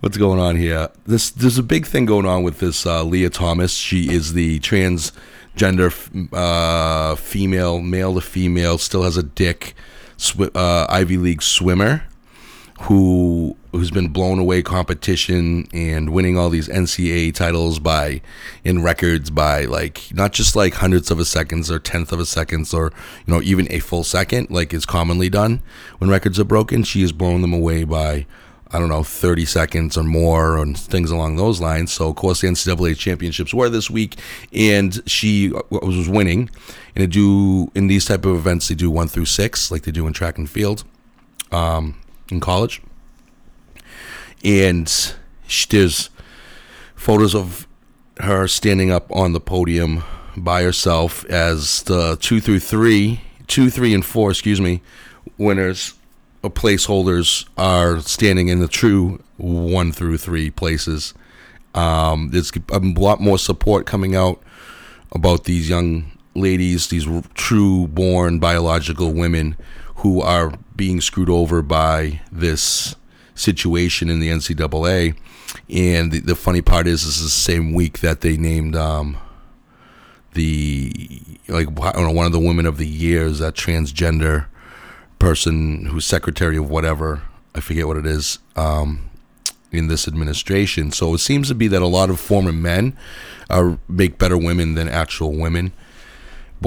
what's 0.00 0.16
going 0.16 0.40
on 0.40 0.56
here? 0.56 0.90
This 1.06 1.30
there's 1.30 1.58
a 1.58 1.62
big 1.62 1.86
thing 1.86 2.06
going 2.06 2.26
on 2.26 2.42
with 2.42 2.58
this 2.58 2.86
uh, 2.86 3.02
Lia 3.02 3.30
Thomas. 3.30 3.74
She 3.74 4.12
is 4.12 4.32
the 4.32 4.60
transgender 4.60 5.92
uh, 6.32 7.16
female, 7.16 7.80
male 7.80 8.14
to 8.14 8.20
female, 8.20 8.78
still 8.78 9.02
has 9.02 9.16
a 9.16 9.22
dick, 9.22 9.74
sw- 10.16 10.54
uh, 10.54 10.86
Ivy 10.88 11.16
League 11.16 11.42
swimmer 11.42 12.04
who 12.82 13.56
who's 13.72 13.90
been 13.90 14.08
blown 14.08 14.38
away 14.38 14.62
competition 14.62 15.66
and 15.72 16.10
winning 16.10 16.36
all 16.36 16.50
these 16.50 16.68
NCAA 16.68 17.34
titles 17.34 17.78
by 17.78 18.20
in 18.64 18.82
records 18.82 19.30
by 19.30 19.64
like 19.64 20.08
not 20.12 20.32
just 20.32 20.54
like 20.54 20.74
hundredths 20.74 21.10
of 21.10 21.18
a 21.18 21.24
seconds 21.24 21.70
or 21.70 21.78
tenth 21.78 22.12
of 22.12 22.20
a 22.20 22.26
seconds 22.26 22.74
or 22.74 22.92
you 23.26 23.32
know 23.32 23.42
even 23.42 23.66
a 23.70 23.78
full 23.78 24.04
second 24.04 24.50
like 24.50 24.74
is 24.74 24.84
commonly 24.84 25.30
done 25.30 25.62
when 25.98 26.10
records 26.10 26.38
are 26.38 26.44
broken. 26.44 26.82
She 26.82 27.00
has 27.00 27.12
blown 27.12 27.40
them 27.40 27.54
away 27.54 27.84
by 27.84 28.26
I 28.76 28.78
don't 28.78 28.90
know, 28.90 29.02
30 29.02 29.46
seconds 29.46 29.96
or 29.96 30.02
more, 30.02 30.58
and 30.58 30.76
things 30.76 31.10
along 31.10 31.36
those 31.36 31.62
lines. 31.62 31.92
So, 31.92 32.10
of 32.10 32.16
course, 32.16 32.42
the 32.42 32.48
NCAA 32.48 32.98
championships 32.98 33.54
were 33.54 33.70
this 33.70 33.88
week, 33.88 34.18
and 34.52 35.00
she 35.08 35.50
was 35.70 36.10
winning. 36.10 36.50
And 36.94 37.02
to 37.02 37.06
do 37.06 37.72
in 37.74 37.86
these 37.86 38.04
type 38.04 38.26
of 38.26 38.36
events, 38.36 38.68
they 38.68 38.74
do 38.74 38.90
one 38.90 39.08
through 39.08 39.24
six, 39.24 39.70
like 39.70 39.84
they 39.84 39.92
do 39.92 40.06
in 40.06 40.12
track 40.12 40.36
and 40.36 40.48
field 40.48 40.84
um, 41.50 41.98
in 42.30 42.38
college. 42.38 42.82
And 44.44 44.86
sh 45.48 45.64
there's 45.70 46.10
photos 46.94 47.34
of 47.34 47.66
her 48.18 48.46
standing 48.46 48.90
up 48.90 49.10
on 49.10 49.32
the 49.32 49.40
podium 49.40 50.04
by 50.36 50.62
herself 50.62 51.24
as 51.30 51.82
the 51.84 52.18
two 52.20 52.42
through 52.42 52.60
three, 52.60 53.22
two, 53.46 53.70
three, 53.70 53.94
and 53.94 54.04
four, 54.04 54.32
excuse 54.32 54.60
me, 54.60 54.82
winners 55.38 55.94
placeholders 56.50 57.46
are 57.56 58.00
standing 58.00 58.48
in 58.48 58.60
the 58.60 58.68
true 58.68 59.22
one 59.36 59.92
through 59.92 60.18
three 60.18 60.50
places. 60.50 61.14
Um, 61.74 62.30
there's 62.30 62.52
a 62.70 62.78
lot 62.78 63.20
more 63.20 63.38
support 63.38 63.86
coming 63.86 64.16
out 64.16 64.42
about 65.12 65.44
these 65.44 65.68
young 65.68 66.12
ladies, 66.34 66.88
these 66.88 67.06
true 67.34 67.86
born 67.88 68.38
biological 68.38 69.12
women 69.12 69.56
who 69.96 70.20
are 70.20 70.52
being 70.74 71.00
screwed 71.00 71.30
over 71.30 71.62
by 71.62 72.20
this 72.30 72.96
situation 73.34 74.10
in 74.10 74.20
the 74.20 74.28
NCAA. 74.28 75.16
And 75.70 76.12
the, 76.12 76.20
the 76.20 76.36
funny 76.36 76.62
part 76.62 76.86
is, 76.86 77.04
this 77.04 77.16
is 77.16 77.24
the 77.24 77.30
same 77.30 77.72
week 77.72 78.00
that 78.00 78.20
they 78.20 78.36
named 78.36 78.76
um, 78.76 79.16
the 80.36 80.92
like 81.48 81.68
I 81.80 81.92
don't 81.92 82.04
know 82.04 82.10
one 82.12 82.26
of 82.26 82.32
the 82.32 82.38
women 82.38 82.66
of 82.66 82.76
the 82.76 82.86
year 82.86 83.24
is 83.24 83.38
that 83.40 83.54
transgender 83.54 84.46
person 85.18 85.86
who's 85.86 86.04
secretary 86.04 86.56
of 86.56 86.68
whatever 86.68 87.22
I 87.56 87.60
forget 87.60 87.86
what 87.86 87.96
it 87.96 88.06
is 88.06 88.38
um, 88.54 89.08
in 89.72 89.88
this 89.88 90.06
administration. 90.06 90.92
So 90.92 91.14
it 91.14 91.18
seems 91.18 91.48
to 91.48 91.54
be 91.54 91.68
that 91.68 91.80
a 91.80 91.86
lot 91.86 92.10
of 92.10 92.20
former 92.20 92.52
men 92.52 92.96
are 93.48 93.78
make 93.88 94.18
better 94.18 94.36
women 94.36 94.74
than 94.74 94.88
actual 94.88 95.32
women, 95.32 95.72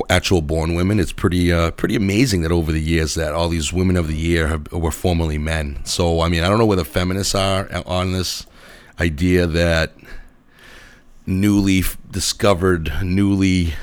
actual 0.09 0.41
born 0.41 0.73
women. 0.73 0.99
It's 0.99 1.11
pretty 1.11 1.53
uh, 1.53 1.71
pretty 1.71 1.95
amazing 1.95 2.41
that 2.41 2.51
over 2.51 2.71
the 2.71 2.81
years 2.81 3.13
that 3.13 3.33
all 3.33 3.49
these 3.49 3.71
women 3.71 3.97
of 3.97 4.07
the 4.07 4.15
year 4.15 4.47
have, 4.47 4.71
were 4.71 4.91
formerly 4.91 5.37
men. 5.37 5.79
So 5.85 6.21
I 6.21 6.27
mean 6.27 6.43
I 6.43 6.49
don't 6.49 6.57
know 6.57 6.65
where 6.65 6.77
the 6.77 6.85
feminists 6.85 7.35
are 7.35 7.69
on 7.85 8.13
this 8.13 8.47
idea 8.99 9.45
that 9.45 9.93
newly 11.27 11.83
discovered, 12.09 12.91
newly 13.03 13.75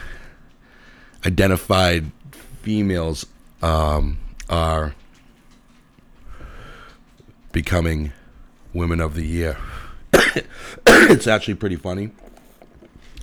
identified 1.25 2.11
females 2.63 3.27
um, 3.63 4.19
are 4.49 4.95
becoming 7.53 8.13
women 8.73 9.01
of 9.01 9.15
the 9.15 9.25
year. 9.25 9.57
it's 10.87 11.27
actually 11.27 11.55
pretty 11.55 11.77
funny 11.77 12.11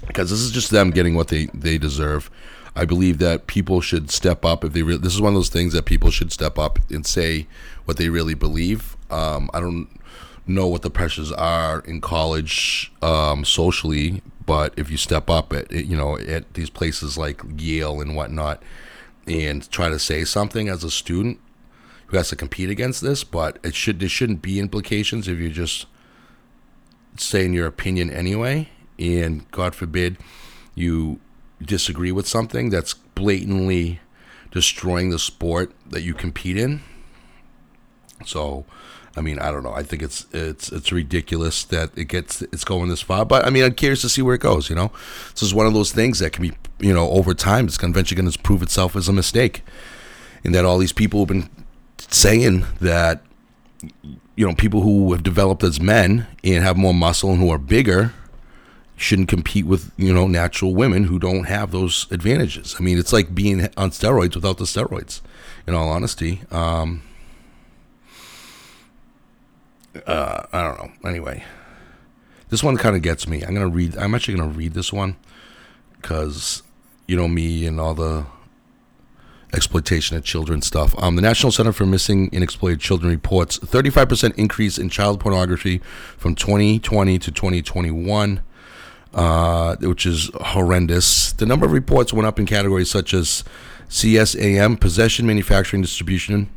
because 0.07 0.29
this 0.29 0.39
is 0.39 0.51
just 0.51 0.71
them 0.71 0.91
getting 0.91 1.15
what 1.15 1.27
they, 1.29 1.45
they 1.53 1.77
deserve. 1.77 2.29
I 2.75 2.85
believe 2.85 3.19
that 3.19 3.47
people 3.47 3.81
should 3.81 4.09
step 4.09 4.43
up 4.43 4.63
if 4.63 4.73
they. 4.73 4.81
Re- 4.81 4.97
this 4.97 5.13
is 5.13 5.21
one 5.21 5.33
of 5.33 5.35
those 5.35 5.49
things 5.49 5.73
that 5.73 5.85
people 5.85 6.09
should 6.09 6.31
step 6.31 6.57
up 6.57 6.79
and 6.89 7.05
say 7.05 7.45
what 7.85 7.97
they 7.97 8.09
really 8.09 8.33
believe. 8.33 8.97
Um, 9.11 9.49
I 9.53 9.59
don't 9.59 9.87
know 10.47 10.67
what 10.67 10.81
the 10.81 10.89
pressures 10.89 11.31
are 11.31 11.79
in 11.81 12.01
college 12.01 12.91
um, 13.01 13.45
socially, 13.45 14.21
but 14.45 14.73
if 14.75 14.89
you 14.89 14.97
step 14.97 15.29
up 15.29 15.53
at 15.53 15.71
you 15.71 15.95
know 15.95 16.17
at 16.17 16.51
these 16.55 16.69
places 16.69 17.17
like 17.17 17.41
Yale 17.57 18.01
and 18.01 18.15
whatnot, 18.15 18.61
and 19.27 19.69
try 19.71 19.89
to 19.89 19.99
say 19.99 20.25
something 20.25 20.69
as 20.69 20.83
a 20.83 20.91
student 20.91 21.39
who 22.07 22.17
has 22.17 22.29
to 22.29 22.35
compete 22.35 22.69
against 22.69 23.01
this, 23.01 23.23
but 23.23 23.57
it 23.63 23.75
should 23.75 23.99
there 23.99 24.09
shouldn't 24.09 24.41
be 24.41 24.59
implications 24.59 25.27
if 25.27 25.39
you're 25.39 25.49
just 25.49 25.87
saying 27.17 27.53
your 27.53 27.67
opinion 27.67 28.09
anyway, 28.09 28.69
and 28.99 29.49
God 29.51 29.75
forbid 29.75 30.17
you 30.75 31.19
disagree 31.61 32.11
with 32.11 32.27
something 32.27 32.69
that's 32.69 32.93
blatantly 32.93 33.99
destroying 34.51 35.09
the 35.09 35.19
sport 35.19 35.71
that 35.89 36.01
you 36.01 36.13
compete 36.13 36.57
in. 36.57 36.81
So, 38.25 38.65
I 39.15 39.21
mean, 39.21 39.37
I 39.39 39.51
don't 39.51 39.63
know. 39.63 39.73
I 39.73 39.83
think 39.83 40.01
it's 40.01 40.25
it's 40.33 40.71
it's 40.71 40.91
ridiculous 40.91 41.63
that 41.65 41.95
it 41.95 42.05
gets 42.05 42.41
it's 42.41 42.63
going 42.63 42.89
this 42.89 43.01
far. 43.01 43.25
But 43.25 43.45
I 43.45 43.49
mean, 43.49 43.63
I'm 43.63 43.75
curious 43.75 44.01
to 44.01 44.09
see 44.09 44.21
where 44.21 44.35
it 44.35 44.41
goes. 44.41 44.69
You 44.69 44.75
know, 44.75 44.91
this 45.31 45.43
is 45.43 45.53
one 45.53 45.67
of 45.67 45.73
those 45.73 45.91
things 45.91 46.19
that 46.19 46.33
can 46.33 46.41
be 46.41 46.53
you 46.79 46.93
know 46.93 47.09
over 47.11 47.33
time 47.33 47.65
it's 47.65 47.81
eventually 47.81 48.19
going 48.19 48.31
to 48.31 48.39
prove 48.39 48.63
itself 48.63 48.95
as 48.95 49.07
a 49.07 49.13
mistake, 49.13 49.63
and 50.43 50.55
that 50.55 50.65
all 50.65 50.79
these 50.79 50.93
people 50.93 51.19
have 51.19 51.27
been 51.27 51.49
saying 52.09 52.65
that 52.81 53.23
you 54.35 54.47
know 54.47 54.55
people 54.55 54.81
who 54.81 55.11
have 55.11 55.21
developed 55.21 55.63
as 55.63 55.79
men 55.79 56.25
and 56.43 56.63
have 56.63 56.75
more 56.75 56.93
muscle 56.93 57.31
and 57.31 57.39
who 57.39 57.51
are 57.51 57.59
bigger 57.59 58.13
shouldn't 58.95 59.27
compete 59.27 59.65
with 59.65 59.91
you 59.97 60.11
know 60.11 60.25
natural 60.25 60.73
women 60.73 61.03
who 61.03 61.19
don't 61.19 61.45
have 61.45 61.69
those 61.71 62.07
advantages. 62.09 62.75
I 62.79 62.83
mean, 62.83 62.97
it's 62.97 63.13
like 63.13 63.35
being 63.35 63.69
on 63.77 63.91
steroids 63.91 64.33
without 64.33 64.57
the 64.57 64.65
steroids. 64.65 65.21
In 65.65 65.73
all 65.73 65.87
honesty, 65.87 66.41
um, 66.51 67.03
uh, 70.05 70.43
I 70.51 70.63
don't 70.63 70.77
know. 70.77 71.09
Anyway, 71.09 71.43
this 72.49 72.63
one 72.63 72.77
kind 72.77 72.95
of 72.95 73.01
gets 73.01 73.27
me. 73.27 73.43
I'm 73.43 73.53
gonna 73.53 73.67
read. 73.67 73.97
I'm 73.97 74.15
actually 74.15 74.35
gonna 74.37 74.49
read 74.49 74.73
this 74.73 74.91
one 74.91 75.15
because 76.01 76.63
you 77.07 77.15
know 77.15 77.27
me 77.27 77.65
and 77.65 77.79
all 77.79 77.93
the 77.93 78.25
exploitation 79.53 80.17
of 80.17 80.23
children 80.23 80.61
stuff. 80.61 80.95
Um, 80.97 81.15
the 81.15 81.21
National 81.21 81.51
Center 81.51 81.71
for 81.71 81.85
Missing 81.85 82.29
and 82.33 82.43
Exploited 82.43 82.79
Children 82.79 83.11
reports 83.11 83.59
35% 83.59 84.33
increase 84.35 84.79
in 84.79 84.89
child 84.89 85.19
pornography 85.19 85.77
from 86.17 86.33
2020 86.33 87.19
to 87.19 87.31
2021 87.31 88.41
uh, 89.13 89.75
which 89.77 90.05
is 90.05 90.31
horrendous. 90.41 91.33
The 91.33 91.45
number 91.45 91.65
of 91.65 91.71
reports 91.71 92.13
went 92.13 92.25
up 92.25 92.39
in 92.39 92.45
categories 92.45 92.89
such 92.89 93.13
as 93.13 93.43
CSAM, 93.89 94.79
possession, 94.79 95.27
manufacturing, 95.27 95.81
distribution, 95.81 96.49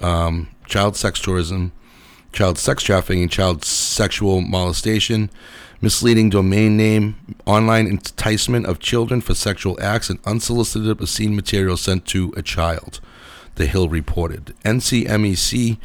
um, 0.00 0.48
child 0.66 0.96
sex 0.96 1.20
tourism, 1.20 1.72
child 2.34 2.58
sex 2.58 2.82
trafficking, 2.82 3.28
child 3.28 3.64
sexual 3.64 4.40
molestation, 4.40 5.30
misleading 5.80 6.28
domain 6.28 6.76
name, 6.76 7.16
online 7.46 7.86
enticement 7.86 8.66
of 8.66 8.80
children 8.80 9.20
for 9.20 9.34
sexual 9.34 9.80
acts, 9.80 10.10
and 10.10 10.18
unsolicited 10.26 10.90
obscene 10.90 11.34
material 11.34 11.76
sent 11.76 12.04
to 12.06 12.34
a 12.36 12.42
child. 12.42 13.00
The 13.54 13.66
Hill 13.66 13.88
reported. 13.88 14.52
NCMEC 14.64 15.78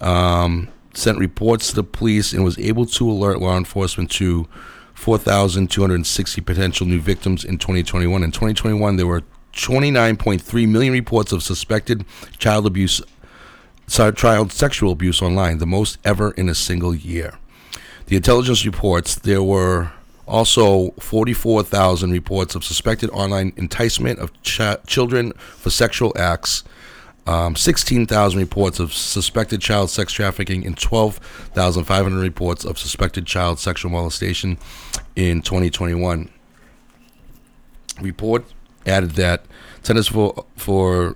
um, 0.00 0.68
sent 0.94 1.18
reports 1.18 1.68
to 1.68 1.76
the 1.76 1.84
police 1.84 2.32
and 2.32 2.42
was 2.42 2.58
able 2.58 2.86
to 2.86 3.10
alert 3.10 3.40
law 3.40 3.58
enforcement 3.58 4.10
to 4.12 4.48
4,260 4.94 6.40
potential 6.40 6.86
new 6.86 7.00
victims 7.00 7.44
in 7.44 7.58
2021. 7.58 8.22
In 8.24 8.30
2021, 8.30 8.96
there 8.96 9.06
were 9.06 9.22
29.3 9.52 10.68
million 10.68 10.92
reports 10.92 11.30
of 11.30 11.42
suspected 11.42 12.04
child 12.38 12.66
abuse, 12.66 13.02
child 13.88 14.52
sexual 14.52 14.92
abuse 14.92 15.22
online, 15.22 15.58
the 15.58 15.66
most 15.66 15.98
ever 16.04 16.32
in 16.32 16.48
a 16.48 16.54
single 16.54 16.94
year. 16.94 17.34
The 18.06 18.16
intelligence 18.16 18.64
reports 18.64 19.14
there 19.14 19.42
were 19.42 19.92
also 20.26 20.90
44,000 21.00 22.10
reports 22.10 22.54
of 22.54 22.64
suspected 22.64 23.10
online 23.10 23.52
enticement 23.56 24.18
of 24.18 24.30
ch- 24.42 24.60
children 24.86 25.32
for 25.32 25.70
sexual 25.70 26.12
acts, 26.16 26.64
um, 27.26 27.56
16,000 27.56 28.38
reports 28.38 28.80
of 28.80 28.92
suspected 28.92 29.60
child 29.60 29.90
sex 29.90 30.12
trafficking, 30.12 30.66
and 30.66 30.76
12,500 30.76 32.20
reports 32.20 32.64
of 32.64 32.78
suspected 32.78 33.26
child 33.26 33.58
sexual 33.58 33.90
molestation 33.90 34.58
in 35.16 35.40
2021. 35.42 36.28
Report 38.00 38.44
added 38.86 39.12
that 39.12 39.44
Centers 39.84 40.08
for 40.08 40.46
for 40.56 41.14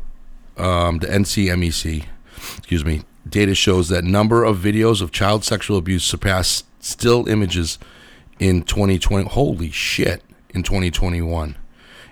um, 0.59 0.99
the 0.99 1.07
NCMEC, 1.07 2.05
excuse 2.59 2.85
me, 2.85 3.03
data 3.29 3.55
shows 3.55 3.89
that 3.89 4.05
number 4.05 4.45
of 4.45 4.59
videos 4.59 5.03
of 5.03 5.13
child 5.13 5.45
sexual 5.45 5.77
abuse 5.77 6.05
surpassed 6.05 6.65
still 6.81 7.29
images 7.29 7.79
in 8.39 8.63
2020. 8.63 9.29
Holy 9.29 9.71
shit! 9.71 10.23
In 10.55 10.63
2021, 10.63 11.57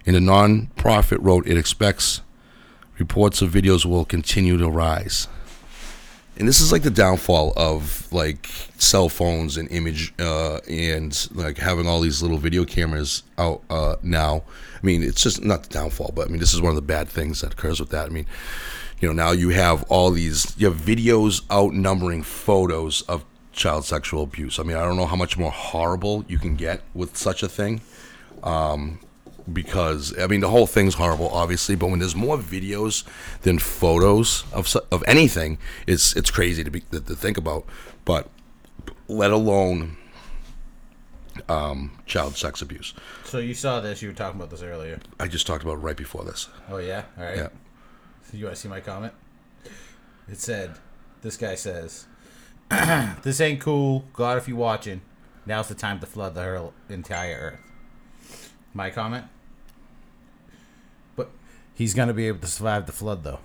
and 0.05 0.15
the 0.15 0.21
non-profit 0.21 1.19
wrote 1.21 1.47
it 1.47 1.57
expects 1.57 2.21
reports 2.99 3.43
of 3.43 3.51
videos 3.51 3.87
will 3.87 4.05
continue 4.05 4.59
to 4.59 4.69
rise. 4.69 5.27
And 6.39 6.47
this 6.47 6.61
is 6.61 6.71
like 6.71 6.83
the 6.83 6.91
downfall 6.91 7.55
of 7.57 8.13
like 8.13 8.47
cell 8.77 9.09
phones 9.09 9.57
and 9.57 9.71
image 9.71 10.13
uh, 10.19 10.59
and 10.69 11.29
like 11.35 11.57
having 11.57 11.89
all 11.89 12.01
these 12.01 12.21
little 12.21 12.37
video 12.37 12.67
cameras 12.67 13.23
out 13.39 13.63
uh, 13.71 13.97
now. 14.03 14.43
I 14.75 14.87
mean, 14.87 15.03
it's 15.03 15.23
just 15.23 15.43
not 15.43 15.63
the 15.63 15.71
downfall, 15.71 16.13
but 16.15 16.29
I 16.29 16.31
mean, 16.31 16.41
this 16.41 16.53
is 16.53 16.61
one 16.61 16.71
of 16.71 16.77
the 16.77 16.83
bad 16.83 17.09
things 17.09 17.41
that 17.41 17.55
occurs 17.55 17.81
with 17.81 17.89
that. 17.91 18.07
I 18.07 18.11
mean, 18.11 18.27
you 19.01 19.09
know, 19.09 19.15
now 19.15 19.33
you 19.33 19.51
have 19.51 19.83
all 19.85 20.11
these, 20.11 20.55
you 20.59 20.67
have 20.67 20.77
videos 20.77 21.43
outnumbering 21.51 22.23
photos 22.23 23.03
of 23.03 23.25
child 23.53 23.85
sexual 23.85 24.23
abuse. 24.23 24.59
I 24.59 24.63
mean, 24.63 24.77
I 24.77 24.83
don't 24.83 24.97
know 24.97 25.07
how 25.07 25.17
much 25.17 25.37
more 25.37 25.51
horrible 25.51 26.25
you 26.29 26.39
can 26.39 26.57
get 26.57 26.83
with 26.95 27.17
such 27.17 27.43
a 27.43 27.49
thing. 27.49 27.81
Um, 28.43 29.01
because 29.53 30.19
I 30.19 30.27
mean 30.27 30.41
the 30.41 30.51
whole 30.51 30.67
thing's 30.67 30.95
horrible, 30.95 31.29
obviously. 31.29 31.77
But 31.77 31.89
when 31.91 32.01
there's 32.01 32.17
more 32.17 32.37
videos 32.37 33.05
than 33.43 33.59
photos 33.59 34.45
of 34.53 34.75
of 34.91 35.05
anything, 35.07 35.59
it's 35.87 36.17
it's 36.17 36.31
crazy 36.31 36.65
to 36.65 36.71
be 36.71 36.81
to, 36.81 37.01
to 37.01 37.15
think 37.15 37.39
about. 37.39 37.65
But 38.05 38.29
let 39.09 39.31
alone 39.31 39.97
um, 41.49 41.93
child 42.07 42.37
sex 42.37 42.63
abuse. 42.63 42.95
So 43.25 43.39
you 43.39 43.55
saw 43.55 43.81
this. 43.81 44.03
You 44.03 44.09
were 44.09 44.15
talking 44.15 44.41
about 44.41 44.51
this 44.51 44.63
earlier. 44.63 44.99
I 45.21 45.29
just 45.29 45.47
talked 45.47 45.63
about 45.63 45.75
it 45.75 45.81
right 45.81 45.97
before 45.97 46.25
this. 46.25 46.49
Oh 46.69 46.79
yeah. 46.79 47.05
All 47.17 47.25
right. 47.25 47.37
Yeah. 47.37 47.49
So 48.37 48.41
you 48.41 48.45
want 48.45 48.57
to 48.57 48.61
see 48.61 48.69
my 48.69 48.81
comment? 48.81 49.15
It 50.29 50.39
said, 50.39 50.75
"This 51.23 51.39
guy 51.39 51.55
says, 51.55 52.05
this 53.23 53.41
ain't 53.41 53.63
cool. 53.63 54.05
God, 54.13 54.37
if 54.37 54.47
you 54.47 54.57
watching, 54.57 55.01
now's 55.47 55.69
the 55.69 55.75
time 55.75 56.01
to 56.01 56.07
flood 56.07 56.35
the 56.35 56.43
hurl- 56.43 56.75
entire 56.91 57.35
earth." 57.35 58.53
My 58.75 58.91
comment. 58.91 59.25
But 61.17 61.31
he's 61.73 61.95
gonna 61.95 62.13
be 62.13 62.29
able 62.29 62.41
to 62.41 62.47
survive 62.47 62.85
the 62.85 62.93
flood, 62.93 63.25
though. 63.25 63.39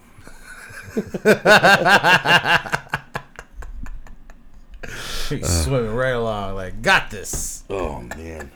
He's 5.29 5.45
uh. 5.45 5.63
swimming 5.63 5.95
right 5.95 6.09
along, 6.09 6.55
like 6.55 6.81
got 6.81 7.11
this. 7.11 7.63
Oh 7.69 8.01
man. 8.17 8.51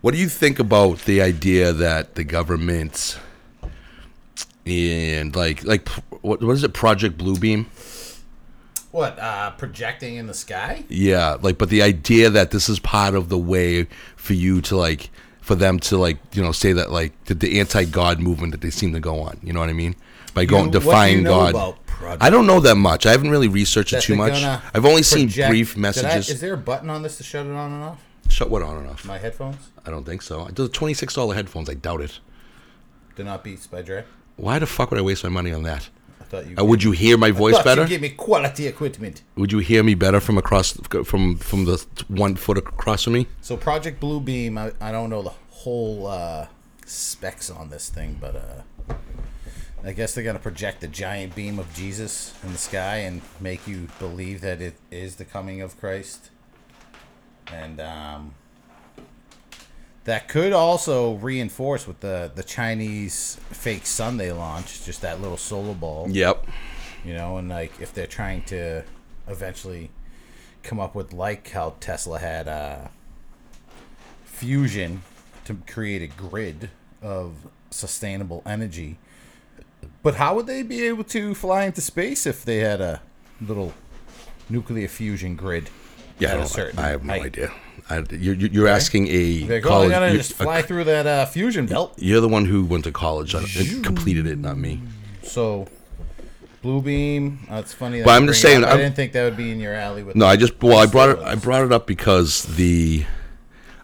What 0.00 0.14
do 0.14 0.18
you 0.18 0.30
think 0.30 0.58
about 0.58 1.00
the 1.00 1.20
idea 1.20 1.74
that 1.74 2.14
the 2.14 2.24
government 2.24 3.18
and 4.66 5.34
like 5.34 5.64
like 5.64 5.88
what 6.22 6.42
what 6.42 6.52
is 6.52 6.62
it 6.64 6.72
Project 6.72 7.18
Bluebeam? 7.18 7.66
What? 8.90 9.18
Uh, 9.18 9.50
projecting 9.52 10.16
in 10.16 10.26
the 10.26 10.34
sky? 10.34 10.84
Yeah, 10.88 11.38
like 11.40 11.56
but 11.58 11.70
the 11.70 11.82
idea 11.82 12.28
that 12.30 12.50
this 12.50 12.68
is 12.68 12.78
part 12.78 13.14
of 13.14 13.28
the 13.30 13.38
way 13.38 13.86
for 14.16 14.34
you 14.34 14.60
to 14.62 14.76
like 14.76 15.10
for 15.40 15.54
them 15.54 15.78
to 15.80 15.96
like 15.96 16.18
you 16.34 16.42
know 16.42 16.52
say 16.52 16.72
that 16.74 16.90
like 16.90 17.12
the, 17.24 17.34
the 17.34 17.58
anti-god 17.58 18.20
movement 18.20 18.52
that 18.52 18.60
they 18.60 18.70
seem 18.70 18.92
to 18.92 19.00
go 19.00 19.20
on. 19.20 19.38
You 19.42 19.52
know 19.52 19.60
what 19.60 19.70
I 19.70 19.72
mean? 19.74 19.96
By 20.34 20.44
going 20.44 20.64
what 20.66 20.72
do 20.72 20.78
you 20.78 20.84
defying 20.84 21.22
know 21.22 21.30
God. 21.30 21.50
about 21.50 21.86
Project 21.86 22.22
I 22.22 22.30
don't 22.30 22.46
know 22.46 22.60
that 22.60 22.76
much. 22.76 23.06
I 23.06 23.12
haven't 23.12 23.30
really 23.30 23.48
researched 23.48 23.92
it 23.92 24.02
too 24.02 24.14
much. 24.16 24.42
I've 24.42 24.84
only 24.84 25.02
seen 25.02 25.28
brief 25.28 25.74
Did 25.74 25.78
I- 25.78 25.80
messages. 25.80 26.28
is 26.30 26.40
there 26.40 26.54
a 26.54 26.58
button 26.58 26.90
on 26.90 27.02
this 27.02 27.16
to 27.18 27.22
shut 27.22 27.46
it 27.46 27.52
on 27.52 27.72
and 27.72 27.82
off? 27.82 28.00
Shut 28.28 28.50
what 28.50 28.62
on 28.62 28.76
and 28.76 28.88
off? 28.88 29.04
My 29.04 29.18
headphones? 29.18 29.70
I 29.86 29.90
don't 29.90 30.04
think 30.04 30.22
so. 30.22 30.44
The 30.46 30.68
twenty 30.68 30.94
six 30.94 31.14
dollar 31.14 31.34
headphones. 31.34 31.68
I 31.70 31.74
doubt 31.74 32.00
it. 32.02 32.18
Do 33.16 33.24
not 33.24 33.42
Beats 33.44 33.66
by 33.66 33.82
Dre. 33.82 34.04
Why 34.36 34.58
the 34.58 34.66
fuck 34.66 34.90
would 34.90 34.98
I 34.98 35.02
waste 35.02 35.22
my 35.24 35.30
money 35.30 35.52
on 35.52 35.62
that? 35.64 35.88
You. 36.32 36.54
Uh, 36.58 36.64
would 36.64 36.82
you 36.82 36.92
hear 36.92 37.18
my 37.18 37.30
voice 37.30 37.62
better? 37.62 37.82
You 37.82 37.88
give 37.88 38.00
me 38.00 38.08
quality 38.08 38.66
equipment. 38.66 39.22
Would 39.36 39.52
you 39.52 39.58
hear 39.58 39.82
me 39.82 39.94
better 39.94 40.18
from 40.18 40.38
across 40.38 40.72
from 41.04 41.36
from 41.36 41.66
the 41.66 41.84
one 42.08 42.36
foot 42.36 42.56
across 42.56 43.04
from 43.04 43.12
me? 43.12 43.26
So 43.42 43.54
Project 43.58 44.00
Bluebeam, 44.00 44.56
I, 44.56 44.72
I 44.80 44.92
don't 44.92 45.10
know 45.10 45.20
the 45.22 45.34
whole 45.50 46.06
uh, 46.06 46.46
specs 46.86 47.50
on 47.50 47.68
this 47.68 47.90
thing, 47.90 48.16
but 48.18 48.34
uh, 48.34 48.94
I 49.84 49.92
guess 49.92 50.14
they're 50.14 50.24
gonna 50.24 50.38
project 50.38 50.82
a 50.84 50.88
giant 50.88 51.34
beam 51.34 51.58
of 51.58 51.70
Jesus 51.74 52.32
in 52.42 52.52
the 52.52 52.58
sky 52.58 52.96
and 52.96 53.20
make 53.38 53.66
you 53.66 53.88
believe 53.98 54.40
that 54.40 54.62
it 54.62 54.76
is 54.90 55.16
the 55.16 55.26
coming 55.26 55.60
of 55.60 55.78
Christ, 55.78 56.30
and 57.52 57.78
um, 57.78 58.34
that 60.04 60.28
could 60.28 60.52
also 60.52 61.14
reinforce 61.14 61.86
with 61.86 62.00
the 62.00 62.30
the 62.34 62.42
Chinese 62.42 63.38
fake 63.50 63.86
sun 63.86 64.16
they 64.16 64.32
launched, 64.32 64.84
just 64.84 65.00
that 65.02 65.20
little 65.20 65.36
solar 65.36 65.74
ball 65.74 66.08
Yep. 66.10 66.46
you 67.04 67.14
know 67.14 67.36
and 67.38 67.48
like 67.48 67.72
if 67.80 67.92
they're 67.94 68.06
trying 68.06 68.42
to 68.44 68.82
eventually 69.28 69.90
come 70.62 70.78
up 70.80 70.94
with 70.94 71.12
like 71.12 71.50
how 71.50 71.74
tesla 71.80 72.18
had 72.18 72.46
uh, 72.48 72.88
fusion 74.24 75.02
to 75.44 75.54
create 75.66 76.02
a 76.02 76.06
grid 76.06 76.70
of 77.00 77.34
sustainable 77.70 78.42
energy 78.46 78.98
but 80.02 80.16
how 80.16 80.34
would 80.34 80.46
they 80.46 80.62
be 80.62 80.84
able 80.84 81.04
to 81.04 81.34
fly 81.34 81.64
into 81.64 81.80
space 81.80 82.26
if 82.26 82.44
they 82.44 82.58
had 82.58 82.80
a 82.80 83.00
little 83.40 83.72
nuclear 84.48 84.86
fusion 84.88 85.34
grid 85.36 85.70
Yeah, 86.18 86.30
I, 86.30 86.32
at 86.34 86.40
a 86.40 86.46
certain 86.46 86.78
I 86.78 86.88
have 86.88 87.04
no 87.04 87.12
height? 87.12 87.22
idea. 87.24 87.52
I, 87.90 88.04
you're, 88.10 88.34
you're 88.34 88.68
asking 88.68 89.08
a 89.08 89.42
They're 89.42 89.60
college. 89.60 89.90
Going 89.90 90.10
on 90.10 90.16
just 90.16 90.34
fly 90.34 90.60
a, 90.60 90.62
through 90.62 90.84
that 90.84 91.06
uh, 91.06 91.26
fusion 91.26 91.66
belt. 91.66 91.94
You're 91.96 92.20
the 92.20 92.28
one 92.28 92.44
who 92.44 92.64
went 92.64 92.84
to 92.84 92.92
college 92.92 93.34
uh, 93.34 93.42
and 93.58 93.84
completed 93.84 94.26
it, 94.26 94.38
not 94.38 94.56
me. 94.56 94.80
So, 95.22 95.66
blue 96.62 96.80
beam. 96.80 97.46
That's 97.48 97.74
uh, 97.74 97.76
funny. 97.76 97.98
That 97.98 98.06
but 98.06 98.12
I'm 98.12 98.26
just 98.26 98.40
saying, 98.40 98.64
i 98.64 98.76
didn't 98.76 98.94
think 98.94 99.12
that 99.12 99.24
would 99.24 99.36
be 99.36 99.50
in 99.50 99.60
your 99.60 99.74
alley 99.74 100.02
with 100.02 100.16
No, 100.16 100.26
I 100.26 100.36
just 100.36 100.60
well, 100.62 100.78
I 100.78 100.86
brought 100.86 101.10
it. 101.10 101.18
I 101.18 101.34
brought 101.34 101.64
it 101.64 101.72
up 101.72 101.86
because 101.86 102.44
the 102.56 103.04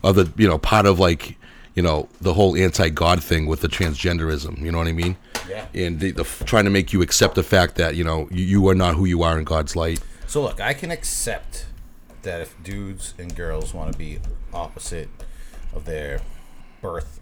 other, 0.02 0.26
you 0.36 0.48
know, 0.48 0.58
part 0.58 0.86
of 0.86 0.98
like, 0.98 1.36
you 1.74 1.82
know, 1.82 2.08
the 2.20 2.34
whole 2.34 2.56
anti-God 2.56 3.22
thing 3.22 3.46
with 3.46 3.60
the 3.60 3.68
transgenderism. 3.68 4.60
You 4.60 4.72
know 4.72 4.78
what 4.78 4.88
I 4.88 4.92
mean? 4.92 5.16
Yeah. 5.48 5.66
And 5.74 6.00
the, 6.00 6.12
the 6.12 6.24
trying 6.44 6.64
to 6.64 6.70
make 6.70 6.92
you 6.92 7.02
accept 7.02 7.34
the 7.34 7.42
fact 7.42 7.76
that 7.76 7.96
you 7.96 8.04
know 8.04 8.28
you, 8.30 8.44
you 8.44 8.68
are 8.68 8.74
not 8.74 8.94
who 8.94 9.04
you 9.04 9.22
are 9.22 9.38
in 9.38 9.44
God's 9.44 9.76
light. 9.76 10.00
So 10.26 10.42
look, 10.42 10.60
I 10.60 10.74
can 10.74 10.90
accept 10.90 11.66
that 12.22 12.40
if 12.40 12.60
dudes 12.62 13.14
and 13.18 13.34
girls 13.34 13.74
want 13.74 13.92
to 13.92 13.98
be 13.98 14.18
opposite 14.52 15.08
of 15.74 15.84
their 15.84 16.20
birth 16.80 17.20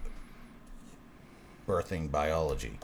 birthing 1.67 2.11
biology, 2.11 2.79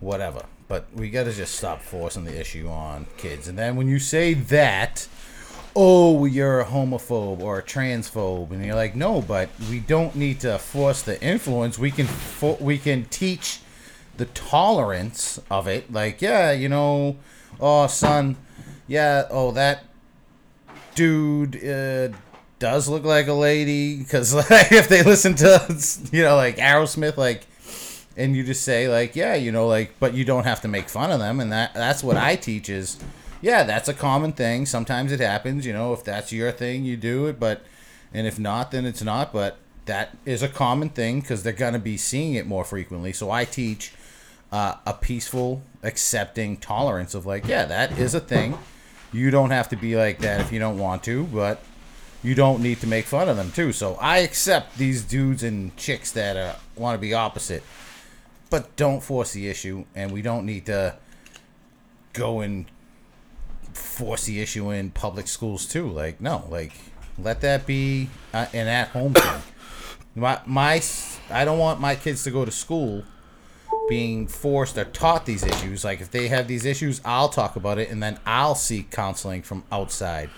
whatever. 0.00 0.44
But 0.68 0.86
we 0.94 1.10
got 1.10 1.24
to 1.24 1.32
just 1.32 1.54
stop 1.54 1.80
forcing 1.80 2.24
the 2.24 2.38
issue 2.38 2.68
on 2.68 3.06
kids. 3.16 3.48
And 3.48 3.58
then 3.58 3.76
when 3.76 3.88
you 3.88 3.98
say 3.98 4.34
that, 4.34 5.08
oh, 5.74 6.24
you're 6.24 6.60
a 6.60 6.64
homophobe 6.64 7.40
or 7.40 7.58
a 7.58 7.62
transphobe, 7.62 8.50
and 8.50 8.64
you're 8.64 8.74
like, 8.74 8.96
no, 8.96 9.22
but 9.22 9.48
we 9.68 9.80
don't 9.80 10.16
need 10.16 10.40
to 10.40 10.58
force 10.58 11.02
the 11.02 11.20
influence. 11.22 11.78
We 11.78 11.90
can 11.90 12.06
fo- 12.06 12.58
we 12.60 12.78
can 12.78 13.04
teach 13.06 13.60
the 14.16 14.26
tolerance 14.26 15.40
of 15.50 15.66
it. 15.66 15.92
Like, 15.92 16.20
yeah, 16.20 16.52
you 16.52 16.68
know, 16.68 17.16
oh, 17.60 17.86
son, 17.86 18.36
yeah, 18.86 19.26
oh, 19.30 19.52
that 19.52 19.84
dude 20.94 21.64
uh, 21.64 22.14
does 22.58 22.88
look 22.88 23.04
like 23.04 23.26
a 23.28 23.32
lady 23.32 23.98
because 23.98 24.34
like, 24.50 24.72
if 24.72 24.88
they 24.88 25.02
listen 25.02 25.34
to 25.36 26.08
you 26.12 26.22
know 26.22 26.36
like 26.36 26.56
Aerosmith 26.56 27.16
like 27.16 27.46
and 28.16 28.36
you 28.36 28.44
just 28.44 28.62
say 28.62 28.88
like 28.88 29.16
yeah 29.16 29.34
you 29.34 29.52
know 29.52 29.66
like 29.66 29.94
but 30.00 30.14
you 30.14 30.24
don't 30.24 30.44
have 30.44 30.60
to 30.62 30.68
make 30.68 30.88
fun 30.88 31.10
of 31.10 31.18
them 31.18 31.40
and 31.40 31.52
that 31.52 31.74
that's 31.74 32.02
what 32.02 32.16
I 32.16 32.36
teach 32.36 32.68
is 32.68 32.98
yeah, 33.42 33.62
that's 33.62 33.88
a 33.88 33.94
common 33.94 34.32
thing. 34.32 34.66
Sometimes 34.66 35.12
it 35.12 35.20
happens. 35.20 35.66
You 35.66 35.72
know, 35.72 35.92
if 35.92 36.04
that's 36.04 36.32
your 36.32 36.52
thing, 36.52 36.84
you 36.84 36.96
do 36.96 37.26
it. 37.26 37.40
But 37.40 37.62
and 38.12 38.26
if 38.26 38.38
not, 38.38 38.70
then 38.70 38.84
it's 38.84 39.02
not. 39.02 39.32
But 39.32 39.56
that 39.86 40.16
is 40.24 40.42
a 40.42 40.48
common 40.48 40.90
thing 40.90 41.20
because 41.20 41.42
they're 41.42 41.52
gonna 41.52 41.78
be 41.78 41.96
seeing 41.96 42.34
it 42.34 42.46
more 42.46 42.64
frequently. 42.64 43.12
So 43.12 43.30
I 43.30 43.44
teach 43.44 43.92
uh, 44.52 44.76
a 44.86 44.94
peaceful, 44.94 45.62
accepting 45.82 46.56
tolerance 46.56 47.14
of 47.14 47.24
like, 47.26 47.46
yeah, 47.46 47.64
that 47.64 47.98
is 47.98 48.14
a 48.14 48.20
thing. 48.20 48.58
You 49.12 49.30
don't 49.30 49.50
have 49.50 49.68
to 49.70 49.76
be 49.76 49.96
like 49.96 50.18
that 50.20 50.40
if 50.40 50.52
you 50.52 50.58
don't 50.58 50.78
want 50.78 51.02
to, 51.04 51.24
but 51.24 51.62
you 52.22 52.34
don't 52.34 52.62
need 52.62 52.80
to 52.80 52.86
make 52.86 53.06
fun 53.06 53.28
of 53.28 53.36
them 53.36 53.50
too. 53.50 53.72
So 53.72 53.94
I 54.00 54.18
accept 54.18 54.78
these 54.78 55.02
dudes 55.02 55.42
and 55.42 55.76
chicks 55.76 56.12
that 56.12 56.36
uh, 56.36 56.54
want 56.76 56.94
to 56.94 57.00
be 57.00 57.14
opposite, 57.14 57.62
but 58.50 58.76
don't 58.76 59.02
force 59.02 59.32
the 59.32 59.48
issue, 59.48 59.84
and 59.94 60.12
we 60.12 60.22
don't 60.22 60.46
need 60.46 60.66
to 60.66 60.96
go 62.12 62.40
and 62.40 62.66
force 63.72 64.24
the 64.24 64.40
issue 64.40 64.70
in 64.70 64.90
public 64.90 65.26
schools 65.28 65.66
too. 65.66 65.88
Like 65.88 66.20
no, 66.20 66.44
like 66.48 66.72
let 67.18 67.40
that 67.40 67.66
be 67.66 68.10
uh, 68.32 68.46
an 68.52 68.68
at-home 68.68 69.14
thing. 69.14 69.42
My 70.16 70.40
my 70.44 70.82
I 71.30 71.44
don't 71.44 71.60
want 71.60 71.80
my 71.80 71.94
kids 71.94 72.24
to 72.24 72.32
go 72.32 72.44
to 72.44 72.50
school 72.50 73.04
being 73.90 74.28
forced 74.28 74.78
or 74.78 74.84
taught 74.84 75.26
these 75.26 75.42
issues. 75.44 75.84
Like 75.84 76.00
if 76.00 76.10
they 76.12 76.28
have 76.28 76.46
these 76.46 76.64
issues, 76.64 77.00
I'll 77.04 77.28
talk 77.28 77.56
about 77.56 77.78
it, 77.78 77.90
and 77.90 78.00
then 78.00 78.18
I'll 78.24 78.54
seek 78.54 78.90
counseling 78.92 79.42
from 79.42 79.64
outside. 79.72 80.30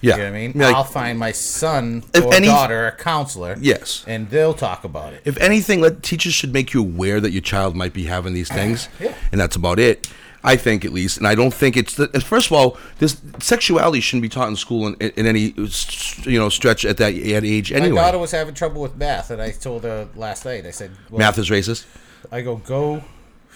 Yeah. 0.00 0.16
You 0.16 0.22
know 0.22 0.24
what 0.30 0.36
I 0.36 0.38
mean? 0.38 0.52
Like, 0.54 0.74
I'll 0.74 0.84
find 0.84 1.18
my 1.18 1.32
son 1.32 2.02
or 2.14 2.34
any- 2.34 2.46
daughter 2.46 2.86
a 2.88 2.92
counselor. 2.92 3.56
Yes. 3.60 4.04
And 4.06 4.28
they'll 4.30 4.54
talk 4.54 4.84
about 4.84 5.12
it. 5.12 5.20
if 5.24 5.36
anything, 5.38 5.80
let 5.82 6.02
teachers 6.02 6.34
should 6.34 6.52
make 6.52 6.72
you 6.74 6.80
aware 6.80 7.20
that 7.20 7.30
your 7.30 7.42
child 7.42 7.76
might 7.76 7.92
be 7.92 8.04
having 8.04 8.32
these 8.34 8.48
things, 8.48 8.88
Yeah. 9.00 9.14
and 9.32 9.40
that's 9.40 9.54
about 9.56 9.78
it. 9.78 10.08
I 10.46 10.56
think 10.56 10.84
at 10.84 10.92
least, 10.92 11.16
and 11.16 11.26
I 11.26 11.34
don't 11.34 11.54
think 11.54 11.74
it's 11.74 11.94
the. 11.94 12.08
First 12.20 12.48
of 12.48 12.52
all, 12.52 12.76
this 12.98 13.16
sexuality 13.40 14.00
shouldn't 14.00 14.22
be 14.22 14.28
taught 14.28 14.48
in 14.48 14.56
school 14.56 14.86
in, 14.88 14.94
in 15.16 15.24
any 15.26 15.54
you 15.56 16.38
know 16.38 16.50
stretch 16.50 16.84
at 16.84 16.98
that 16.98 17.14
at 17.14 17.44
age 17.44 17.72
Anyway, 17.72 17.92
My 17.94 18.02
daughter 18.02 18.18
was 18.18 18.30
having 18.30 18.52
trouble 18.54 18.82
with 18.82 18.94
math, 18.94 19.30
and 19.30 19.40
I 19.40 19.52
told 19.52 19.84
her 19.84 20.06
last 20.14 20.44
night. 20.44 20.66
I 20.66 20.70
said, 20.70 20.90
well, 21.10 21.18
Math 21.20 21.38
is 21.38 21.48
racist. 21.48 21.86
I 22.32 22.40
go 22.42 22.56
go 22.56 23.02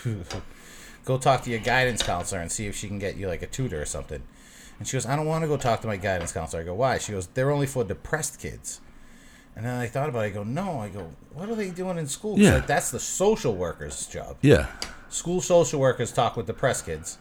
go 1.05 1.19
talk 1.19 1.43
to 1.45 1.51
your 1.51 1.61
guidance 1.61 2.03
counselor 2.03 2.41
and 2.41 2.51
see 2.51 2.67
if 2.67 2.77
she 2.77 2.89
can 2.89 2.99
get 2.99 3.17
you 3.17 3.29
like 3.29 3.43
a 3.43 3.47
tutor 3.47 3.81
or 3.81 3.87
something. 3.87 4.23
And 4.79 4.87
she 4.87 4.97
goes, 4.97 5.07
I 5.07 5.17
don't 5.17 5.27
want 5.27 5.43
to 5.43 5.49
go 5.49 5.57
talk 5.57 5.81
to 5.81 5.87
my 5.87 5.97
guidance 5.97 6.33
counselor. 6.33 6.63
I 6.63 6.65
go, 6.65 6.75
why? 6.75 6.99
She 6.99 7.13
goes, 7.13 7.27
they're 7.29 7.51
only 7.51 7.67
for 7.67 7.83
depressed 7.83 8.39
kids. 8.41 8.81
And 9.57 9.67
then 9.67 9.75
I 9.75 9.89
thought 9.89 10.09
about 10.09 10.25
it. 10.25 10.29
I 10.29 10.31
go, 10.31 10.45
no. 10.45 10.79
I 10.79 10.89
go, 10.89 11.11
what 11.35 11.49
are 11.49 11.57
they 11.57 11.71
doing 11.71 11.99
in 11.99 12.07
school? 12.07 12.39
Yeah. 12.39 12.55
Like, 12.55 12.69
that's 12.69 12.93
the 12.93 13.01
social 13.01 13.57
worker's 13.57 14.07
job. 14.07 14.37
Yeah, 14.41 14.67
School 15.09 15.41
social 15.41 15.81
workers 15.81 16.13
talk 16.13 16.37
with 16.37 16.47
depressed 16.47 16.87
kids. 16.87 17.19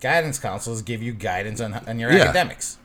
Guidance 0.00 0.38
counselors 0.38 0.80
give 0.80 1.02
you 1.02 1.12
guidance 1.12 1.60
on, 1.60 1.74
on 1.74 1.98
your 1.98 2.10
Yeah. 2.10 2.22
academics. 2.22 2.78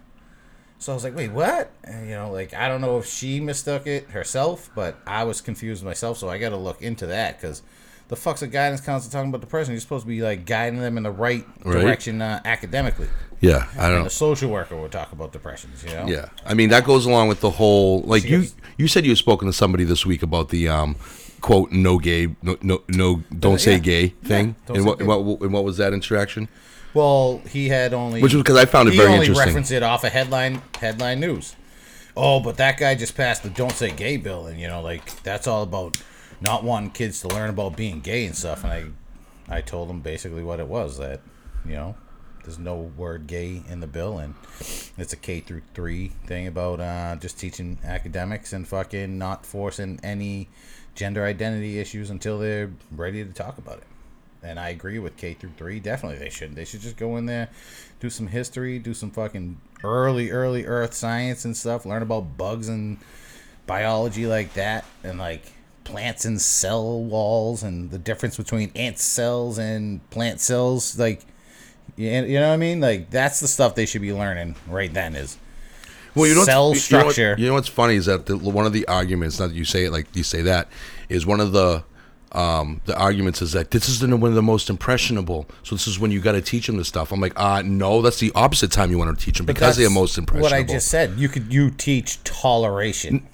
So 0.80 0.92
I 0.92 0.96
was 0.96 1.04
like, 1.06 1.16
wait, 1.16 1.32
what? 1.32 1.72
And, 1.86 2.10
you 2.10 2.16
know, 2.16 2.30
like, 2.32 2.54
I 2.54 2.68
don't 2.68 2.82
know 2.82 2.98
if 2.98 3.06
she 3.06 3.40
mistook 3.40 3.88
it 3.88 4.10
herself, 4.10 4.70
but 4.76 4.98
I 5.08 5.24
was 5.24 5.40
confused 5.40 5.84
myself. 5.84 6.18
So 6.18 6.28
I 6.30 6.38
got 6.40 6.50
to 6.50 6.58
look 6.58 6.82
into 6.82 7.06
that 7.08 7.40
because 7.40 7.62
the 8.10 8.16
fuck's 8.16 8.42
a 8.42 8.48
guidance 8.48 8.82
counselor 8.82 9.12
talking 9.12 9.30
about 9.30 9.42
depression? 9.42 9.74
You're 9.74 9.82
supposed 9.82 10.04
to 10.04 10.08
be 10.10 10.22
like 10.22 10.46
guiding 10.46 10.80
them 10.80 10.98
in 10.98 11.04
the 11.04 11.12
right, 11.12 11.46
Right. 11.64 11.80
direction 11.82 12.22
uh, 12.22 12.42
academically. 12.44 13.08
yeah. 13.40 13.68
I 13.78 13.90
don't. 13.90 14.04
the 14.04 14.10
social 14.10 14.50
worker 14.52 14.76
would 14.76 14.92
talk 14.92 15.12
about 15.14 15.32
depressions, 15.32 15.84
you 15.84 15.92
know? 15.92 16.06
Yeah, 16.08 16.30
I 16.46 16.54
mean 16.56 16.70
that 16.70 16.84
goes 16.84 17.06
along 17.06 17.30
with 17.30 17.40
the 17.40 17.52
whole 17.52 18.02
like 18.02 18.24
you 18.26 18.48
you 18.78 18.88
said 18.90 19.06
you 19.06 19.12
had 19.12 19.18
spoken 19.18 19.48
to 19.48 19.54
somebody 19.54 19.84
this 19.86 20.06
week 20.06 20.22
about 20.24 20.50
the 20.50 20.68
um 20.68 20.96
quote 21.42 21.72
no 21.72 21.98
gay 22.00 22.36
no 22.42 22.58
no, 22.62 22.82
no 22.90 23.24
don't 23.38 23.62
say 23.62 23.74
yeah. 23.74 23.80
gay 23.80 24.08
thing 24.26 24.56
don't 24.66 24.76
and 24.78 24.84
say 24.84 24.90
what, 24.90 25.00
gay. 25.00 25.06
what 25.06 25.42
and 25.42 25.54
what 25.54 25.64
was 25.64 25.78
that 25.78 25.94
interaction? 25.94 26.50
Well, 26.94 27.42
he 27.48 27.70
had 27.70 27.94
only 27.94 28.22
Which 28.22 28.34
was 28.34 28.42
because 28.44 28.58
I 28.58 28.66
found 28.66 28.90
it 28.90 28.94
he 28.94 28.98
very 28.98 29.14
only 29.14 29.28
interesting. 29.28 29.46
referenced 29.48 29.72
it 29.72 29.84
off 29.84 30.04
a 30.04 30.10
headline 30.10 30.62
headline 30.82 31.20
news. 31.20 31.56
Oh, 32.18 32.40
but 32.42 32.58
that 32.58 32.78
guy 32.80 32.96
just 32.96 33.16
passed 33.16 33.44
the 33.44 33.50
"Don't 33.50 33.72
Say 33.72 33.92
Gay" 33.92 34.18
bill, 34.18 34.48
and 34.48 34.60
you 34.60 34.68
know, 34.68 34.82
like 34.82 35.22
that's 35.24 35.46
all 35.48 35.62
about 35.64 36.02
not 36.42 36.64
wanting 36.64 36.92
kids 36.92 37.22
to 37.22 37.28
learn 37.28 37.50
about 37.50 37.76
being 37.76 38.00
gay 38.00 38.26
and 38.26 38.36
stuff. 38.36 38.64
And 38.64 38.74
I, 39.50 39.58
I 39.58 39.62
told 39.62 39.90
them 39.90 40.02
basically 40.02 40.44
what 40.44 40.60
it 40.60 40.68
was 40.68 40.98
that, 40.98 41.22
you 41.66 41.74
know, 41.74 41.96
there's 42.44 42.58
no 42.58 42.78
word 42.98 43.28
"gay" 43.28 43.62
in 43.70 43.80
the 43.80 43.86
bill, 43.86 44.18
and 44.18 44.34
it's 44.98 45.14
a 45.14 45.18
K 45.18 45.40
through 45.42 45.62
three 45.74 46.08
thing 46.26 46.48
about 46.48 46.80
uh, 46.80 47.16
just 47.18 47.38
teaching 47.38 47.78
academics 47.84 48.54
and 48.54 48.68
fucking 48.68 49.18
not 49.18 49.46
forcing 49.46 50.00
any 50.04 50.48
gender 50.96 51.26
identity 51.26 51.80
issues 51.80 52.10
until 52.10 52.40
they're 52.40 52.72
ready 52.92 53.24
to 53.24 53.32
talk 53.34 53.58
about 53.58 53.80
it. 53.80 53.84
And 54.42 54.58
I 54.58 54.70
agree 54.70 55.00
with 55.00 55.18
K 55.18 55.34
through 55.34 55.52
three. 55.58 55.80
Definitely, 55.80 56.18
they 56.18 56.30
should. 56.30 56.56
They 56.56 56.66
should 56.66 56.80
just 56.80 56.96
go 56.98 57.18
in 57.18 57.26
there, 57.26 57.50
do 58.00 58.10
some 58.10 58.28
history, 58.28 58.80
do 58.80 58.94
some 58.94 59.12
fucking 59.12 59.60
early, 59.84 60.32
early 60.32 60.66
Earth 60.66 60.94
science 60.94 61.44
and 61.44 61.56
stuff. 61.56 61.86
Learn 61.86 62.02
about 62.02 62.38
bugs 62.38 62.70
and 62.70 62.98
biology 63.68 64.26
like 64.26 64.54
that, 64.54 64.86
and 65.04 65.20
like 65.20 65.52
plants 65.90 66.26
and 66.26 66.40
cell 66.40 67.02
walls, 67.02 67.64
and 67.64 67.92
the 67.92 67.98
difference 67.98 68.38
between 68.38 68.72
ant 68.76 69.00
cells 69.00 69.58
and 69.58 70.08
plant 70.10 70.40
cells. 70.40 70.98
Like, 70.98 71.22
you 71.96 72.10
you 72.10 72.40
know 72.40 72.48
what 72.50 72.54
I 72.54 72.58
mean? 72.58 72.80
Like 72.80 73.10
that's 73.10 73.40
the 73.40 73.48
stuff 73.48 73.76
they 73.76 73.86
should 73.86 74.02
be 74.02 74.14
learning 74.14 74.56
right 74.68 74.94
then. 74.94 75.16
Is 75.16 75.38
Well, 76.16 76.28
you 76.28 76.34
know, 76.36 76.42
what's- 76.42 76.52
cell 76.52 76.64
you 76.98 76.98
know 77.00 77.06
what- 77.06 77.14
structure. 77.14 77.36
You 77.38 77.48
know, 77.48 77.54
what's 77.54 77.68
funny 77.68 77.96
is 77.96 78.06
that 78.06 78.26
the, 78.28 78.38
one 78.38 78.66
of 78.66 78.74
the 78.74 78.88
arguments, 78.88 79.40
not 79.40 79.48
that 79.50 79.56
you 79.56 79.66
say 79.66 79.86
it 79.86 79.92
like 79.92 80.08
you 80.16 80.24
say 80.24 80.42
that, 80.44 80.68
is 81.10 81.26
one 81.26 81.40
of 81.40 81.52
the 81.52 81.84
um, 82.32 82.80
the 82.86 82.96
arguments 82.96 83.42
is 83.42 83.54
that 83.54 83.72
this 83.72 83.90
is 83.90 84.00
the, 84.00 84.16
one 84.16 84.30
of 84.30 84.36
the 84.36 84.44
most 84.44 84.70
impressionable. 84.70 85.48
So 85.64 85.74
this 85.74 85.88
is 85.88 86.00
when 86.00 86.12
you 86.12 86.20
got 86.22 86.34
to 86.34 86.42
teach 86.42 86.68
them 86.68 86.78
this 86.78 86.88
stuff. 86.88 87.12
I'm 87.12 87.20
like, 87.20 87.34
uh 87.36 87.64
no, 87.64 88.04
that's 88.04 88.20
the 88.20 88.32
opposite 88.36 88.72
time 88.72 88.92
you 88.92 89.00
want 89.00 89.18
to 89.18 89.26
teach 89.26 89.38
them 89.38 89.48
because 89.48 89.78
they 89.78 89.86
are 89.86 89.90
most 89.90 90.16
impressionable. 90.16 90.44
What 90.52 90.54
I 90.54 90.62
just 90.62 90.90
said, 90.90 91.18
you 91.18 91.28
could 91.28 91.52
you 91.52 91.72
teach 91.72 92.24
toleration. 92.24 93.28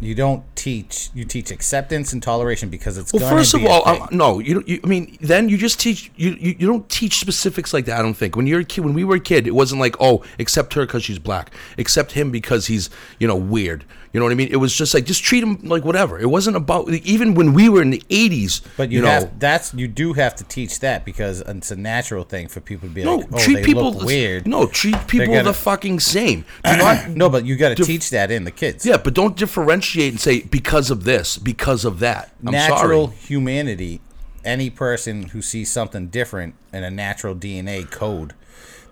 You 0.00 0.14
don't 0.14 0.42
teach. 0.56 1.08
You 1.14 1.24
teach 1.24 1.50
acceptance 1.50 2.12
and 2.12 2.22
toleration 2.22 2.68
because 2.68 2.98
it's. 2.98 3.12
Well, 3.12 3.28
first 3.30 3.54
of 3.54 3.64
all, 3.64 3.82
uh, 3.86 4.06
no, 4.10 4.38
you, 4.38 4.54
don't- 4.54 4.68
you. 4.68 4.80
I 4.82 4.86
mean, 4.86 5.16
then 5.20 5.48
you 5.48 5.56
just 5.56 5.78
teach. 5.80 6.10
You, 6.16 6.30
you 6.38 6.56
you 6.58 6.66
don't 6.66 6.86
teach 6.90 7.20
specifics 7.20 7.72
like 7.72 7.84
that. 7.86 7.98
I 7.98 8.02
don't 8.02 8.14
think. 8.14 8.36
When 8.36 8.46
you're 8.46 8.60
a 8.60 8.64
kid, 8.64 8.84
when 8.84 8.92
we 8.92 9.04
were 9.04 9.16
a 9.16 9.20
kid, 9.20 9.46
it 9.46 9.54
wasn't 9.54 9.80
like, 9.80 9.96
oh, 10.00 10.22
accept 10.38 10.74
her 10.74 10.84
because 10.84 11.04
she's 11.04 11.18
black, 11.20 11.52
accept 11.78 12.12
him 12.12 12.30
because 12.30 12.66
he's 12.66 12.90
you 13.18 13.26
know 13.28 13.36
weird. 13.36 13.84
You 14.14 14.20
know 14.20 14.26
what 14.26 14.32
I 14.32 14.36
mean? 14.36 14.48
It 14.52 14.58
was 14.58 14.72
just 14.72 14.94
like 14.94 15.06
just 15.06 15.24
treat 15.24 15.40
them 15.40 15.58
like 15.64 15.84
whatever. 15.84 16.20
It 16.20 16.30
wasn't 16.30 16.56
about 16.56 16.88
even 16.88 17.34
when 17.34 17.52
we 17.52 17.68
were 17.68 17.82
in 17.82 17.90
the 17.90 18.00
'80s. 18.10 18.62
But 18.76 18.92
you, 18.92 19.02
know, 19.02 19.08
have 19.08 19.40
that's 19.40 19.74
you 19.74 19.88
do 19.88 20.12
have 20.12 20.36
to 20.36 20.44
teach 20.44 20.78
that 20.80 21.04
because 21.04 21.40
it's 21.40 21.72
a 21.72 21.76
natural 21.76 22.22
thing 22.22 22.46
for 22.46 22.60
people 22.60 22.88
to 22.88 22.94
be 22.94 23.02
no 23.02 23.16
like, 23.16 23.26
oh, 23.32 23.38
treat 23.40 23.54
they 23.56 23.64
people 23.64 23.92
look 23.92 24.06
weird. 24.06 24.46
No, 24.46 24.68
treat 24.68 24.94
people 25.08 25.26
gonna- 25.34 25.42
the 25.42 25.52
fucking 25.52 25.98
same. 25.98 26.44
Not 26.64 27.08
no, 27.08 27.28
but 27.28 27.44
you 27.44 27.56
got 27.56 27.70
to 27.70 27.74
Dif- 27.74 27.88
teach 27.88 28.10
that 28.10 28.30
in 28.30 28.44
the 28.44 28.52
kids. 28.52 28.86
Yeah, 28.86 28.98
but 28.98 29.14
don't 29.14 29.36
differentiate 29.36 30.12
and 30.12 30.20
say 30.20 30.42
because 30.42 30.92
of 30.92 31.02
this, 31.02 31.36
because 31.36 31.84
of 31.84 31.98
that. 31.98 32.32
I'm 32.46 32.52
natural 32.52 33.08
sorry. 33.08 33.18
humanity. 33.18 34.00
Any 34.44 34.70
person 34.70 35.30
who 35.30 35.42
sees 35.42 35.72
something 35.72 36.06
different 36.06 36.54
in 36.72 36.84
a 36.84 36.90
natural 36.90 37.34
DNA 37.34 37.90
code, 37.90 38.34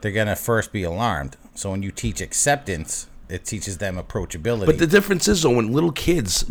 they're 0.00 0.10
gonna 0.10 0.34
first 0.34 0.72
be 0.72 0.82
alarmed. 0.82 1.36
So 1.54 1.70
when 1.70 1.84
you 1.84 1.92
teach 1.92 2.20
acceptance, 2.20 3.06
it 3.28 3.44
teaches 3.44 3.78
them 3.78 3.96
approachability. 3.96 4.66
But 4.66 4.78
the 4.78 4.86
difference 4.86 5.28
is 5.28 5.42
though 5.42 5.54
when 5.56 5.72
little 5.72 5.92
kids 5.92 6.44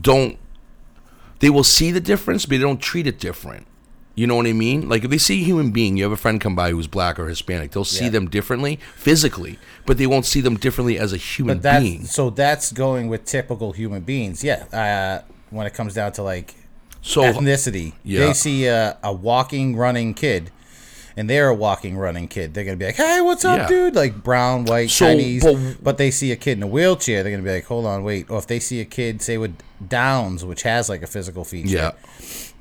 don't 0.00 0.38
they 1.40 1.50
will 1.50 1.64
see 1.64 1.90
the 1.90 2.00
difference, 2.00 2.46
but 2.46 2.52
they 2.52 2.58
don't 2.62 2.80
treat 2.80 3.06
it 3.06 3.18
different. 3.18 3.66
You 4.14 4.26
know 4.26 4.36
what 4.36 4.46
I 4.46 4.52
mean? 4.52 4.88
Like 4.88 5.04
if 5.04 5.10
they 5.10 5.18
see 5.18 5.40
a 5.40 5.44
human 5.44 5.70
being, 5.70 5.96
you 5.96 6.02
have 6.04 6.12
a 6.12 6.16
friend 6.18 6.40
come 6.40 6.54
by 6.54 6.70
who's 6.70 6.86
black 6.86 7.18
or 7.18 7.28
Hispanic, 7.28 7.70
they'll 7.72 7.84
see 7.84 8.04
Yeah. 8.04 8.10
them 8.10 8.28
differently 8.30 8.78
physically, 8.94 9.58
but 9.86 9.96
they 9.98 10.06
won't 10.06 10.26
see 10.26 10.40
them 10.42 10.56
differently 10.56 10.98
as 10.98 11.12
a 11.12 11.16
human 11.16 11.56
But 11.58 11.62
that's 11.62 11.82
being. 11.82 12.04
so 12.04 12.30
that's 12.30 12.72
going 12.72 13.08
with 13.08 13.24
typical 13.24 13.72
human 13.72 14.02
beings. 14.02 14.44
Yeah. 14.44 14.64
Uh, 14.72 15.22
when 15.50 15.66
it 15.66 15.74
comes 15.74 15.94
down 15.94 16.12
to 16.12 16.22
like 16.22 16.54
So 17.00 17.22
ethnicity, 17.22 17.94
Yeah. 18.04 18.26
they 18.26 18.32
see 18.34 18.66
a, 18.66 18.96
a 19.02 19.12
walking, 19.12 19.74
running 19.76 20.14
kid, 20.14 20.50
and 21.16 21.28
they're 21.28 21.48
a 21.48 21.54
walking, 21.54 21.96
running 21.96 22.28
kid. 22.28 22.54
They're 22.54 22.64
gonna 22.64 22.76
be 22.76 22.86
like, 22.86 22.96
"Hey, 22.96 23.20
what's 23.20 23.44
up, 23.44 23.58
Yeah. 23.58 23.68
dude?" 23.68 23.94
Like 23.94 24.22
brown, 24.22 24.64
white, 24.64 24.90
So, 24.90 25.06
Chinese. 25.06 25.42
but- 25.42 25.58
But, 25.82 25.98
they 25.98 26.10
see 26.10 26.32
a 26.32 26.36
kid 26.36 26.56
in 26.58 26.62
a 26.62 26.66
wheelchair, 26.66 27.22
they're 27.22 27.32
gonna 27.32 27.42
be 27.42 27.50
like, 27.52 27.66
"Hold 27.66 27.86
on, 27.86 28.02
wait." 28.04 28.26
Or 28.30 28.38
if 28.38 28.46
they 28.46 28.58
see 28.60 28.80
a 28.80 28.84
kid, 28.84 29.22
say 29.22 29.38
with 29.38 29.54
Downs, 29.86 30.44
which 30.44 30.62
has 30.62 30.88
like 30.88 31.02
a 31.02 31.06
physical 31.06 31.44
feature, 31.44 31.76
yeah. 31.76 31.90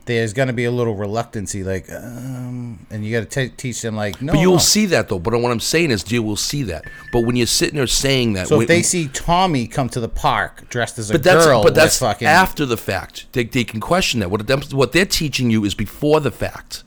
there's 0.06 0.34
gonna 0.34 0.54
be 0.54 0.66
a 0.66 0.72
little 0.72 0.96
reluctancy, 0.96 1.64
like, 1.64 1.86
um, 1.92 2.86
and 2.90 3.06
you 3.06 3.18
got 3.20 3.30
to 3.30 3.50
teach 3.50 3.82
them 3.82 3.96
like, 3.96 4.22
no. 4.22 4.34
But 4.34 4.42
you'll 4.42 4.54
no. 4.54 4.58
see 4.60 4.88
that 4.88 5.08
though. 5.10 5.20
But 5.20 5.40
what 5.40 5.52
I'm 5.52 5.60
saying 5.60 5.92
is, 5.92 6.12
you 6.12 6.24
will 6.24 6.36
see 6.36 6.64
that. 6.64 6.86
But 7.14 7.22
when 7.22 7.36
you're 7.36 7.46
sitting 7.48 7.76
there 7.78 7.88
saying 7.88 8.34
that, 8.34 8.48
So 8.48 8.58
when- 8.58 8.64
if 8.64 8.68
they 8.68 8.82
see 8.82 9.08
Tommy 9.14 9.68
come 9.68 9.88
to 9.90 10.00
the 10.00 10.10
park 10.10 10.68
dressed 10.70 10.98
as 11.00 11.10
a 11.10 11.14
but 11.14 11.24
that's 11.24 11.46
girl, 11.46 11.64
but 11.64 11.76
that's 11.76 12.00
fucking 12.00 12.28
after 12.28 12.66
the 12.66 12.78
fact. 12.78 13.28
They, 13.34 13.44
they 13.44 13.64
can 13.64 13.80
question 13.80 14.20
that. 14.22 14.30
What 14.32 14.50
what 14.74 14.92
they're 14.92 15.06
teaching 15.06 15.50
you 15.52 15.64
is 15.64 15.76
before 15.76 16.20
the 16.20 16.32
fact. 16.32 16.84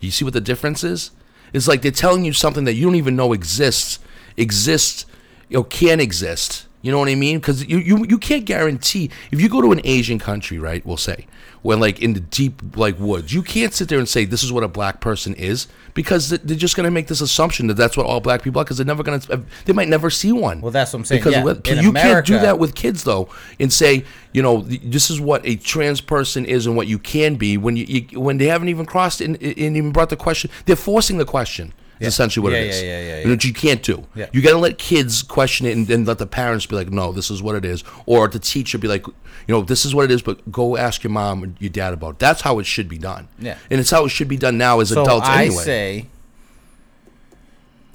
You 0.00 0.10
see 0.10 0.24
what 0.24 0.34
the 0.34 0.40
difference 0.40 0.84
is? 0.84 1.10
It's 1.52 1.66
like 1.66 1.82
they're 1.82 1.90
telling 1.90 2.24
you 2.24 2.32
something 2.32 2.64
that 2.64 2.74
you 2.74 2.84
don't 2.84 2.94
even 2.94 3.16
know 3.16 3.32
exists, 3.32 3.98
exists, 4.36 5.06
you 5.48 5.58
know, 5.58 5.64
can 5.64 5.98
exist, 6.00 6.66
You 6.82 6.92
know 6.92 6.98
what 6.98 7.08
I 7.08 7.14
mean? 7.14 7.38
Because 7.38 7.66
you, 7.66 7.78
you 7.78 8.04
you 8.08 8.18
can't 8.18 8.44
guarantee 8.44 9.10
if 9.32 9.40
you 9.40 9.48
go 9.48 9.60
to 9.60 9.72
an 9.72 9.80
Asian 9.84 10.18
country, 10.18 10.58
right? 10.58 10.84
We'll 10.86 10.96
say, 10.96 11.26
where 11.62 11.76
like 11.76 12.00
in 12.00 12.12
the 12.14 12.20
deep 12.20 12.62
like 12.76 12.98
woods, 12.98 13.32
you 13.32 13.42
can't 13.42 13.74
sit 13.74 13.88
there 13.88 13.98
and 13.98 14.08
say 14.08 14.24
this 14.24 14.42
is 14.42 14.52
what 14.52 14.62
a 14.62 14.68
black 14.68 15.00
person 15.00 15.34
is 15.34 15.66
because 15.94 16.28
they're 16.30 16.56
just 16.56 16.76
going 16.76 16.84
to 16.84 16.90
make 16.90 17.08
this 17.08 17.20
assumption 17.20 17.66
that 17.66 17.74
that's 17.74 17.96
what 17.96 18.06
all 18.06 18.20
black 18.20 18.42
people 18.42 18.60
are 18.60 18.64
because 18.64 18.76
they're 18.76 18.86
never 18.86 19.02
going 19.02 19.18
to. 19.20 19.32
Uh, 19.32 19.40
they 19.64 19.72
might 19.72 19.88
never 19.88 20.10
see 20.10 20.32
one. 20.32 20.60
Well, 20.60 20.70
that's 20.70 20.92
what 20.92 21.00
I'm 21.00 21.04
saying, 21.04 21.20
Because 21.20 21.32
yeah. 21.32 21.38
of 21.40 21.44
what- 21.44 21.66
In 21.68 21.82
you 21.82 21.92
can't 21.92 22.24
do 22.26 22.38
that 22.38 22.58
with 22.58 22.74
kids 22.74 23.04
though, 23.04 23.28
and 23.58 23.72
say 23.72 24.04
you 24.32 24.42
know 24.42 24.62
this 24.62 25.10
is 25.10 25.20
what 25.20 25.44
a 25.46 25.56
trans 25.56 26.00
person 26.00 26.44
is 26.44 26.66
and 26.66 26.76
what 26.76 26.86
you 26.86 26.98
can 26.98 27.36
be 27.36 27.56
when 27.56 27.76
you, 27.76 27.84
you 27.84 28.20
when 28.20 28.38
they 28.38 28.46
haven't 28.46 28.68
even 28.68 28.86
crossed 28.86 29.20
and, 29.20 29.36
and 29.42 29.76
even 29.76 29.92
brought 29.92 30.10
the 30.10 30.16
question. 30.16 30.50
They're 30.66 30.76
forcing 30.76 31.18
the 31.18 31.24
question. 31.24 31.72
Is 32.00 32.08
essentially 32.08 32.42
what 32.44 32.52
Yeah, 32.52 32.58
it 32.60 32.64
yeah, 32.66 32.70
is. 32.70 32.82
yeah, 32.82 33.00
yeah, 33.00 33.14
And 33.22 33.30
Which 33.30 33.44
you 33.44 33.52
can't 33.52 33.82
do. 33.82 34.06
Yeah. 34.14 34.26
You 34.32 34.40
got 34.42 34.50
to 34.52 34.58
let 34.58 34.78
kids 34.78 35.22
question 35.22 35.66
it 35.66 35.76
and 35.76 35.86
then 35.86 36.04
let 36.04 36.18
the 36.18 36.26
parents 36.26 36.64
be 36.66 36.76
like, 36.76 36.90
no, 36.90 37.12
this 37.12 37.30
is 37.30 37.42
what 37.42 37.54
it 37.56 37.64
is. 37.64 37.82
Or 38.06 38.28
the 38.28 38.38
teacher 38.38 38.78
be 38.78 38.86
like, 38.88 39.06
you 39.06 39.14
know, 39.48 39.62
this 39.62 39.84
is 39.84 39.94
what 39.94 40.04
it 40.04 40.10
is, 40.10 40.22
but 40.22 40.50
go 40.52 40.76
ask 40.76 41.02
your 41.02 41.10
mom 41.10 41.42
and 41.42 41.56
your 41.58 41.70
dad 41.70 41.92
about 41.94 42.10
it. 42.14 42.18
That's 42.18 42.42
how 42.42 42.58
it 42.58 42.66
should 42.66 42.88
be 42.88 42.98
done. 42.98 43.28
Yeah. 43.38 43.56
And 43.70 43.80
it's 43.80 43.90
how 43.90 44.04
it 44.04 44.10
should 44.10 44.28
be 44.28 44.36
done 44.36 44.58
now 44.58 44.80
as 44.80 44.90
So 44.90 45.02
adults 45.02 45.26
I 45.26 45.44
anyway. 45.46 45.62
say, 45.64 46.06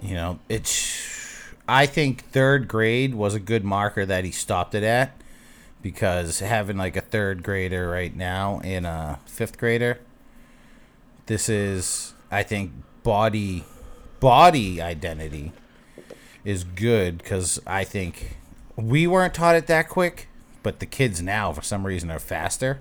you 0.02 0.16
know, 0.16 0.40
it's. 0.50 1.12
I 1.68 1.86
think 1.86 2.26
third 2.26 2.68
grade 2.68 3.16
was 3.16 3.34
a 3.36 3.40
good 3.40 3.64
marker 3.64 4.06
that 4.06 4.26
he 4.26 4.32
stopped 4.32 4.76
it 4.76 4.84
at, 4.84 5.16
because 5.82 6.40
having 6.40 6.76
like 6.78 6.98
a 6.98 7.02
third 7.02 7.42
grader 7.42 7.88
right 7.90 8.14
now 8.14 8.60
and 8.66 8.86
a 8.86 9.20
fifth 9.26 9.58
grader, 9.58 10.00
this 11.28 11.48
is 11.48 12.14
I 12.30 12.44
think 12.44 12.74
body, 13.04 13.64
body 14.24 14.82
identity, 14.82 15.52
is 16.44 16.64
good 16.64 17.18
because 17.20 17.60
I 17.66 17.84
think 17.84 18.38
we 18.76 19.08
weren't 19.08 19.34
taught 19.34 19.56
it 19.56 19.68
that 19.68 19.90
quick, 19.90 20.28
but 20.62 20.80
the 20.80 20.86
kids 20.86 21.22
now 21.22 21.54
for 21.54 21.62
some 21.62 21.86
reason 21.86 22.10
are 22.10 22.20
faster 22.20 22.80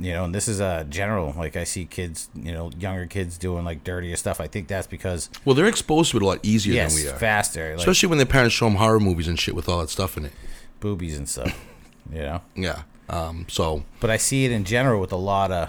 you 0.00 0.12
know, 0.12 0.24
and 0.24 0.34
this 0.34 0.46
is 0.46 0.60
a 0.60 0.86
general. 0.88 1.34
Like 1.36 1.56
I 1.56 1.64
see 1.64 1.84
kids, 1.84 2.28
you 2.34 2.52
know, 2.52 2.70
younger 2.78 3.06
kids 3.06 3.36
doing 3.36 3.64
like 3.64 3.82
dirtier 3.82 4.16
stuff. 4.16 4.40
I 4.40 4.46
think 4.46 4.68
that's 4.68 4.86
because 4.86 5.28
well, 5.44 5.54
they're 5.54 5.66
exposed 5.66 6.12
to 6.12 6.18
it 6.18 6.22
a 6.22 6.26
lot 6.26 6.38
easier 6.42 6.74
yes, 6.74 6.94
than 6.94 7.04
we 7.04 7.10
are. 7.10 7.18
faster, 7.18 7.70
like 7.70 7.78
Especially 7.80 8.08
when 8.08 8.18
their 8.18 8.26
parents 8.26 8.54
show 8.54 8.66
them 8.66 8.76
horror 8.76 9.00
movies 9.00 9.26
and 9.26 9.38
shit 9.38 9.54
with 9.54 9.68
all 9.68 9.80
that 9.80 9.90
stuff 9.90 10.16
in 10.16 10.26
it. 10.26 10.32
boobies 10.80 11.16
and 11.16 11.28
stuff. 11.28 11.58
You 12.10 12.20
know, 12.20 12.40
Yeah. 12.54 12.82
Um, 13.10 13.44
so, 13.50 13.84
but 14.00 14.08
I 14.08 14.16
see 14.16 14.46
it 14.46 14.50
in 14.50 14.64
general 14.64 14.98
with 14.98 15.12
a 15.12 15.16
lot 15.16 15.52
of 15.52 15.68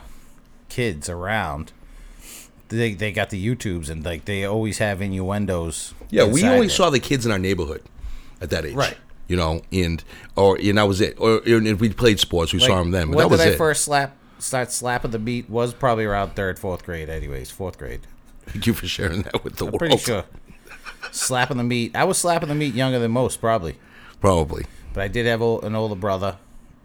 kids 0.70 1.10
around. 1.10 1.74
They 2.70 2.94
they 2.94 3.12
got 3.12 3.30
the 3.32 3.44
YouTubes 3.46 3.90
and 3.90 4.06
like 4.06 4.26
they 4.26 4.46
always 4.46 4.78
have 4.78 5.02
innuendos. 5.02 5.94
yeah, 6.10 6.26
we 6.26 6.44
only 6.46 6.68
it. 6.68 6.72
saw 6.72 6.90
the 6.90 7.00
kids 7.00 7.26
in 7.26 7.32
our 7.32 7.40
neighborhood 7.40 7.82
at 8.42 8.50
that 8.52 8.66
age. 8.66 8.76
Right. 8.76 8.96
You 9.28 9.36
know, 9.38 9.62
and 9.72 10.04
or 10.36 10.58
and 10.62 10.78
that 10.78 10.88
was 10.88 11.02
it. 11.02 11.20
Or 11.20 11.42
and 11.46 11.68
if 11.68 11.80
we 11.82 11.90
played 11.90 12.20
sports, 12.20 12.54
we 12.54 12.60
Like, 12.60 12.68
saw 12.70 12.78
them 12.78 12.92
then. 12.92 13.08
But 13.08 13.18
when 13.18 13.24
that 13.26 13.30
was 13.32 13.40
did 13.42 13.50
I 13.50 13.52
it. 13.54 13.58
first 13.58 13.84
slap 13.86 14.16
start 14.40 14.72
slapping 14.72 15.12
the 15.12 15.20
beat? 15.20 15.50
Was 15.50 15.74
probably 15.74 16.06
around 16.06 16.36
third, 16.36 16.58
fourth 16.60 16.86
grade. 16.86 17.10
Anyways, 17.10 17.52
fourth 17.52 17.78
grade. 17.78 18.02
Thank 18.46 18.66
you 18.68 18.74
for 18.74 18.88
sharing 18.88 19.24
that 19.24 19.44
with 19.44 19.58
the 19.58 19.66
world. 19.66 19.80
Pretty 19.80 19.98
sure. 19.98 20.24
slapping 21.12 21.58
the 21.58 21.64
meat. 21.64 21.96
I 21.96 22.04
was 22.04 22.18
slapping 22.18 22.50
the 22.50 22.56
meat 22.56 22.74
younger 22.74 23.00
than 23.00 23.12
most, 23.12 23.40
probably. 23.42 23.76
Probably. 24.22 24.66
But 24.94 25.02
I 25.04 25.08
did 25.08 25.26
have 25.26 25.42
an 25.42 25.76
older 25.76 25.96
brother, 25.96 26.38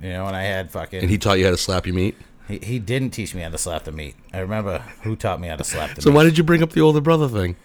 you 0.02 0.10
know, 0.10 0.26
and 0.26 0.36
I 0.36 0.42
had 0.42 0.70
fucking. 0.70 1.00
And 1.00 1.10
he 1.10 1.18
taught 1.18 1.38
you 1.38 1.44
how 1.46 1.50
to 1.50 1.56
slap 1.56 1.86
your 1.86 1.94
meat. 1.94 2.16
He, 2.48 2.58
he 2.58 2.78
didn't 2.78 3.10
teach 3.10 3.34
me 3.34 3.42
how 3.42 3.48
to 3.50 3.58
slap 3.58 3.84
the 3.84 3.92
meat. 3.92 4.16
I 4.32 4.38
remember 4.40 4.78
who 5.02 5.16
taught 5.16 5.40
me 5.40 5.48
how 5.48 5.56
to 5.56 5.64
slap 5.64 5.94
the 5.94 6.02
So 6.02 6.10
meat. 6.10 6.12
So 6.12 6.16
why 6.16 6.24
did 6.24 6.36
you 6.38 6.44
bring 6.44 6.62
up 6.62 6.70
the 6.72 6.80
older 6.80 7.00
brother 7.00 7.28
thing? 7.28 7.56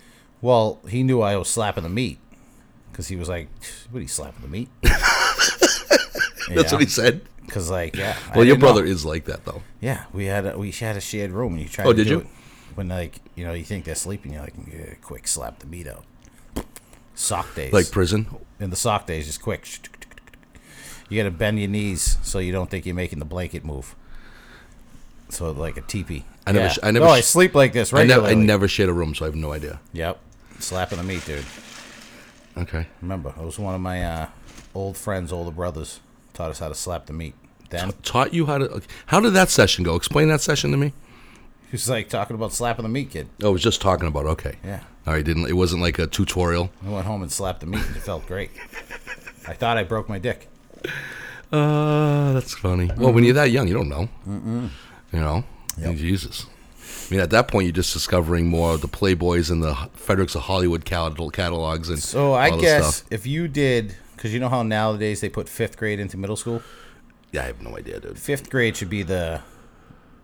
well, 0.41 0.79
he 0.87 1.03
knew 1.03 1.21
I 1.21 1.35
was 1.35 1.49
slapping 1.49 1.83
the 1.83 1.89
meat 1.89 2.17
because 2.91 3.07
he 3.09 3.15
was 3.17 3.27
like, 3.27 3.49
"What 3.91 3.99
are 3.99 4.01
you 4.01 4.07
slapping 4.07 4.41
the 4.41 4.47
meat?" 4.47 4.69
That's 6.49 6.71
what 6.71 6.81
he 6.81 6.87
said. 6.87 7.21
Because 7.45 7.69
like, 7.69 7.95
yeah. 7.95 8.15
Well, 8.35 8.45
your 8.45 8.55
didn't 8.55 8.59
know. 8.61 8.65
brother 8.67 8.85
is 8.85 9.05
like 9.05 9.25
that 9.25 9.45
though. 9.45 9.63
Yeah, 9.81 10.05
we 10.13 10.25
had 10.25 10.45
a, 10.45 10.57
we 10.57 10.71
had 10.71 10.95
a 10.97 11.01
shared 11.01 11.31
room, 11.31 11.53
and 11.53 11.61
you 11.61 11.67
tried. 11.67 11.87
Oh, 11.87 11.91
to 11.91 11.97
did 11.97 12.05
do 12.07 12.09
you? 12.13 12.19
It 12.21 12.27
when 12.75 12.87
like 12.89 13.19
you 13.35 13.43
know 13.45 13.53
you 13.53 13.63
think 13.65 13.85
they're 13.85 13.95
sleeping, 13.95 14.33
you're 14.33 14.43
like, 14.43 14.53
yeah, 14.71 14.93
quick 15.01 15.27
slap 15.27 15.59
the 15.59 15.67
meat 15.67 15.87
out. 15.87 16.05
Sock 17.15 17.53
days, 17.53 17.73
Like 17.73 17.91
prison. 17.91 18.27
in 18.61 18.69
the 18.69 18.77
sock 18.77 19.05
days, 19.05 19.25
just 19.25 19.41
quick. 19.41 19.67
You 21.09 21.17
got 21.17 21.25
to 21.25 21.31
bend 21.31 21.59
your 21.59 21.67
knees 21.67 22.17
so 22.23 22.39
you 22.39 22.51
don't 22.53 22.69
think 22.69 22.85
you're 22.85 22.95
making 22.95 23.19
the 23.19 23.25
blanket 23.25 23.65
move. 23.65 23.95
So 25.29 25.51
like 25.51 25.77
a 25.77 25.81
teepee. 25.81 26.25
I 26.47 26.51
never 26.51 26.65
Yeah. 26.65 26.71
sh- 26.71 26.79
I 26.83 26.91
never 26.91 27.05
No, 27.05 27.11
I 27.11 27.21
sh- 27.21 27.25
sleep 27.25 27.53
like 27.55 27.73
this 27.73 27.93
I 27.93 27.97
never, 28.03 28.21
regularly. 28.21 28.31
I 28.43 28.45
never 28.45 28.67
shared 28.67 28.89
a 28.89 28.93
room, 28.93 29.13
so 29.15 29.25
I 29.25 29.27
have 29.27 29.35
no 29.35 29.53
idea. 29.53 29.79
Yep, 29.93 30.19
slapping 30.59 30.97
the 30.97 31.03
meat, 31.03 31.23
dude. 31.25 31.45
Okay. 32.57 32.87
Remember, 33.01 33.29
it 33.29 33.43
was 33.43 33.59
one 33.59 33.75
of 33.75 33.81
my 33.81 34.03
uh, 34.03 34.27
old 34.73 34.97
friends, 34.97 35.31
older 35.31 35.51
brothers, 35.51 35.99
taught 36.33 36.49
us 36.51 36.59
how 36.59 36.67
to 36.67 36.75
slap 36.75 37.05
the 37.05 37.13
meat. 37.13 37.35
Then 37.69 37.91
Taught 38.03 38.33
you 38.33 38.47
how 38.47 38.57
to. 38.57 38.81
How 39.07 39.19
did 39.19 39.33
that 39.33 39.49
session 39.49 39.83
go? 39.83 39.95
Explain 39.95 40.27
that 40.29 40.41
session 40.41 40.71
to 40.71 40.77
me. 40.77 40.87
he 41.67 41.73
was 41.73 41.87
like 41.87 42.09
talking 42.09 42.35
about 42.35 42.51
slapping 42.51 42.81
the 42.83 42.89
meat, 42.89 43.11
kid. 43.11 43.29
Oh, 43.43 43.49
I 43.49 43.51
was 43.51 43.61
just 43.61 43.79
talking 43.79 44.07
about. 44.07 44.25
Okay. 44.25 44.55
Yeah. 44.65 44.79
All 45.05 45.13
right. 45.13 45.23
Didn't. 45.23 45.45
It 45.47 45.53
wasn't 45.53 45.83
like 45.83 45.99
a 45.99 46.07
tutorial. 46.07 46.71
I 46.83 46.89
went 46.89 47.05
home 47.05 47.21
and 47.21 47.31
slapped 47.31 47.59
the 47.59 47.67
meat, 47.67 47.85
and 47.85 47.95
it 47.95 48.01
felt 48.01 48.25
great. 48.25 48.49
I 49.47 49.53
thought 49.53 49.77
I 49.77 49.83
broke 49.83 50.09
my 50.09 50.17
dick. 50.17 50.47
Uh, 51.51 52.33
that's 52.33 52.53
funny. 52.55 52.89
Well, 52.97 53.13
when 53.13 53.23
you're 53.23 53.33
that 53.35 53.51
young, 53.51 53.67
you 53.67 53.73
don't 53.75 53.89
know. 53.89 54.09
You 55.11 55.19
know. 55.19 55.43
Jesus. 55.77 56.45
I 57.09 57.13
mean, 57.13 57.19
at 57.21 57.29
that 57.31 57.47
point, 57.47 57.65
you're 57.65 57.73
just 57.73 57.93
discovering 57.93 58.47
more 58.47 58.73
of 58.73 58.81
the 58.81 58.87
Playboys 58.87 59.49
and 59.49 59.63
the 59.63 59.75
Fredericks 59.93 60.35
of 60.35 60.43
Hollywood 60.43 60.85
catalogs 60.85 61.89
and. 61.89 61.99
So 61.99 62.33
I 62.33 62.55
guess 62.59 62.97
stuff. 62.97 63.11
if 63.11 63.25
you 63.25 63.47
did, 63.47 63.95
because 64.15 64.33
you 64.33 64.39
know 64.39 64.49
how 64.49 64.63
nowadays 64.63 65.21
they 65.21 65.29
put 65.29 65.49
fifth 65.49 65.77
grade 65.77 65.99
into 65.99 66.17
middle 66.17 66.35
school. 66.35 66.61
Yeah, 67.31 67.43
I 67.43 67.45
have 67.45 67.61
no 67.61 67.77
idea, 67.77 67.99
dude. 67.99 68.17
Fifth 68.19 68.49
grade 68.49 68.77
should 68.77 68.89
be 68.89 69.03
the 69.03 69.41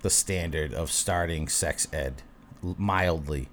the 0.01 0.09
standard 0.09 0.73
of 0.73 0.91
starting 0.91 1.47
sex 1.47 1.87
ed, 1.91 2.21
mildly. 2.61 3.49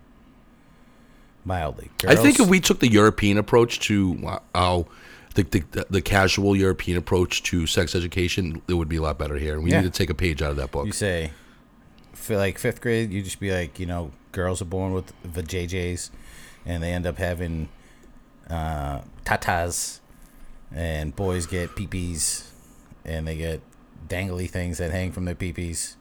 Mildly. 1.44 1.90
I 2.06 2.14
think 2.14 2.38
if 2.38 2.48
we 2.48 2.60
took 2.60 2.80
the 2.80 2.90
European 2.90 3.38
approach 3.38 3.80
to 3.80 4.18
uh, 4.26 4.38
how 4.54 4.86
the, 5.34 5.42
the 5.42 5.86
the 5.90 6.02
casual 6.02 6.54
European 6.56 6.96
approach 6.98 7.42
to 7.44 7.66
sex 7.66 7.94
education, 7.94 8.62
it 8.68 8.74
would 8.74 8.88
be 8.88 8.96
a 8.96 9.02
lot 9.02 9.18
better 9.18 9.36
here. 9.36 9.54
And 9.54 9.64
We 9.64 9.70
Yeah. 9.70 9.80
need 9.82 9.92
to 9.92 9.98
take 9.98 10.10
a 10.10 10.14
page 10.14 10.42
out 10.42 10.50
of 10.50 10.56
that 10.56 10.70
book. 10.70 10.86
You 10.86 10.92
say, 10.92 11.32
for 12.12 12.36
like 12.36 12.58
fifth 12.58 12.80
grade, 12.80 13.12
you 13.12 13.22
just 13.22 13.40
be 13.40 13.50
like, 13.52 13.78
you 13.80 13.86
know, 13.86 14.12
girls 14.32 14.60
are 14.62 14.66
born 14.66 14.92
with 14.92 15.12
the 15.22 15.42
JJs, 15.42 16.10
and 16.66 16.82
they 16.82 16.92
end 16.92 17.06
up 17.06 17.18
having 17.18 17.68
uh, 18.50 19.00
tatas, 19.24 20.00
and 20.74 21.14
boys 21.16 21.46
get 21.46 21.70
peepees, 21.70 22.48
and 23.04 23.26
they 23.26 23.36
get 23.36 23.60
dangly 24.08 24.48
things 24.50 24.78
that 24.78 24.90
hang 24.90 25.12
from 25.12 25.24
their 25.24 25.34
peepees, 25.34 25.94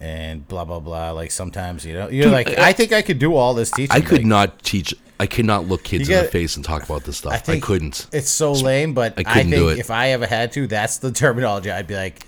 and 0.00 0.46
blah 0.46 0.64
blah 0.64 0.80
blah. 0.80 1.10
Like 1.12 1.30
sometimes, 1.30 1.84
you 1.84 1.94
know, 1.94 2.08
you're 2.08 2.24
Dude, 2.24 2.32
like, 2.32 2.58
I- 2.58 2.68
I, 2.68 2.72
think 2.72 2.92
I 2.92 3.02
could 3.02 3.18
do 3.18 3.34
all 3.34 3.54
this 3.54 3.70
teaching. 3.70 3.94
I 3.94 4.00
could 4.00 4.18
like, 4.18 4.26
not 4.26 4.62
teach. 4.62 4.94
I 5.20 5.26
could 5.26 5.44
not 5.44 5.66
look 5.66 5.82
kids 5.82 6.08
You 6.08 6.16
in 6.16 6.24
the 6.24 6.30
face 6.30 6.54
and 6.54 6.64
talk 6.64 6.84
about 6.84 7.02
this 7.04 7.18
stuff. 7.18 7.48
I 7.48 7.54
I, 7.54 7.60
couldn't. 7.60 8.06
It's 8.12 8.30
so 8.30 8.52
lame, 8.52 8.94
but 8.94 9.14
I 9.18 9.24
I, 9.26 9.42
think 9.42 9.78
if 9.78 9.90
I 9.90 10.10
ever 10.10 10.26
had 10.26 10.52
to, 10.52 10.68
that's 10.68 10.98
the 10.98 11.10
terminology. 11.10 11.72
I'd 11.72 11.88
be 11.88 11.96
like, 11.96 12.24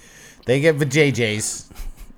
they 0.46 0.60
get 0.60 0.76
vajayjays 0.76 1.70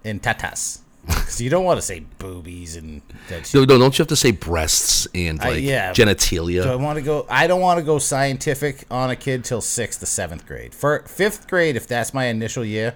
and 0.04 0.22
tatas. 0.22 0.78
Because 1.04 1.40
you 1.40 1.50
don't 1.50 1.64
want 1.64 1.78
to 1.78 1.82
say 1.82 2.04
boobies 2.18 2.76
and 2.76 3.02
that 3.28 3.46
shit. 3.46 3.54
No, 3.54 3.60
no, 3.62 3.78
don't 3.78 3.98
you 3.98 4.02
have 4.02 4.08
to 4.08 4.16
say 4.16 4.30
breasts 4.30 5.06
and 5.14 5.40
I- 5.40 5.50
like 5.50 5.62
yeah. 5.62 5.92
genitalia? 5.92 6.62
Do 6.62 6.70
I 6.70 6.76
want 6.76 6.96
to 6.96 7.02
go? 7.02 7.26
I 7.28 7.46
don't 7.46 7.60
want 7.60 7.78
to 7.78 7.84
go 7.84 7.98
scientific 7.98 8.84
on 8.90 9.10
a 9.10 9.16
kid 9.16 9.44
till 9.44 9.60
sixth 9.60 10.00
to 10.00 10.06
seventh 10.06 10.46
grade. 10.46 10.74
For 10.74 11.00
fifth 11.00 11.48
grade, 11.48 11.76
if 11.76 11.86
that's 11.88 12.14
my 12.14 12.26
initial 12.26 12.64
year, 12.64 12.94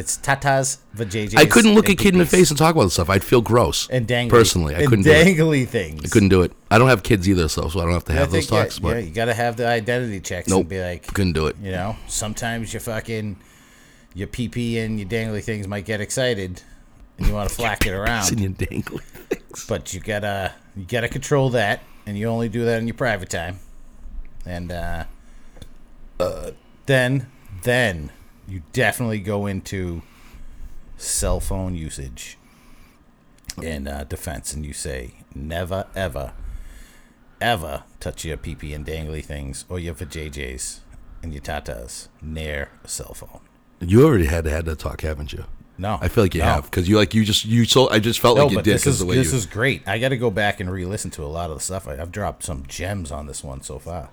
it's 0.00 0.16
tatas, 0.16 0.78
vajayjays. 0.96 1.36
I 1.36 1.44
couldn't 1.44 1.74
look 1.74 1.90
a 1.90 1.94
kid 1.94 2.14
in 2.14 2.18
the 2.18 2.26
face 2.26 2.50
and 2.50 2.58
talk 2.58 2.74
about 2.74 2.84
this 2.84 2.94
stuff. 2.94 3.10
I'd 3.10 3.22
feel 3.22 3.42
gross. 3.42 3.86
and 3.90 4.08
dangly. 4.08 4.30
Personally, 4.30 4.74
I 4.74 4.78
and 4.80 4.88
couldn't 4.88 5.04
do 5.04 5.10
it. 5.12 5.26
dangly 5.26 5.68
things. 5.68 6.02
I 6.04 6.08
couldn't 6.08 6.30
do 6.30 6.40
it. 6.40 6.52
I 6.70 6.78
don't 6.78 6.88
have 6.88 7.02
kids 7.02 7.28
either, 7.28 7.48
so 7.48 7.68
so 7.68 7.80
I 7.80 7.84
don't 7.84 7.92
have 7.92 8.04
to 8.06 8.12
have 8.14 8.30
those 8.30 8.46
think, 8.46 8.52
yeah, 8.52 8.62
talks. 8.62 8.78
But 8.78 8.96
yeah, 8.96 9.02
you 9.02 9.10
got 9.10 9.26
to 9.26 9.34
have 9.34 9.56
the 9.56 9.68
identity 9.68 10.20
checks 10.20 10.48
nope, 10.48 10.60
and 10.60 10.68
be 10.70 10.80
like, 10.82 11.06
couldn't 11.06 11.34
do 11.34 11.46
it. 11.46 11.56
You 11.62 11.72
know, 11.72 11.96
sometimes 12.08 12.72
your 12.72 12.80
fucking 12.80 13.36
your 14.14 14.26
PP 14.28 14.82
and 14.84 14.98
your 14.98 15.08
dangly 15.08 15.44
things 15.44 15.68
might 15.68 15.84
get 15.84 16.00
excited, 16.00 16.62
and 17.18 17.26
you 17.26 17.34
want 17.34 17.50
to 17.50 17.54
flack 17.60 17.86
it 17.86 17.92
around. 17.92 18.40
your 18.40 18.50
dangly 18.52 19.02
things. 19.02 19.66
But 19.66 19.92
you 19.92 20.00
gotta 20.00 20.54
you 20.74 20.84
gotta 20.86 21.08
control 21.08 21.50
that, 21.50 21.82
and 22.06 22.16
you 22.16 22.26
only 22.26 22.48
do 22.48 22.64
that 22.64 22.80
in 22.80 22.86
your 22.86 22.94
private 22.94 23.28
time. 23.28 23.58
And 24.46 24.72
uh, 24.72 25.04
then 26.86 27.30
then 27.62 28.10
you 28.50 28.62
definitely 28.72 29.20
go 29.20 29.46
into 29.46 30.02
cell 30.96 31.40
phone 31.40 31.74
usage 31.74 32.36
in 33.62 33.86
uh, 33.88 34.04
defense, 34.08 34.52
and 34.52 34.64
you 34.66 34.72
say 34.72 35.12
never 35.34 35.86
ever 35.94 36.32
ever 37.40 37.84
touch 38.00 38.24
your 38.24 38.36
PP 38.36 38.74
and 38.74 38.84
dangly 38.86 39.24
things 39.24 39.64
or 39.68 39.78
your 39.78 39.94
vajayjays 39.94 40.80
and 41.22 41.32
your 41.32 41.40
tatas 41.42 42.08
near 42.20 42.70
a 42.84 42.88
cell 42.88 43.14
phone. 43.14 43.40
You 43.80 44.04
already 44.06 44.26
had 44.26 44.44
had 44.46 44.66
that 44.66 44.78
talk, 44.78 45.00
haven't 45.00 45.32
you? 45.32 45.44
No, 45.78 45.98
I 46.02 46.08
feel 46.08 46.24
like 46.24 46.34
you 46.34 46.40
no. 46.42 46.46
have 46.46 46.64
because 46.64 46.86
you 46.88 46.96
like 46.98 47.14
you 47.14 47.24
just 47.24 47.46
you 47.46 47.64
so 47.64 47.88
I 47.88 47.98
just 48.00 48.20
felt 48.20 48.36
No, 48.36 48.44
like 48.44 48.52
you 48.52 48.62
did 48.62 48.74
this 48.74 48.86
is 48.86 48.98
the 48.98 49.06
way 49.06 49.16
this 49.16 49.32
you. 49.32 49.38
is 49.38 49.46
great. 49.46 49.86
I 49.88 49.98
got 49.98 50.10
to 50.10 50.18
go 50.18 50.30
back 50.30 50.60
and 50.60 50.70
re-listen 50.70 51.10
to 51.12 51.22
a 51.22 51.26
lot 51.26 51.48
of 51.50 51.56
the 51.56 51.62
stuff. 51.62 51.88
I, 51.88 51.94
I've 51.98 52.12
dropped 52.12 52.42
some 52.42 52.66
gems 52.66 53.10
on 53.10 53.26
this 53.26 53.42
one 53.42 53.62
so 53.62 53.78
far. 53.78 54.10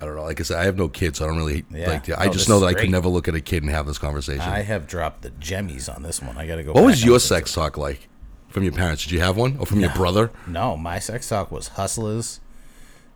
I 0.00 0.04
don't 0.06 0.16
know. 0.16 0.22
Like 0.22 0.40
I 0.40 0.42
said, 0.42 0.58
I 0.58 0.64
have 0.64 0.76
no 0.76 0.88
kids, 0.88 1.18
so 1.18 1.24
I 1.24 1.28
don't 1.28 1.36
really 1.36 1.64
Yeah. 1.70 1.88
like. 1.90 2.10
I 2.18 2.26
No, 2.26 2.32
just 2.32 2.48
know 2.48 2.60
that 2.60 2.66
I 2.66 2.74
could 2.74 2.90
never 2.90 3.08
look 3.08 3.28
at 3.28 3.34
a 3.34 3.40
kid 3.40 3.62
and 3.62 3.70
have 3.70 3.86
this 3.86 3.98
conversation. 3.98 4.40
I 4.42 4.62
have 4.62 4.86
dropped 4.86 5.22
the 5.22 5.30
jemmies 5.30 5.88
on 5.88 6.02
this 6.02 6.20
one. 6.22 6.36
I 6.38 6.46
got 6.46 6.56
to 6.56 6.62
go. 6.64 6.72
what 6.72 6.84
was 6.84 7.04
your 7.04 7.20
sex 7.20 7.52
talk 7.52 7.76
like 7.76 8.08
from 8.48 8.62
your 8.64 8.72
parents? 8.72 9.02
Did 9.04 9.12
you 9.12 9.20
have 9.20 9.36
one, 9.36 9.56
or 9.58 9.66
from 9.66 9.80
your 9.80 9.90
brother? 9.94 10.30
No, 10.46 10.76
my 10.76 10.98
sex 10.98 11.28
talk 11.28 11.50
was 11.50 11.68
Hustlers, 11.68 12.40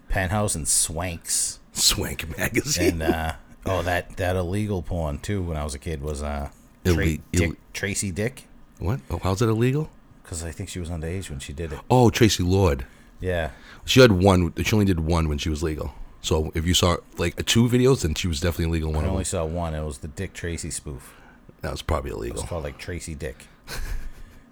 Penthouse, 0.09 0.55
and 0.55 0.67
Swanks. 0.67 1.59
Swank 1.73 2.37
magazine. 2.39 3.03
And 3.03 3.15
uh, 3.15 3.33
oh, 3.67 3.83
that 3.83 4.17
that 4.17 4.37
illegal 4.37 4.83
porn 4.83 5.19
too. 5.19 5.43
When 5.43 5.57
I 5.57 5.65
was 5.65 5.75
a 5.75 5.79
kid 5.79 6.01
was 6.03 6.23
uh, 6.23 6.51
Tra- 6.85 6.95
Ille- 6.95 7.21
Dick, 7.33 7.51
ill- 7.51 7.57
Tracy 7.73 8.11
Dick, 8.11 8.45
what? 8.79 9.01
Oh, 9.11 9.19
how's 9.23 9.43
it 9.43 9.49
illegal? 9.49 9.91
because 10.23 10.43
I 10.43 10.51
think 10.51 10.69
she 10.69 10.81
was 10.81 10.89
underage 10.91 11.31
when 11.31 11.39
she 11.39 11.53
did 11.53 11.73
it. 11.73 11.79
Oh, 11.89 12.11
Tracy 12.11 12.43
Lord. 12.43 12.85
Yeah, 13.21 13.51
She 13.85 14.01
had 14.01 14.11
one. 14.13 14.53
She 14.63 14.73
only 14.75 14.85
did 14.85 15.01
one 15.01 15.29
when 15.29 15.39
she 15.39 15.49
was 15.49 15.63
legal. 15.63 15.95
So 16.27 16.51
if 16.57 16.67
you 16.67 16.75
saw 16.75 16.97
like 17.19 17.47
two 17.47 17.69
videos, 17.69 18.03
then 18.03 18.15
she 18.15 18.27
was 18.27 18.41
definitely 18.41 18.65
illegal. 18.81 18.93
One 18.93 19.05
I 19.05 19.09
only 19.09 19.23
saw 19.23 19.45
one. 19.45 19.75
It 19.75 19.85
was 19.85 19.99
the 19.99 20.09
Dick 20.09 20.33
Tracy 20.33 20.73
spoof. 20.73 21.15
That 21.61 21.71
was 21.71 21.83
probably 21.83 22.11
illegal. 22.11 22.39
It 22.39 22.41
was 22.43 22.49
called 22.49 22.65
like 22.65 22.79
Tracy 22.79 23.15
Dick. 23.15 23.47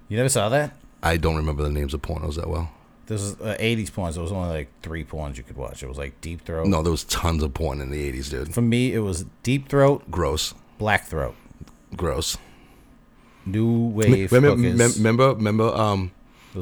You 0.07 0.19
never 0.19 0.29
saw 0.29 0.51
that? 0.51 0.77
I 1.03 1.17
don't 1.17 1.35
remember 1.37 1.63
the 1.63 1.71
names 1.71 1.95
of 1.95 2.03
pornos 2.03 2.37
that 2.37 2.47
well. 2.47 2.71
This 3.07 3.23
is 3.23 3.41
uh, 3.41 3.57
80s 3.59 3.91
porns. 3.91 4.15
There 4.15 4.23
was 4.23 4.33
only 4.33 4.51
like 4.51 4.69
three 4.83 5.03
porns 5.03 5.39
you 5.39 5.43
could 5.43 5.57
watch. 5.57 5.83
It 5.83 5.89
was 5.89 5.97
like 5.97 6.21
Deep 6.21 6.45
Throat. 6.45 6.67
No, 6.67 6.83
there 6.83 6.91
was 6.91 7.05
tons 7.05 7.43
of 7.43 7.55
porn 7.55 7.81
in 7.81 7.91
the 7.91 8.13
'80s, 8.13 8.31
dude. 8.31 8.55
For 8.55 8.61
me, 8.61 8.93
it 8.93 8.99
was 8.99 9.25
Deep 9.43 9.69
Throat, 9.69 10.11
Gross, 10.11 10.53
Black 10.79 11.07
Throat, 11.07 11.35
gross. 11.97 12.37
New 13.47 13.89
Wave. 13.89 14.31
Remember, 14.31 14.57
mem- 14.57 14.93
remember, 14.93 15.35
remember, 15.35 15.75
um, 15.75 16.13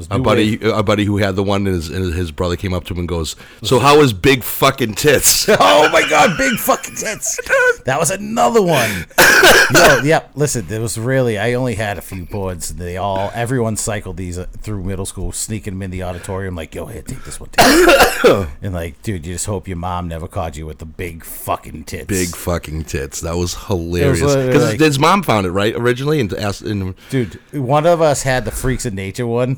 a 0.09 0.19
buddy, 0.19 0.57
Wave. 0.57 0.63
a 0.73 0.83
buddy 0.83 1.05
who 1.05 1.17
had 1.17 1.35
the 1.35 1.43
one, 1.43 1.65
and 1.67 1.75
his, 1.75 1.89
and 1.89 2.13
his 2.13 2.31
brother 2.31 2.55
came 2.55 2.73
up 2.73 2.83
to 2.85 2.93
him 2.93 2.99
and 2.99 3.07
goes, 3.07 3.35
"So 3.63 3.79
how 3.79 3.99
is 4.01 4.13
big 4.13 4.43
fucking 4.43 4.95
tits?" 4.95 5.47
Oh 5.59 5.89
my 5.91 6.07
god, 6.09 6.37
big 6.37 6.57
fucking 6.57 6.95
tits. 6.95 7.39
That 7.85 7.99
was 7.99 8.11
another 8.11 8.61
one. 8.61 9.05
Yo, 9.75 9.99
yeah, 10.03 10.23
listen, 10.35 10.65
there 10.67 10.79
was 10.79 10.97
really 10.97 11.37
I 11.37 11.53
only 11.53 11.75
had 11.75 11.97
a 11.97 12.01
few 12.01 12.25
boards. 12.25 12.73
They 12.75 12.95
all 12.95 13.29
everyone 13.33 13.75
cycled 13.75 14.15
these 14.17 14.37
uh, 14.37 14.45
through 14.59 14.83
middle 14.83 15.05
school, 15.05 15.31
sneaking 15.33 15.73
them 15.73 15.81
in 15.81 15.91
the 15.91 16.03
auditorium 16.03 16.55
like, 16.55 16.73
"Yo, 16.75 16.85
here, 16.85 17.01
take 17.01 17.23
this 17.25 17.39
one." 17.39 17.49
Take 17.51 17.85
this. 17.85 18.47
and 18.61 18.73
like, 18.73 19.01
dude, 19.01 19.25
you 19.25 19.33
just 19.33 19.45
hope 19.47 19.67
your 19.67 19.77
mom 19.77 20.07
never 20.07 20.27
caught 20.27 20.55
you 20.57 20.65
with 20.65 20.77
the 20.77 20.85
big 20.85 21.25
fucking 21.25 21.83
tits. 21.83 22.05
big 22.07 22.29
fucking 22.29 22.85
tits. 22.85 23.19
That 23.21 23.35
was 23.35 23.55
hilarious. 23.65 24.21
Because 24.21 24.63
like- 24.63 24.79
his 24.79 24.97
mom 24.97 25.23
found 25.23 25.45
it 25.45 25.51
right 25.51 25.75
originally, 25.75 26.19
and 26.21 26.33
asked. 26.33 26.61
And 26.61 26.95
Dude, 27.09 27.39
one 27.53 27.85
of 27.85 28.01
us 28.01 28.23
had 28.23 28.45
the 28.45 28.51
Freaks 28.51 28.85
of 28.85 28.93
Nature 28.93 29.27
one, 29.27 29.57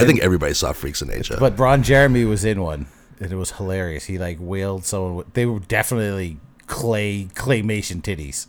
I 0.00 0.06
think 0.06 0.20
everybody 0.20 0.54
saw 0.54 0.72
Freaks 0.72 1.02
of 1.02 1.08
Nature. 1.08 1.36
but 1.38 1.58
Ron 1.58 1.82
Jeremy 1.82 2.24
was 2.24 2.44
in 2.44 2.62
one, 2.62 2.86
and 3.20 3.32
it 3.32 3.36
was 3.36 3.52
hilarious. 3.52 4.04
He 4.06 4.18
like 4.18 4.38
wailed 4.40 4.84
someone. 4.84 5.16
with- 5.16 5.32
They 5.34 5.46
were 5.46 5.60
definitely 5.60 6.38
clay 6.66 7.24
claymation 7.34 8.00
titties. 8.02 8.46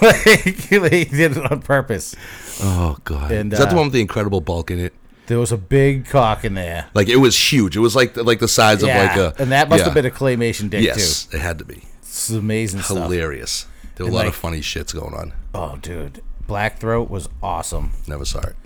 like 0.02 0.68
they 0.68 1.04
did 1.04 1.36
it 1.36 1.52
on 1.52 1.60
purpose. 1.62 2.14
oh 2.62 2.96
god, 3.04 3.30
And, 3.32 3.52
is 3.52 3.58
that 3.58 3.66
the 3.66 3.74
uh, 3.74 3.76
one 3.78 3.86
with 3.86 3.92
the 3.92 4.00
incredible 4.00 4.40
bulk 4.40 4.70
in 4.70 4.78
it? 4.78 4.94
There 5.26 5.38
was 5.38 5.52
a 5.52 5.58
big 5.58 6.06
cock 6.06 6.44
in 6.44 6.54
there. 6.54 6.86
Like 6.94 7.08
it 7.08 7.16
was 7.16 7.36
huge. 7.52 7.76
It 7.76 7.80
was 7.80 7.94
like 7.94 8.16
like 8.16 8.38
the 8.40 8.48
size 8.48 8.82
of 8.82 8.88
like 8.88 9.16
a. 9.16 9.34
and 9.38 9.52
that 9.52 9.68
must 9.68 9.80
yeah. 9.80 9.84
have 9.84 9.94
been 9.94 10.06
a 10.06 10.10
claymation 10.10 10.70
dick 10.70 10.82
Yes, 10.82 11.28
it 11.34 11.40
had 11.40 11.58
to 11.58 11.64
be. 11.66 11.82
It's 12.00 12.30
amazing 12.30 12.80
stuff. 12.80 12.96
hilarious. 12.96 13.66
There 13.96 14.06
were 14.06 14.08
And, 14.08 14.14
a 14.14 14.16
lot 14.16 14.20
like- 14.24 14.28
of 14.28 14.34
funny 14.36 14.60
shits 14.60 14.94
going 14.94 15.12
on. 15.14 15.34
Oh, 15.54 15.76
dude, 15.76 16.22
Black 16.46 16.78
Throat 16.78 17.10
was 17.10 17.28
awesome. 17.42 17.90
Never 18.06 18.24
saw 18.24 18.40
it. 18.40 18.56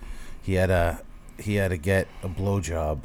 He 0.42 0.54
had 0.54 0.70
a 0.70 1.00
he 1.42 1.56
had 1.56 1.68
to 1.68 1.76
get 1.76 2.08
a 2.22 2.28
blowjob 2.28 3.00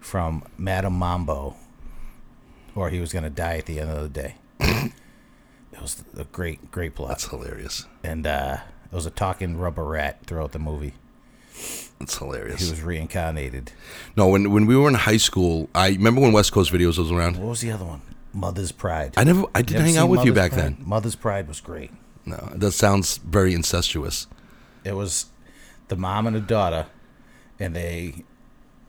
from 0.00 0.44
Madame 0.58 0.94
Mambo, 0.94 1.56
or 2.74 2.90
he 2.90 3.00
was 3.00 3.12
gonna 3.12 3.30
die 3.30 3.58
at 3.58 3.66
the 3.66 3.80
end 3.80 3.90
of 3.90 4.02
the 4.02 4.08
day. 4.08 4.34
it 4.60 5.80
was 5.80 6.02
a 6.16 6.24
great, 6.24 6.70
great 6.70 6.94
plot, 6.94 7.10
That's 7.10 7.28
hilarious. 7.28 7.86
and 8.02 8.26
uh, 8.26 8.58
it 8.90 8.94
was 8.94 9.06
a 9.06 9.10
talking 9.10 9.56
rubber 9.58 9.84
rat 9.84 10.18
throughout 10.26 10.52
the 10.52 10.58
movie. 10.58 10.94
That's 11.98 12.16
hilarious. 12.18 12.60
He 12.62 12.70
was 12.70 12.80
reincarnated. 12.82 13.72
No, 14.16 14.28
when 14.28 14.50
when 14.50 14.66
we 14.66 14.76
were 14.76 14.88
in 14.88 14.94
high 14.94 15.18
school, 15.18 15.68
I 15.74 15.88
remember 15.90 16.20
when 16.20 16.32
West 16.32 16.52
Coast 16.52 16.72
Videos 16.72 16.98
was 16.98 17.12
around. 17.12 17.36
What 17.36 17.48
was 17.50 17.60
the 17.60 17.70
other 17.70 17.84
one? 17.84 18.00
Mother's 18.32 18.72
Pride. 18.72 19.12
I 19.18 19.24
never, 19.24 19.44
I 19.54 19.60
didn't 19.62 19.82
hang 19.84 19.98
out 19.98 20.08
with 20.08 20.24
you 20.24 20.32
back 20.32 20.52
Pride? 20.52 20.62
then. 20.62 20.76
Mother's 20.80 21.14
Pride 21.14 21.46
was 21.46 21.60
great. 21.60 21.90
No, 22.24 22.36
that 22.54 22.72
sounds 22.72 23.18
very 23.18 23.52
incestuous. 23.52 24.26
it 24.84 24.94
was 24.94 25.26
the 25.88 25.96
mom 25.96 26.26
and 26.26 26.34
the 26.34 26.40
daughter, 26.40 26.86
and 27.62 27.74
they, 27.76 28.24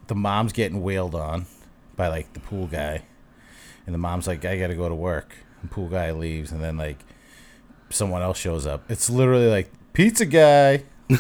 the 0.08 0.16
mom's 0.16 0.52
getting 0.54 0.82
wailed 0.82 1.14
on 1.16 1.46
by 1.96 2.08
like 2.08 2.34
the 2.34 2.40
pool 2.40 2.68
guy, 2.68 3.04
and 3.86 3.94
the 3.94 4.00
mom's 4.00 4.28
like, 4.28 4.44
"I 4.46 4.58
gotta 4.58 4.76
go 4.76 4.90
to 4.90 4.96
work." 4.96 5.36
And 5.62 5.70
pool 5.70 5.88
guy 5.88 6.12
leaves, 6.12 6.52
and 6.52 6.62
then 6.64 6.78
like 6.78 6.98
someone 7.90 8.22
else 8.22 8.38
shows 8.38 8.66
up. 8.66 8.90
It's 8.90 9.10
literally 9.10 9.48
like 9.48 9.72
pizza 9.94 10.26
guy, 10.26 10.84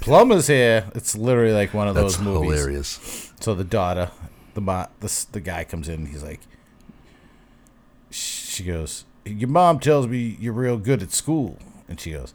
plumber's 0.00 0.48
here. 0.48 0.90
It's 0.94 1.16
literally 1.16 1.52
like 1.52 1.72
one 1.72 1.88
of 1.88 1.94
That's 1.94 2.16
those 2.16 2.24
movies. 2.24 2.58
hilarious. 2.58 3.32
So 3.40 3.54
the 3.54 3.64
daughter, 3.64 4.10
the 4.54 4.60
mo- 4.60 4.88
the 5.00 5.26
the 5.32 5.40
guy 5.40 5.64
comes 5.64 5.88
in. 5.88 6.06
He's 6.06 6.22
like, 6.24 6.40
she 8.10 8.64
goes, 8.64 9.04
"Your 9.24 9.48
mom 9.48 9.78
tells 9.78 10.06
me 10.06 10.36
you're 10.40 10.52
real 10.52 10.76
good 10.78 11.02
at 11.02 11.12
school," 11.12 11.58
and 11.88 12.00
she 12.00 12.12
goes. 12.12 12.34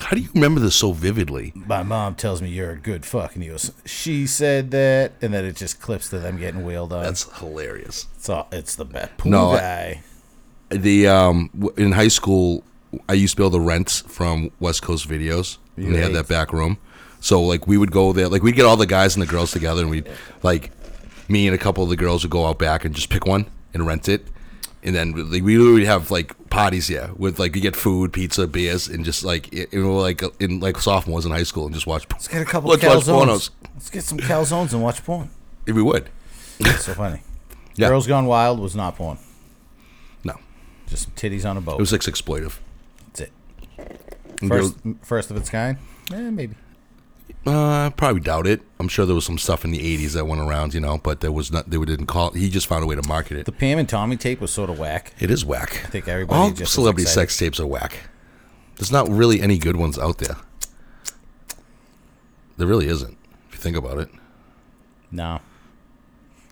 How 0.00 0.16
do 0.16 0.22
you 0.22 0.28
remember 0.34 0.60
this 0.60 0.74
so 0.74 0.92
vividly? 0.92 1.52
my 1.54 1.82
mom 1.82 2.14
tells 2.14 2.40
me 2.42 2.48
you're 2.48 2.70
a 2.70 2.78
good 2.78 3.04
fuck. 3.04 3.34
And 3.34 3.42
he 3.44 3.50
goes, 3.50 3.72
she 3.84 4.26
said 4.26 4.70
that. 4.70 5.12
And 5.20 5.32
then 5.34 5.44
it 5.44 5.56
just 5.56 5.80
clips 5.80 6.08
to 6.10 6.18
them 6.18 6.38
getting 6.38 6.64
wheeled 6.64 6.92
on. 6.92 7.04
That's 7.04 7.30
hilarious. 7.38 8.06
it's, 8.16 8.28
all, 8.28 8.48
it's 8.50 8.74
the 8.76 8.84
best. 8.84 9.16
Pool 9.18 9.30
No, 9.32 9.52
guy. 9.56 10.02
The 10.70 11.06
um 11.08 11.50
in 11.76 11.92
high 11.92 12.08
school, 12.08 12.64
I 13.08 13.12
used 13.14 13.34
to 13.34 13.42
be 13.42 13.44
able 13.44 13.58
to 13.58 13.64
rent 13.64 14.02
from 14.06 14.50
West 14.60 14.82
Coast 14.82 15.08
Videos, 15.08 15.58
and 15.76 15.94
they 15.94 16.00
had 16.00 16.12
that 16.14 16.28
back 16.28 16.52
room. 16.52 16.78
So 17.20 17.42
like 17.42 17.66
we 17.66 17.76
would 17.76 17.90
go 17.92 18.12
there, 18.12 18.28
like 18.28 18.42
we'd 18.42 18.54
get 18.56 18.64
all 18.66 18.76
the 18.76 18.86
guys 18.86 19.14
and 19.16 19.22
the 19.22 19.26
girls 19.26 19.50
together, 19.50 19.82
and 19.82 19.90
we'd 19.90 20.08
like 20.42 20.70
me 21.28 21.46
and 21.46 21.54
a 21.54 21.58
couple 21.58 21.82
of 21.84 21.90
the 21.90 21.96
girls 21.96 22.22
would 22.24 22.30
go 22.30 22.46
out 22.46 22.58
back 22.58 22.84
and 22.84 22.94
just 22.94 23.10
pick 23.10 23.26
one 23.26 23.46
and 23.74 23.86
rent 23.86 24.08
it, 24.08 24.26
and 24.82 24.94
then 24.94 25.12
like, 25.30 25.42
we 25.42 25.58
would 25.58 25.82
have 25.84 26.10
like 26.10 26.34
parties, 26.50 26.88
yeah, 26.90 27.10
with 27.16 27.38
like 27.38 27.54
we 27.54 27.60
get 27.60 27.76
food, 27.76 28.12
pizza, 28.12 28.46
beers, 28.46 28.88
and 28.88 29.04
just 29.04 29.24
like 29.24 29.52
it, 29.52 29.68
it 29.72 29.78
like 29.80 30.22
in 30.40 30.60
like 30.60 30.78
sophomores 30.78 31.24
in 31.26 31.32
high 31.32 31.42
school 31.44 31.66
and 31.66 31.74
just 31.74 31.86
watch. 31.86 32.06
Let's 32.10 32.28
get 32.28 32.42
a 32.42 32.44
couple 32.44 32.70
Let's 32.70 32.82
watch 32.84 33.04
calzones. 33.04 33.26
pornos. 33.26 33.50
Let's 33.74 33.90
get 33.90 34.04
some 34.04 34.18
calzones 34.18 34.72
and 34.72 34.82
watch 34.82 35.04
porn. 35.04 35.30
If 35.66 35.74
we 35.76 35.82
would, 35.82 36.08
It's 36.58 36.84
so 36.84 36.94
funny. 36.94 37.22
Yeah. 37.76 37.88
Girls 37.88 38.06
Gone 38.06 38.26
Wild 38.26 38.58
was 38.60 38.74
not 38.74 38.96
porn. 38.96 39.18
no, 40.24 40.34
Just 40.88 41.04
some 41.04 41.12
titties 41.12 41.48
on 41.48 41.56
a 41.56 41.60
boat. 41.60 41.74
it 41.74 41.80
was 41.80 41.92
like 41.92 42.00
exploitive. 42.02 42.58
That's 43.14 43.20
it. 43.20 43.32
First, 44.46 44.82
girls- 44.82 44.96
first 45.02 45.30
of 45.30 45.36
its 45.36 45.48
kind? 45.50 45.78
Eh, 46.12 46.30
maybe. 46.30 46.54
Uh, 47.46 47.86
I 47.86 47.92
probably 47.96 48.20
doubt 48.20 48.46
it. 48.46 48.62
I'm 48.78 48.88
sure 48.88 49.06
there 49.06 49.14
was 49.14 49.24
some 49.24 49.38
stuff 49.38 49.64
in 49.64 49.70
the 49.70 49.78
'80s 49.78 50.12
that 50.12 50.26
went 50.26 50.40
around, 50.40 50.74
you 50.74 50.80
know, 50.80 50.98
but 50.98 51.20
there 51.20 51.32
was 51.32 51.50
not. 51.52 51.70
They 51.70 51.78
didn't 51.78 52.06
call. 52.06 52.30
He 52.32 52.48
just 52.50 52.66
found 52.66 52.84
a 52.84 52.86
way 52.86 52.94
to 52.96 53.06
market 53.08 53.36
it. 53.38 53.46
The 53.46 53.52
Pam 53.52 53.78
and 53.78 53.88
Tommy 53.88 54.16
tape 54.16 54.40
was 54.40 54.52
sort 54.52 54.70
of 54.70 54.78
whack. 54.78 55.12
It 55.18 55.30
is 55.30 55.44
whack. 55.44 55.82
I 55.84 55.88
think 55.88 56.08
everybody 56.08 56.38
all 56.38 56.50
just 56.50 56.72
celebrity 56.74 57.06
sex 57.06 57.36
tapes 57.36 57.58
are 57.60 57.66
whack. 57.66 57.98
There's 58.76 58.92
not 58.92 59.08
really 59.08 59.40
any 59.40 59.58
good 59.58 59.76
ones 59.76 59.98
out 59.98 60.18
there. 60.18 60.36
There 62.56 62.66
really 62.66 62.86
isn't. 62.88 63.16
If 63.48 63.54
you 63.54 63.60
think 63.60 63.76
about 63.76 63.98
it, 63.98 64.08
No. 65.10 65.40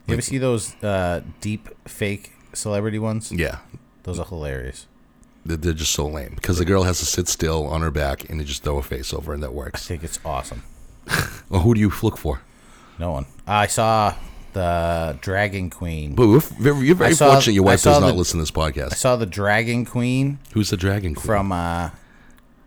You 0.06 0.14
ever 0.14 0.22
see 0.22 0.38
those 0.38 0.74
uh, 0.82 1.20
deep 1.42 1.68
fake 1.86 2.32
celebrity 2.54 2.98
ones? 2.98 3.30
yeah, 3.30 3.58
Those 4.04 4.18
are 4.18 4.24
hilarious. 4.24 4.86
They're, 5.46 5.72
just 5.72 5.92
so 5.92 6.06
lame 6.06 6.32
because 6.34 6.58
the 6.58 6.64
girl 6.64 6.82
has 6.82 6.98
to 6.98 7.06
sit 7.06 7.26
still 7.28 7.66
on 7.66 7.80
her 7.82 7.90
back 7.90 8.28
and 8.28 8.38
they 8.40 8.44
just 8.44 8.62
throw 8.64 8.76
her 8.76 8.82
face 8.82 9.14
over, 9.14 9.32
and 9.32 9.42
that 9.42 9.52
works. 9.54 9.66
I 9.68 9.76
works. 9.78 9.86
think 9.88 10.04
it's 10.04 10.20
awesome. 10.24 10.62
Well, 11.50 11.62
who 11.62 11.72
do 11.72 11.80
you 11.80 11.90
look 12.02 12.18
for? 12.18 12.42
No 12.98 13.12
one. 13.12 13.24
I 13.46 13.68
saw 13.68 14.14
the 14.52 15.16
Dragon 15.22 15.70
Queen. 15.70 16.14
But 16.14 16.26
we're 16.28 16.40
very, 16.40 16.86
you're 16.86 16.94
very 16.94 17.10
I 17.10 17.14
saw- 17.14 17.32
fortunate. 17.32 17.54
Your 17.54 17.64
I 17.64 17.68
wife 17.68 17.80
saw 17.80 17.92
does 17.94 18.00
not 18.02 18.06
the- 18.08 18.12
listen 18.14 18.36
to 18.38 18.42
this 18.42 18.50
podcast. 18.50 18.86
I 18.86 18.88
podcast. 18.88 18.94
saw 18.96 19.16
the 19.16 19.24
Dragon 19.24 19.86
Queen 19.86 20.38
Who's 20.52 20.68
the 20.68 20.76
dragon 20.76 21.14
queen? 21.14 21.24
from 21.24 21.50
uh, 21.52 21.90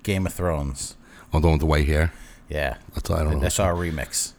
Game 0.01 0.25
of 0.25 0.33
Thrones. 0.33 0.95
oh, 1.31 1.39
the 1.39 1.45
one 1.47 1.53
with 1.53 1.59
the 1.59 1.67
white 1.67 1.85
hair. 1.87 2.11
Yeah, 2.49 2.77
That's 2.95 3.09
I 3.11 3.19
don't 3.19 3.33
know. 3.33 3.37
I 3.37 3.41
know. 3.43 3.49
saw 3.49 3.69
a 3.69 3.73
remix. 3.75 4.33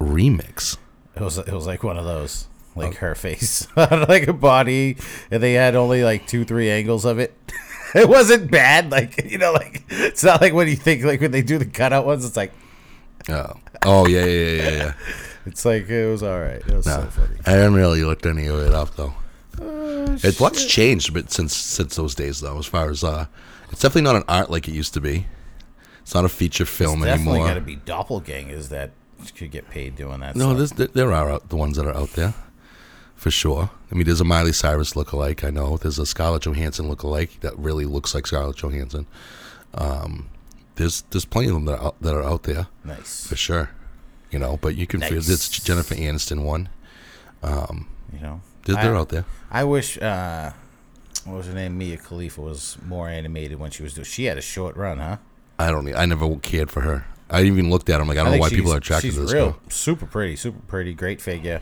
Remix. 0.00 0.76
It 1.14 1.20
was 1.22 1.38
it 1.38 1.52
was 1.52 1.66
like 1.68 1.84
one 1.84 1.96
of 1.96 2.04
those, 2.04 2.48
like 2.74 2.96
her 2.96 3.14
face, 3.14 3.68
like 3.76 4.26
a 4.26 4.32
body, 4.32 4.96
and 5.30 5.40
they 5.40 5.52
had 5.52 5.76
only 5.76 6.02
like 6.02 6.26
two 6.26 6.44
three 6.44 6.68
angles 6.70 7.04
of 7.04 7.18
it. 7.20 7.32
it 8.00 8.08
wasn't 8.08 8.50
bad, 8.50 8.90
like 8.90 9.30
you 9.30 9.38
know, 9.38 9.52
like 9.52 9.84
it's 9.88 10.22
not 10.24 10.40
like 10.40 10.52
when 10.52 10.68
you 10.68 10.76
think 10.76 11.04
like 11.04 11.20
when 11.20 11.30
they 11.30 11.42
do 11.42 11.58
the 11.58 11.66
cutout 11.66 12.04
ones, 12.06 12.24
it's 12.24 12.36
like 12.36 12.52
Oh, 13.28 13.54
oh 13.84 14.06
yeah, 14.06 14.24
yeah, 14.24 14.26
yeah, 14.26 14.62
yeah. 14.62 14.70
yeah. 14.76 14.92
it's 15.46 15.64
like 15.64 15.88
it 15.88 16.06
was 16.10 16.22
all 16.22 16.38
right. 16.40 16.56
It 16.60 16.70
was 16.74 16.86
No, 16.86 16.96
so 16.96 17.06
funny. 17.06 17.36
I 17.46 17.50
haven't 17.52 17.74
really 17.74 18.04
looked 18.04 18.26
any 18.26 18.46
of 18.46 18.58
it 18.60 18.74
up 18.74 18.94
though. 18.96 19.14
Uh, 19.60 20.18
It 20.22 20.38
what's 20.40 20.66
changed 20.66 21.08
a 21.08 21.12
bit 21.12 21.30
since 21.30 21.54
since 21.56 21.96
those 21.96 22.14
days 22.14 22.40
though. 22.40 22.58
As 22.58 22.66
far 22.66 22.90
as 22.90 23.02
uh, 23.04 23.26
it's 23.70 23.80
definitely 23.80 24.02
not 24.02 24.16
an 24.16 24.24
art 24.28 24.50
like 24.50 24.68
it 24.68 24.72
used 24.74 24.92
to 24.94 25.00
be. 25.00 25.26
It's 26.02 26.14
not 26.14 26.24
a 26.26 26.28
feature 26.28 26.66
film 26.66 27.00
Definitely 27.00 27.32
anymore. 27.40 27.48
got 27.48 27.54
to 27.54 27.60
be 27.62 27.76
doppelgangers 27.76 28.68
that 28.68 28.90
could 29.36 29.50
get 29.50 29.70
paid 29.70 29.96
doing 29.96 30.20
that. 30.20 30.36
no, 30.36 30.52
there- 30.52 30.88
there 30.88 31.12
are 31.14 31.30
out- 31.30 31.48
the 31.48 31.56
ones 31.56 31.78
that 31.78 31.86
are 31.86 31.96
out 31.96 32.10
there. 32.10 32.34
For 33.16 33.30
sure. 33.30 33.70
I 33.90 33.94
mean, 33.94 34.04
there's 34.06 34.20
a 34.20 34.24
Miley 34.24 34.52
Cyrus 34.52 34.94
lookalike. 34.94 35.44
I 35.44 35.50
know 35.50 35.76
there's 35.76 35.98
a 35.98 36.06
Scarlett 36.06 36.42
Johansson 36.42 36.88
lookalike 36.94 37.40
that 37.40 37.56
really 37.58 37.84
looks 37.84 38.14
like 38.14 38.26
Scarlett 38.26 38.56
Johansson. 38.56 39.06
Um, 39.74 40.28
there's 40.76 41.02
there's 41.10 41.24
plenty 41.24 41.48
of 41.48 41.54
them 41.54 41.64
that 41.66 41.78
are 41.78 41.84
out, 41.86 41.96
that 42.00 42.14
are 42.14 42.22
out 42.24 42.42
there 42.44 42.66
Nice. 42.84 43.26
for 43.26 43.36
sure. 43.36 43.70
You 44.30 44.38
know, 44.40 44.58
but 44.60 44.74
you 44.76 44.86
can 44.86 45.00
feel 45.00 45.14
Nice. 45.14 45.28
it's 45.28 45.48
Jennifer 45.48 45.94
Aniston 45.94 46.42
one. 46.44 46.68
You 47.42 48.20
know, 48.20 48.40
They're, 48.64 48.76
they're 48.76 48.96
I- 48.96 48.98
out 48.98 49.08
there. 49.10 49.24
I 49.50 49.64
wish. 49.64 49.98
uh 50.00 50.52
What 51.24 51.36
was 51.38 51.46
her 51.46 51.54
name? 51.54 51.78
Mia 51.78 51.96
Khalifa 51.96 52.40
was 52.40 52.76
more 52.86 53.08
animated 53.08 53.58
when 53.58 53.70
she 53.70 53.82
was 53.82 53.94
doing. 53.94 54.04
She 54.04 54.24
had 54.24 54.38
a 54.38 54.42
short 54.42 54.76
run, 54.76 54.98
huh? 54.98 55.16
I 55.58 55.70
don't. 55.70 55.94
I 55.94 56.04
never 56.06 56.36
cared 56.38 56.70
for 56.70 56.80
her. 56.82 57.06
I 57.30 57.42
even 57.42 57.70
looked 57.70 57.88
at 57.88 57.98
them 57.98 58.08
like 58.08 58.18
I 58.18 58.22
don't 58.24 58.32
know 58.32 58.38
why 58.38 58.48
people 58.50 58.72
are 58.72 58.76
attracted 58.78 59.14
to 59.14 59.20
this 59.20 59.32
real, 59.32 59.50
girl. 59.52 59.60
super 59.68 60.06
pretty, 60.06 60.36
super 60.36 60.60
pretty, 60.66 60.92
great 60.94 61.20
figure, 61.22 61.60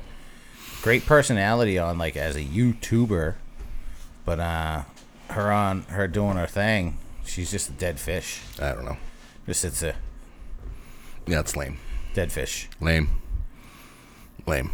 great 0.83 1.07
personality 1.07 1.79
on 1.79 1.99
like 1.99 2.17
as 2.17 2.37
a 2.37 2.43
YouTuber, 2.43 3.35
but 4.25 4.41
uh, 4.41 4.83
her 5.31 5.51
on 5.53 5.83
her 5.85 6.07
doing 6.09 6.37
her 6.37 6.47
thing, 6.47 6.99
she's 7.25 7.51
just 7.51 7.69
a 7.71 7.73
dead 7.73 7.99
fish. 7.99 8.41
I 8.61 8.73
don't 8.73 8.85
know. 8.85 8.97
Just 9.47 9.65
it's 9.65 9.83
a 9.83 9.95
Yeah, 11.27 11.41
it's 11.41 11.57
lame. 11.57 11.79
dead 12.15 12.31
fish. 12.33 12.69
Lame. 12.81 13.09
Lame. 14.47 14.71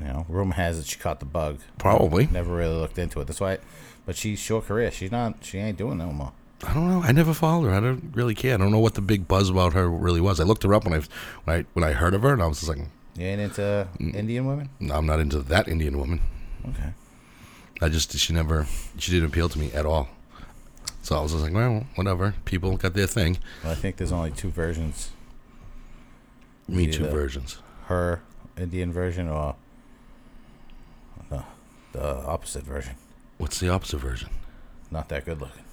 You 0.00 0.06
know, 0.08 0.26
rumor 0.28 0.54
has 0.54 0.78
it 0.78 0.86
she 0.86 0.98
caught 0.98 1.20
the 1.20 1.26
bug. 1.26 1.60
Probably. 1.78 2.26
Never 2.26 2.54
really 2.54 2.74
looked 2.76 2.98
into 2.98 3.20
it. 3.20 3.26
That's 3.26 3.40
why. 3.40 3.58
But 4.04 4.16
she's 4.16 4.40
short 4.40 4.66
career. 4.66 4.90
She's 4.90 5.12
not. 5.12 5.36
She 5.44 5.58
ain't 5.58 5.78
doing 5.78 5.98
no 5.98 6.06
more. 6.12 6.32
I 6.66 6.74
don't 6.74 6.88
know. 6.88 7.02
I 7.02 7.12
never 7.12 7.32
followed 7.34 7.66
her. 7.68 7.74
I 7.74 7.80
don't 7.80 8.10
really 8.14 8.34
care. 8.34 8.54
I 8.54 8.56
don't 8.56 8.72
know 8.72 8.78
what 8.80 8.94
the 8.94 9.00
big 9.00 9.28
buzz 9.28 9.48
about 9.48 9.74
her 9.74 9.88
really 9.88 10.20
was. 10.20 10.40
I 10.40 10.44
looked 10.44 10.62
her 10.64 10.74
up 10.74 10.84
when 10.84 10.94
I 10.94 11.02
when 11.44 11.56
I 11.60 11.64
when 11.74 11.84
I 11.84 11.92
heard 11.92 12.14
of 12.14 12.22
her, 12.22 12.32
and 12.32 12.42
I 12.42 12.46
was 12.46 12.60
just 12.60 12.68
like, 12.68 12.86
You 13.16 13.26
ain't 13.26 13.40
into 13.40 13.88
Mm. 14.00 14.14
Indian 14.14 14.46
women? 14.46 14.70
"No, 14.80 14.94
I'm 14.94 15.06
not 15.06 15.20
into 15.20 15.40
that 15.40 15.68
Indian 15.68 15.98
woman. 15.98 16.20
Okay. 16.68 16.92
I 17.80 17.88
just 17.88 18.16
she 18.16 18.32
never 18.32 18.66
she 18.98 19.10
didn't 19.12 19.28
appeal 19.28 19.48
to 19.48 19.58
me 19.58 19.70
at 19.72 19.84
all. 19.84 20.08
So 21.02 21.16
I 21.18 21.20
was 21.20 21.32
just 21.32 21.42
like, 21.42 21.52
well, 21.52 21.84
whatever. 21.96 22.34
People 22.44 22.76
got 22.76 22.94
their 22.94 23.08
thing. 23.08 23.38
Well, 23.64 23.72
I 23.72 23.74
think 23.74 23.96
there's 23.96 24.12
only 24.12 24.30
two 24.30 24.50
versions. 24.50 25.10
Me 26.68 26.84
Yeah, 26.86 26.92
two 26.92 27.06
versions. 27.08 27.58
Her 27.86 28.22
Indian 28.56 28.92
version 28.92 29.28
or 29.28 29.56
the, 31.28 31.42
the 31.92 32.04
opposite 32.24 32.62
version. 32.64 32.94
What's 33.38 33.58
the 33.58 33.68
opposite 33.68 33.98
version? 33.98 34.30
Not 34.92 35.08
that 35.08 35.24
good 35.24 35.40
looking. 35.40 35.64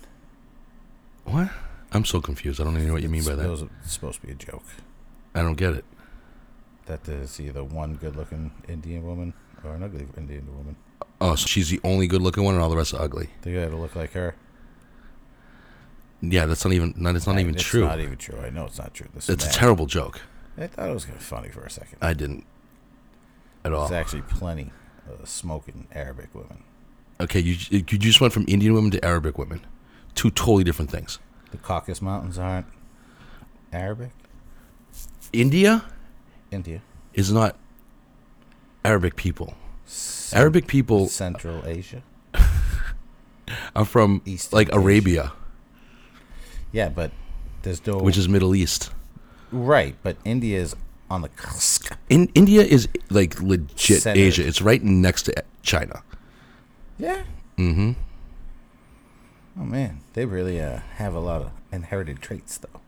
What? 1.26 1.52
I'm 1.92 2.06
so 2.06 2.22
confused. 2.22 2.60
I 2.60 2.64
don't 2.64 2.76
even 2.76 2.88
know 2.88 2.94
what 2.94 3.04
you 3.04 3.10
mean 3.10 3.24
by 3.24 3.36
that. 3.36 3.46
It 3.46 3.50
was 3.50 3.64
supposed 3.84 4.22
to 4.22 4.26
be 4.28 4.34
a 4.34 4.36
joke. 4.36 4.64
I 5.36 5.42
don't 5.42 5.56
get 5.58 5.74
it. 5.74 5.86
That 6.90 7.04
there's 7.04 7.40
either 7.40 7.64
one 7.64 7.94
good 7.98 8.16
looking 8.16 8.52
Indian 8.68 9.06
woman 9.06 9.34
or 9.64 9.76
an 9.76 9.84
ugly 9.84 10.08
Indian 10.18 10.48
woman. 10.58 10.76
Oh, 11.22 11.36
so 11.36 11.46
she's 11.46 11.70
the 11.70 11.80
only 11.84 12.08
good 12.08 12.24
looking 12.24 12.44
one, 12.44 12.56
and 12.56 12.64
all 12.64 12.70
the 12.72 12.76
rest 12.76 12.96
are 12.96 13.02
ugly. 13.02 13.30
They 13.44 13.54
gotta 13.54 13.76
look 13.76 13.96
like 13.96 14.14
her. 14.14 14.34
Yeah, 16.20 16.48
that's 16.48 16.66
not 16.66 16.74
even. 16.74 16.96
Not, 16.98 17.16
it's 17.16 17.28
not 17.28 17.38
even 17.38 17.54
it's 17.54 17.64
true. 17.64 17.86
not 17.86 18.00
even 18.00 18.18
true. 18.18 18.40
I 18.40 18.50
know 18.50 18.66
it's 18.66 18.80
not 18.80 18.96
true. 18.96 19.08
This 19.14 19.30
it's 19.30 19.46
a 19.46 19.52
terrible 19.52 19.86
joke. 19.86 20.22
I 20.58 20.66
thought 20.66 20.90
it 20.90 20.94
was 20.96 21.06
gonna 21.06 21.20
be 21.20 21.24
funny 21.24 21.50
for 21.50 21.62
a 21.62 21.70
second. 21.70 22.00
I 22.02 22.14
didn't 22.14 22.44
at 23.64 23.72
all. 23.72 23.88
There's 23.88 24.00
actually 24.02 24.24
plenty 24.24 24.72
of 25.08 25.30
smoking 25.30 25.88
Arabic 25.92 26.34
women. 26.34 26.64
Okay, 27.22 27.40
you 27.40 27.56
you 27.70 27.84
just 27.84 28.20
went 28.20 28.34
from 28.34 28.46
Indian 28.48 28.74
women 28.74 28.90
to 28.90 29.06
Arabic 29.06 29.38
women, 29.38 29.64
two 30.16 30.32
totally 30.32 30.64
different 30.64 30.90
things. 30.90 31.20
The 31.52 31.58
Caucasus 31.58 32.02
Mountains 32.02 32.40
aren't 32.40 32.66
Arabic. 33.72 34.10
India 35.32 35.84
India, 36.52 36.82
is 37.14 37.32
not 37.32 37.56
Arabic 38.84 39.16
people. 39.16 39.54
Arabic 40.34 40.68
people 40.68 41.08
Central 41.08 41.66
Asia. 41.66 42.04
are 43.76 43.86
from 43.86 44.22
East 44.26 44.54
like 44.54 44.70
Asia. 44.70 44.78
Arabia, 44.80 45.34
Yeah, 46.72 46.90
but 46.90 47.12
there's 47.64 47.86
no 47.88 47.98
which 47.98 48.18
is 48.18 48.30
Middle 48.30 48.56
East. 48.56 48.92
right. 49.52 49.96
But 50.04 50.18
India 50.26 50.60
is 50.60 50.76
on 51.10 51.22
the 51.24 51.30
cusp. 51.30 51.92
In 52.10 52.30
India 52.36 52.62
is 52.62 52.88
like 53.10 53.42
legit 53.42 54.04
Centered. 54.04 54.22
Asia. 54.22 54.48
It's 54.48 54.62
right 54.62 54.84
next 54.84 55.24
to 55.24 55.34
China. 55.64 56.04
Yeah. 57.00 57.24
Mm-hmm. 57.58 57.94
Oh 59.60 59.64
man, 59.66 60.02
they 60.14 60.26
really 60.26 60.62
uh, 60.62 60.80
have 60.96 61.14
a 61.16 61.20
lot 61.20 61.42
of 61.42 61.52
inherited 61.72 62.22
traits, 62.22 62.58
though. 62.60 62.80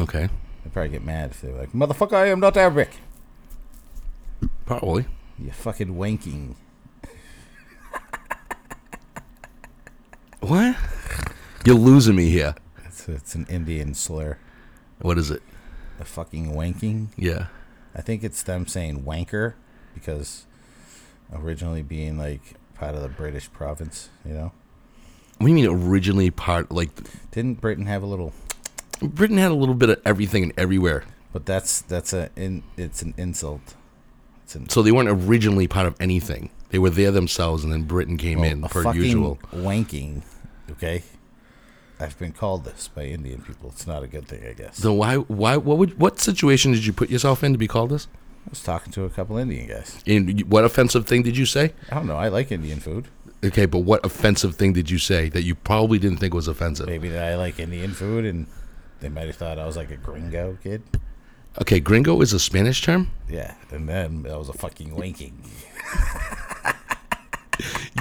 Okay, 0.00 0.28
They 0.66 0.72
probably 0.72 0.90
get 0.90 1.04
mad 1.04 1.30
if 1.30 1.42
they're 1.42 1.52
like, 1.52 1.70
"Motherfucker, 1.70 2.14
I 2.14 2.26
am 2.26 2.40
not 2.40 2.56
Arabic." 2.56 2.90
probably. 4.64 5.06
You 5.38 5.52
fucking 5.52 5.94
wanking. 5.94 6.56
What? 10.40 10.76
You're 11.64 11.76
losing 11.76 12.16
me 12.16 12.30
here. 12.30 12.56
It's, 12.84 13.08
it's 13.08 13.36
an 13.36 13.46
Indian 13.48 13.94
slur. 13.94 14.38
What 15.00 15.18
is 15.18 15.30
it? 15.30 15.40
The 15.98 16.04
fucking 16.04 16.52
wanking. 16.52 17.08
Yeah. 17.16 17.46
I 17.94 18.00
think 18.00 18.24
it's 18.24 18.42
them 18.42 18.66
saying 18.66 19.04
wanker 19.04 19.54
because 19.94 20.46
originally 21.32 21.82
being 21.82 22.18
like 22.18 22.54
part 22.74 22.96
of 22.96 23.02
the 23.02 23.08
British 23.08 23.52
province, 23.52 24.08
you 24.24 24.34
know. 24.34 24.50
What 25.38 25.46
do 25.46 25.48
you 25.48 25.54
mean 25.54 25.66
originally 25.66 26.32
part 26.32 26.72
like 26.72 26.90
Didn't 27.30 27.60
Britain 27.60 27.86
have 27.86 28.02
a 28.02 28.06
little? 28.06 28.32
Britain 29.00 29.38
had 29.38 29.50
a 29.50 29.54
little 29.54 29.74
bit 29.74 29.90
of 29.90 30.00
everything 30.04 30.42
and 30.42 30.52
everywhere. 30.56 31.04
But 31.32 31.46
that's 31.46 31.82
that's 31.82 32.12
a 32.12 32.30
in, 32.36 32.62
it's 32.76 33.02
an 33.02 33.14
insult. 33.16 33.74
It's 34.44 34.54
an 34.54 34.68
So 34.68 34.82
they 34.82 34.92
weren't 34.92 35.08
originally 35.08 35.68
part 35.68 35.86
of 35.86 35.94
anything. 36.00 36.50
They 36.70 36.78
were 36.78 36.90
there 36.90 37.10
themselves 37.10 37.62
and 37.62 37.72
then 37.72 37.82
Britain 37.82 38.16
came 38.16 38.42
in 38.42 38.64
a 38.64 38.68
per 38.68 38.92
usual. 38.94 39.38
wanking. 39.52 40.22
Okay, 40.70 41.02
I've 42.00 42.18
been 42.18 42.32
called 42.32 42.64
this 42.64 42.88
by 42.88 43.04
Indian 43.04 43.40
people. 43.42 43.70
It's 43.70 43.86
not 43.86 44.02
a 44.02 44.06
good 44.06 44.26
thing, 44.26 44.46
I 44.48 44.52
guess. 44.52 44.78
So 44.78 44.92
why 44.92 45.16
why 45.16 45.56
what 45.56 45.78
would 45.78 45.98
what 45.98 46.18
situation 46.18 46.72
did 46.72 46.84
you 46.86 46.92
put 46.92 47.10
yourself 47.10 47.44
in 47.44 47.52
to 47.52 47.58
be 47.58 47.68
called 47.68 47.90
this? 47.90 48.08
I 48.46 48.50
was 48.50 48.62
talking 48.62 48.92
to 48.92 49.04
a 49.04 49.10
couple 49.10 49.36
Indian 49.38 49.68
guys. 49.68 50.02
And 50.06 50.42
what 50.50 50.64
offensive 50.64 51.06
thing 51.06 51.22
did 51.22 51.36
you 51.36 51.46
say? 51.46 51.72
I 51.90 51.96
don't 51.96 52.06
know. 52.06 52.16
I 52.16 52.28
like 52.28 52.52
Indian 52.52 52.78
food. 52.78 53.08
Okay, 53.44 53.66
but 53.66 53.80
what 53.80 54.04
offensive 54.06 54.54
thing 54.54 54.72
did 54.72 54.90
you 54.90 54.98
say 54.98 55.28
that 55.30 55.42
you 55.42 55.54
probably 55.54 55.98
didn't 55.98 56.18
think 56.18 56.32
was 56.32 56.48
offensive? 56.48 56.86
Maybe 56.86 57.08
that 57.10 57.24
I 57.24 57.36
like 57.36 57.58
Indian 57.58 57.92
food, 57.92 58.24
and 58.24 58.46
they 59.00 59.08
might 59.08 59.26
have 59.26 59.36
thought 59.36 59.58
I 59.58 59.66
was 59.66 59.76
like 59.76 59.90
a 59.90 59.96
gringo 59.96 60.58
kid. 60.62 60.82
Okay, 61.60 61.80
gringo 61.80 62.20
is 62.20 62.32
a 62.32 62.38
Spanish 62.38 62.82
term. 62.82 63.10
Yeah, 63.30 63.54
and 63.70 63.88
then 63.88 64.22
that 64.24 64.38
was 64.38 64.48
a 64.48 64.52
fucking 64.52 64.90
wanking. 64.90 65.32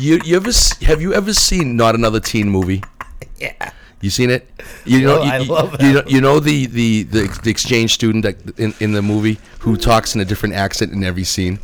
You 0.01 0.19
you 0.25 0.35
ever 0.35 0.51
have 0.81 1.01
you 1.01 1.13
ever 1.13 1.33
seen 1.33 1.77
not 1.77 1.95
another 1.95 2.19
teen 2.19 2.49
movie? 2.49 2.83
Yeah. 3.39 3.71
You 4.01 4.09
seen 4.09 4.29
it? 4.29 4.49
You 4.85 5.01
know, 5.01 5.15
oh, 5.15 5.19
Well, 5.21 5.31
I 5.31 5.37
you, 5.39 5.51
love 5.51 5.71
you 5.81 5.93
that 5.93 6.05
know, 6.05 6.11
you 6.11 6.21
know 6.21 6.39
the, 6.39 6.65
the, 6.67 7.03
the, 7.03 7.39
the 7.43 7.49
exchange 7.49 7.93
student 7.93 8.23
that 8.23 8.59
in, 8.59 8.73
in 8.79 8.91
the 8.93 9.01
movie 9.01 9.39
who 9.59 9.75
talks 9.77 10.15
in 10.15 10.21
a 10.21 10.25
different 10.25 10.55
accent 10.55 10.91
in 10.93 11.03
every 11.03 11.23
scene. 11.23 11.59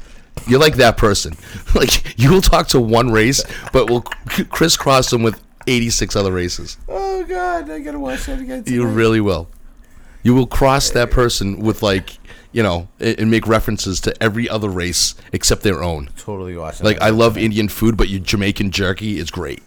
You're 0.48 0.60
like 0.60 0.76
that 0.78 0.98
person. 0.98 1.34
Like 1.76 2.18
you 2.20 2.32
will 2.32 2.42
talk 2.42 2.68
to 2.70 2.80
one 2.80 3.12
race, 3.12 3.44
but 3.72 3.90
will 3.90 4.04
c- 4.32 4.46
crisscross 4.46 5.10
them 5.12 5.24
with 5.24 5.42
86 5.72 6.16
other 6.16 6.32
races. 6.32 6.78
Oh 6.88 7.24
God, 7.24 7.70
I 7.70 7.80
gotta 7.80 8.00
watch 8.00 8.26
that 8.26 8.40
again. 8.40 8.64
You 8.68 8.86
really 8.86 9.22
will. 9.22 9.50
You 10.24 10.36
will 10.36 10.48
cross 10.48 10.90
that 10.92 11.12
person 11.12 11.60
with 11.60 11.82
like 11.82 12.18
you 12.52 12.62
know 12.62 12.88
and, 13.00 13.32
make 13.32 13.48
references 13.48 14.00
to 14.02 14.24
every 14.24 14.48
other 14.50 14.70
race 14.70 15.16
except 15.32 15.64
their 15.64 15.84
own. 15.84 16.10
totally 16.18 16.56
watch 16.56 16.78
that. 16.80 16.84
Like 16.84 17.02
I 17.02 17.10
love 17.10 17.38
Indian 17.38 17.70
food, 17.70 17.98
but 17.98 18.10
your 18.10 18.20
Jamaican 18.20 18.72
jerky 18.72 19.18
is 19.18 19.32
great. 19.32 19.64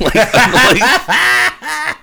like, 0.00 0.14
like- 0.14 1.96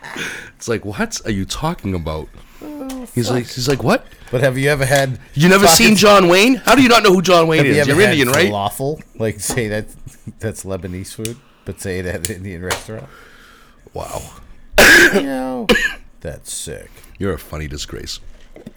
it's 0.56 0.68
like 0.68 0.86
what 0.86 1.26
are 1.26 1.32
you 1.32 1.46
talking 1.46 1.94
about? 1.94 2.30
Oh, 2.62 3.08
he's 3.16 3.30
like 3.30 3.48
he's 3.48 3.68
like 3.68 3.84
what? 3.84 4.06
But 4.32 4.42
have 4.42 4.58
you 4.58 4.70
ever 4.70 4.86
had? 4.86 5.20
You 5.34 5.50
never 5.50 5.68
seen 5.68 5.96
John 5.96 6.28
Wayne? 6.28 6.56
How 6.56 6.76
do 6.76 6.82
you 6.82 6.90
not 6.90 7.04
know 7.04 7.14
who 7.14 7.22
John 7.22 7.48
Wayne 7.48 7.66
you 7.66 7.72
is? 7.72 7.88
ever 7.88 8.00
You're 8.00 8.10
Indian, 8.10 8.30
right? 8.30 8.52
Falafel, 8.52 9.02
like 9.16 9.40
say 9.40 9.68
that 9.70 9.88
that's 10.40 10.64
Lebanese 10.64 11.14
food, 11.14 11.38
but 11.66 11.80
say 11.80 12.00
it 12.00 12.06
at 12.06 12.30
an 12.30 12.36
Indian 12.38 12.64
restaurant. 12.64 13.08
Wow, 13.94 14.22
you 15.14 15.22
know, 15.24 15.68
that's 16.22 16.54
sick. 16.54 16.90
you're 17.18 17.34
a 17.34 17.40
funny 17.40 17.68
disgrace. 17.68 18.20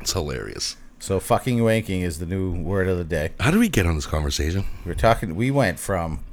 it's 0.00 0.12
hilarious. 0.12 0.76
So 1.00 1.20
fucking 1.20 1.58
wanking 1.58 2.02
is 2.02 2.18
the 2.18 2.26
new 2.26 2.52
word 2.52 2.88
of 2.88 2.98
the 2.98 3.04
day. 3.04 3.30
How 3.40 3.50
do 3.50 3.58
we 3.58 3.68
get 3.68 3.86
on 3.86 3.94
this 3.94 4.06
conversation? 4.06 4.64
We're 4.84 4.94
talking. 4.94 5.36
We 5.36 5.50
went 5.50 5.78
from 5.78 6.24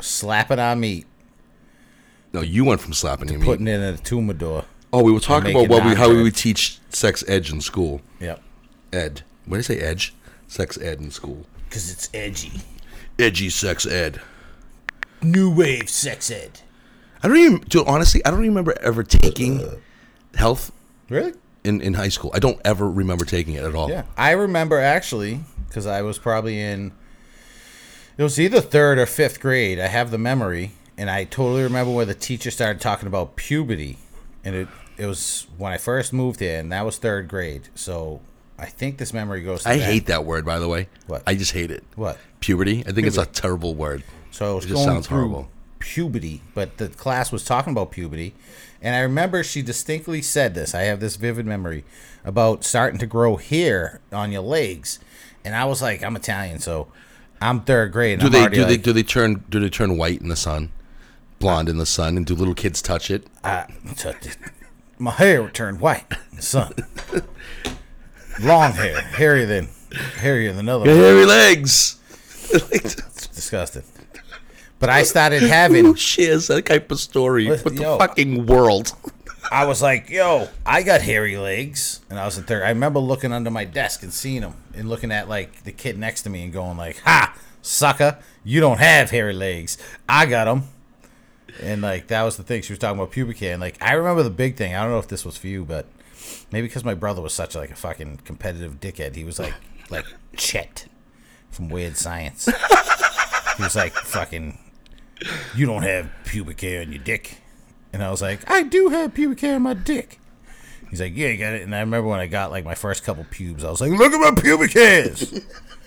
slapping 0.00 0.58
on 0.58 0.80
meat, 0.80 1.06
No, 2.32 2.40
you 2.40 2.64
went 2.64 2.80
from 2.80 2.92
slapping 2.92 3.28
your 3.28 3.38
meat. 3.38 3.46
putting 3.46 3.68
it 3.68 3.80
in 3.80 3.94
a 3.94 3.98
tumador. 3.98 4.64
Oh, 4.92 5.02
we 5.02 5.12
were 5.12 5.20
talking 5.20 5.56
and 5.56 5.66
about 5.66 5.70
what 5.82 5.84
we 5.88 5.94
how 5.94 6.08
we 6.10 6.22
would 6.22 6.34
teach 6.36 6.78
sex 6.90 7.22
edge 7.28 7.50
in 7.52 7.60
school. 7.60 8.00
Yep. 8.20 8.42
Ed. 8.92 9.22
What 9.46 9.56
did 9.56 9.64
I 9.64 9.66
say? 9.66 9.78
Edge. 9.78 10.14
Sex 10.48 10.76
ed 10.78 11.00
in 11.00 11.10
school. 11.10 11.46
Because 11.68 11.90
it's 11.90 12.10
edgy. 12.12 12.60
Edgy 13.18 13.48
sex 13.48 13.86
ed. 13.86 14.20
New 15.22 15.50
wave 15.54 15.88
sex 15.88 16.30
ed. 16.30 16.60
I 17.22 17.28
don't 17.28 17.36
even. 17.36 17.58
Dude, 17.60 17.86
honestly, 17.86 18.24
I 18.24 18.30
don't 18.30 18.40
remember 18.40 18.74
ever 18.80 19.02
taking 19.02 19.80
health. 20.34 20.72
Really? 21.08 21.34
in, 21.64 21.80
in 21.80 21.94
high 21.94 22.08
school. 22.08 22.30
I 22.34 22.38
don't 22.38 22.60
ever 22.64 22.90
remember 22.90 23.24
taking 23.24 23.54
it 23.54 23.64
at 23.64 23.74
all. 23.74 23.90
Yeah, 23.90 24.04
I 24.16 24.32
remember 24.32 24.78
actually 24.78 25.40
because 25.68 25.86
I 25.86 26.02
was 26.02 26.18
probably 26.18 26.60
in. 26.60 26.92
It 28.18 28.22
was 28.22 28.38
either 28.38 28.60
third 28.60 28.98
or 28.98 29.06
fifth 29.06 29.40
grade. 29.40 29.80
I 29.80 29.86
have 29.86 30.10
the 30.10 30.18
memory, 30.18 30.72
and 30.98 31.10
I 31.10 31.24
totally 31.24 31.62
remember 31.62 31.92
where 31.92 32.04
the 32.04 32.14
teacher 32.14 32.50
started 32.50 32.80
talking 32.80 33.06
about 33.06 33.36
puberty, 33.36 33.98
and 34.44 34.54
it 34.54 34.68
it 34.98 35.06
was 35.06 35.46
when 35.56 35.72
I 35.72 35.78
first 35.78 36.12
moved 36.12 36.40
here, 36.40 36.58
and 36.58 36.70
that 36.72 36.84
was 36.84 36.98
third 36.98 37.28
grade. 37.28 37.68
So 37.74 38.20
I 38.58 38.66
think 38.66 38.98
this 38.98 39.12
memory 39.12 39.42
goes. 39.42 39.62
To 39.62 39.70
I 39.70 39.78
that. 39.78 39.84
hate 39.84 40.06
that 40.06 40.24
word, 40.24 40.44
by 40.44 40.58
the 40.58 40.68
way. 40.68 40.88
What? 41.06 41.22
I 41.26 41.34
just 41.34 41.52
hate 41.52 41.70
it. 41.70 41.84
What? 41.96 42.18
Puberty. 42.40 42.84
I 42.86 42.92
think 42.92 43.06
it's 43.06 43.18
a 43.18 43.26
terrible 43.26 43.74
word. 43.74 44.02
So 44.32 44.50
I 44.50 44.54
was 44.54 44.64
It 44.64 44.72
going 44.72 45.02
through 45.02 45.16
horrible. 45.16 45.48
puberty, 45.78 46.42
but 46.54 46.78
the 46.78 46.88
class 46.88 47.30
was 47.30 47.44
talking 47.44 47.72
about 47.72 47.90
puberty, 47.92 48.34
and 48.80 48.94
I 48.96 49.00
remember 49.00 49.44
she 49.44 49.62
distinctly 49.62 50.20
said 50.22 50.54
this. 50.54 50.74
I 50.74 50.82
have 50.82 50.98
this 51.00 51.14
vivid 51.16 51.46
memory 51.46 51.84
about 52.24 52.64
starting 52.64 52.98
to 52.98 53.06
grow 53.06 53.36
hair 53.36 54.00
on 54.10 54.32
your 54.32 54.42
legs, 54.42 54.98
and 55.44 55.54
I 55.54 55.64
was 55.66 55.80
like, 55.82 56.02
I'm 56.02 56.16
Italian, 56.16 56.58
so 56.60 56.88
I'm 57.40 57.60
third 57.60 57.92
grade. 57.92 58.20
And 58.22 58.32
Do 58.32 58.38
I'm 58.38 58.50
they 58.50 58.56
do 58.56 58.64
they 58.64 58.76
do 58.78 58.92
they 58.92 59.02
turn 59.02 59.44
do 59.50 59.60
they 59.60 59.68
turn 59.70 59.96
white 59.96 60.20
in 60.20 60.28
the 60.28 60.36
sun, 60.36 60.72
blonde 61.38 61.68
in 61.68 61.78
the 61.78 61.86
sun, 61.86 62.16
and 62.16 62.24
do 62.26 62.34
little 62.34 62.54
kids 62.54 62.80
touch 62.82 63.10
it? 63.10 63.26
I 63.44 63.66
touched 63.96 64.26
it. 64.26 64.36
My 64.98 65.10
hair 65.10 65.48
turned 65.50 65.80
white 65.80 66.04
in 66.30 66.36
the 66.36 66.42
sun. 66.42 66.72
Long 68.40 68.72
hair, 68.72 69.00
hairier 69.02 69.46
than 69.46 69.68
hairier 70.20 70.52
than 70.54 70.68
other. 70.68 70.86
Hairy 70.86 71.26
legs. 71.26 71.98
It's 72.54 73.28
disgusting. 73.28 73.82
But 74.82 74.90
I 74.90 75.04
started 75.04 75.44
having 75.44 75.84
Who 75.84 75.94
shares 75.94 76.48
that 76.48 76.66
type 76.66 76.90
of 76.90 76.98
story 76.98 77.48
with 77.48 77.62
the 77.62 77.72
yo. 77.72 77.98
fucking 77.98 78.46
world? 78.46 78.92
I 79.48 79.64
was 79.64 79.80
like, 79.80 80.10
yo, 80.10 80.48
I 80.66 80.82
got 80.82 81.02
hairy 81.02 81.36
legs. 81.36 82.00
And 82.10 82.18
I 82.18 82.24
was 82.24 82.36
in 82.36 82.42
third. 82.42 82.64
I 82.64 82.70
remember 82.70 82.98
looking 82.98 83.32
under 83.32 83.48
my 83.48 83.64
desk 83.64 84.02
and 84.02 84.12
seeing 84.12 84.40
them 84.40 84.54
and 84.74 84.88
looking 84.88 85.12
at 85.12 85.28
like 85.28 85.62
the 85.62 85.70
kid 85.70 85.96
next 86.00 86.22
to 86.22 86.30
me 86.30 86.42
and 86.42 86.52
going 86.52 86.76
like, 86.76 86.98
ha, 86.98 87.32
sucker, 87.62 88.18
you 88.42 88.58
don't 88.58 88.80
have 88.80 89.12
hairy 89.12 89.34
legs. 89.34 89.78
I 90.08 90.26
got 90.26 90.46
them. 90.46 90.64
And 91.62 91.80
like, 91.80 92.08
that 92.08 92.24
was 92.24 92.36
the 92.36 92.42
thing. 92.42 92.62
She 92.62 92.72
was 92.72 92.80
talking 92.80 92.98
about 92.98 93.12
pubic 93.12 93.38
hair. 93.38 93.52
And 93.52 93.60
like, 93.60 93.80
I 93.80 93.92
remember 93.92 94.24
the 94.24 94.30
big 94.30 94.56
thing. 94.56 94.74
I 94.74 94.82
don't 94.82 94.90
know 94.90 94.98
if 94.98 95.06
this 95.06 95.24
was 95.24 95.36
for 95.38 95.46
you, 95.46 95.64
but 95.64 95.86
maybe 96.50 96.66
because 96.66 96.84
my 96.84 96.94
brother 96.94 97.22
was 97.22 97.32
such 97.32 97.54
like 97.54 97.70
a 97.70 97.76
fucking 97.76 98.22
competitive 98.24 98.80
dickhead. 98.80 99.14
He 99.14 99.22
was 99.22 99.38
like, 99.38 99.54
like 99.90 100.06
Chet 100.36 100.86
from 101.52 101.68
Weird 101.68 101.96
Science. 101.96 102.46
he 102.46 103.62
was 103.62 103.76
like, 103.76 103.92
fucking, 103.92 104.58
you 105.54 105.66
don't 105.66 105.82
have 105.82 106.10
pubic 106.24 106.60
hair 106.60 106.82
in 106.82 106.92
your 106.92 107.02
dick. 107.02 107.38
And 107.92 108.02
I 108.02 108.10
was 108.10 108.22
like, 108.22 108.50
I 108.50 108.62
do 108.62 108.88
have 108.88 109.14
pubic 109.14 109.40
hair 109.40 109.56
in 109.56 109.62
my 109.62 109.74
dick. 109.74 110.18
He's 110.90 111.00
like, 111.00 111.16
yeah, 111.16 111.28
you 111.28 111.38
got 111.38 111.54
it. 111.54 111.62
And 111.62 111.74
I 111.74 111.80
remember 111.80 112.08
when 112.08 112.20
I 112.20 112.26
got 112.26 112.50
like 112.50 112.64
my 112.64 112.74
first 112.74 113.04
couple 113.04 113.24
pubes, 113.30 113.64
I 113.64 113.70
was 113.70 113.80
like, 113.80 113.90
look 113.90 114.12
at 114.12 114.20
my 114.20 114.40
pubic 114.40 114.72
hairs. 114.72 115.40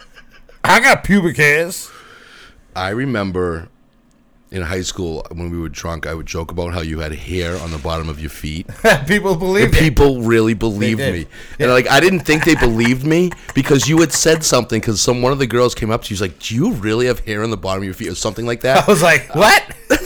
I 0.63 0.79
got 0.79 1.03
pubic 1.03 1.37
hairs. 1.37 1.91
I 2.75 2.89
remember 2.89 3.69
in 4.51 4.61
high 4.61 4.81
school 4.81 5.25
when 5.31 5.49
we 5.49 5.59
were 5.59 5.69
drunk, 5.69 6.05
I 6.05 6.13
would 6.13 6.25
joke 6.25 6.51
about 6.51 6.73
how 6.73 6.81
you 6.81 6.99
had 6.99 7.13
hair 7.13 7.57
on 7.57 7.71
the 7.71 7.77
bottom 7.77 8.09
of 8.09 8.19
your 8.19 8.29
feet. 8.29 8.67
People 9.07 9.35
believe 9.35 9.73
it. 9.73 9.79
People 9.79 10.21
really 10.21 10.53
believed 10.53 10.99
me, 10.99 11.27
and 11.59 11.71
like 11.71 11.89
I 11.89 11.99
didn't 11.99 12.21
think 12.21 12.45
they 12.45 12.55
believed 12.55 13.05
me 13.05 13.31
because 13.53 13.87
you 13.87 13.99
had 13.99 14.13
said 14.13 14.43
something. 14.43 14.79
Because 14.79 15.01
some 15.01 15.21
one 15.21 15.31
of 15.31 15.39
the 15.39 15.47
girls 15.47 15.75
came 15.75 15.91
up 15.91 16.03
to 16.03 16.09
you, 16.09 16.13
was 16.13 16.21
like, 16.21 16.39
"Do 16.39 16.55
you 16.55 16.73
really 16.73 17.07
have 17.07 17.19
hair 17.19 17.43
on 17.43 17.49
the 17.49 17.57
bottom 17.57 17.81
of 17.81 17.85
your 17.85 17.93
feet?" 17.93 18.09
or 18.09 18.15
something 18.15 18.45
like 18.45 18.61
that. 18.61 18.87
I 18.87 18.91
was 18.91 19.01
like, 19.01 19.33
what? 19.35 19.63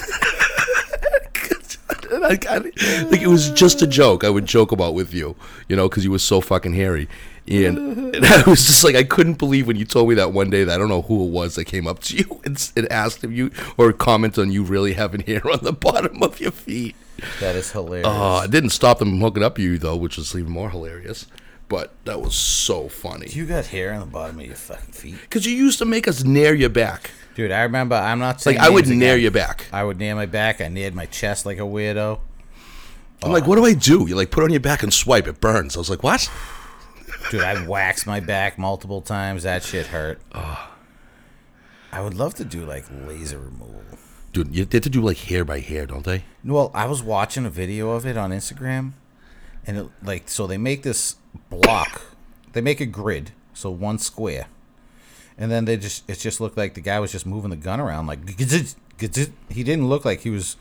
And 2.20 2.26
I, 2.26 2.40
I, 2.50 2.58
like 3.06 3.22
it 3.22 3.28
was 3.28 3.52
just 3.52 3.82
a 3.82 3.88
joke. 3.88 4.24
I 4.24 4.30
would 4.30 4.46
joke 4.46 4.72
about 4.72 4.94
with 4.94 5.14
you, 5.14 5.36
you 5.68 5.76
know, 5.76 5.88
because 5.88 6.04
you 6.04 6.12
were 6.12 6.20
so 6.20 6.42
fucking 6.42 6.74
hairy. 6.74 7.08
And, 7.48 7.78
and 8.16 8.26
I 8.26 8.44
was 8.48 8.66
just 8.66 8.84
like, 8.84 8.96
I 8.96 9.04
couldn't 9.04 9.38
believe 9.38 9.68
when 9.68 9.76
you 9.76 9.86
told 9.86 10.10
me 10.10 10.16
that 10.16 10.32
one 10.32 10.50
day 10.50 10.64
that 10.64 10.74
I 10.74 10.78
don't 10.78 10.90
know 10.90 11.02
who 11.04 11.26
it 11.26 11.32
was 11.32 11.56
that 11.56 11.66
came 11.66 11.88
up 11.88 12.00
to 12.04 12.18
you 12.18 12.42
and, 12.46 12.72
and 12.76 12.92
asked 12.92 13.24
if 13.24 13.32
you 13.32 13.52
or 13.78 13.92
comment 13.94 14.38
on 14.38 14.52
you 14.52 14.64
really 14.64 14.94
having 14.94 15.22
hair 15.22 15.42
on 15.50 15.60
the 15.62 15.74
bottom 15.74 16.22
of 16.24 16.40
your 16.40 16.52
feet. 16.52 16.96
That 17.40 17.56
is 17.56 17.72
hilarious. 17.72 18.08
Uh, 18.08 18.42
it 18.46 18.52
didn't 18.52 18.70
stop 18.70 19.00
them 19.00 19.10
from 19.10 19.22
hooking 19.22 19.44
up 19.44 19.60
you 19.60 19.78
though, 19.78 19.96
which 19.96 20.18
was 20.18 20.36
even 20.36 20.52
more 20.52 20.70
hilarious. 20.70 21.28
But 21.68 21.94
that 22.06 22.20
was 22.20 22.34
so 22.34 22.88
funny 22.90 23.28
you 23.30 23.46
got 23.46 23.68
hair 23.68 23.94
on 23.94 24.00
the 24.00 24.06
bottom 24.08 24.40
of 24.40 24.46
your 24.46 24.56
fucking 24.56 24.94
feet. 24.94 25.18
because 25.22 25.46
you 25.46 25.54
used 25.54 25.78
to 25.80 25.86
make 25.86 26.08
us 26.08 26.24
Nair 26.24 26.56
your 26.56 26.70
back. 26.70 27.12
Dude, 27.40 27.54
I 27.54 27.62
remember, 27.62 27.96
I'm 27.96 28.20
not 28.20 28.42
saying 28.42 28.58
Like 28.58 28.68
I 28.68 28.70
would 28.70 28.86
Nair 28.86 29.14
again. 29.14 29.22
your 29.22 29.32
back. 29.32 29.68
I 29.72 29.86
would 29.86 29.98
Nair 29.98 30.14
my 30.14 30.26
back. 30.26 30.60
I 30.60 30.68
Naired 30.68 30.94
my 30.94 31.06
chest 31.06 31.46
like 31.46 31.58
a 31.58 31.62
weirdo. 31.62 32.20
I'm 33.24 33.32
like, 33.32 33.48
what 33.48 33.56
do 33.56 33.64
I 33.64 33.72
do? 33.72 34.06
You 34.10 34.18
like 34.18 34.30
put 34.30 34.42
it 34.42 34.48
on 34.48 34.50
your 34.50 34.60
back 34.60 34.84
and 34.84 34.94
swipe. 34.94 35.26
It 35.26 35.40
burns. 35.40 35.78
I 35.78 35.80
was 35.80 35.90
like, 35.90 36.04
what? 36.04 36.30
Dude, 37.32 37.40
I 37.40 37.66
waxed 37.66 38.06
my 38.06 38.20
back 38.20 38.60
multiple 38.60 39.00
times. 39.00 39.44
That 39.44 39.64
shit 39.64 39.88
hurt. 39.88 40.20
I 40.34 42.02
would 42.02 42.14
love 42.14 42.34
to 42.36 42.44
do 42.44 42.66
like 42.66 42.84
laser 43.08 43.40
removal. 43.40 43.84
Dude, 44.34 44.54
you 44.54 44.68
have 44.70 44.82
to 44.82 44.90
do 44.90 45.00
like 45.02 45.20
hair 45.20 45.46
by 45.46 45.62
hair, 45.62 45.86
don't 45.86 46.04
they? 46.04 46.26
Well, 46.44 46.72
I 46.74 46.88
was 46.88 47.02
watching 47.02 47.46
a 47.46 47.50
video 47.50 47.92
of 47.92 48.06
it 48.06 48.18
on 48.18 48.32
Instagram, 48.32 48.96
and 49.66 49.78
it, 49.78 49.88
like, 50.04 50.28
so 50.28 50.46
they 50.46 50.58
make 50.58 50.84
this 50.84 51.16
block. 51.50 52.02
They 52.52 52.60
make 52.60 52.82
a 52.82 52.86
grid, 52.86 53.32
so 53.54 53.72
one 53.72 53.98
square, 53.98 54.48
and 55.40 55.50
then 55.50 55.66
they 55.66 55.78
just 55.78 56.08
it 56.08 56.20
just 56.20 56.40
looked 56.40 56.58
like 56.58 56.76
the 56.76 56.82
guy 56.82 57.00
was 57.00 57.12
just 57.12 57.26
moving 57.26 57.50
the 57.50 57.56
gun 57.56 57.80
around 57.80 58.06
like 58.06 58.38
he 58.38 58.46
didn't 58.46 59.88
look 59.90 60.06
like 60.06 60.20
he 60.20 60.30
was 60.30 60.58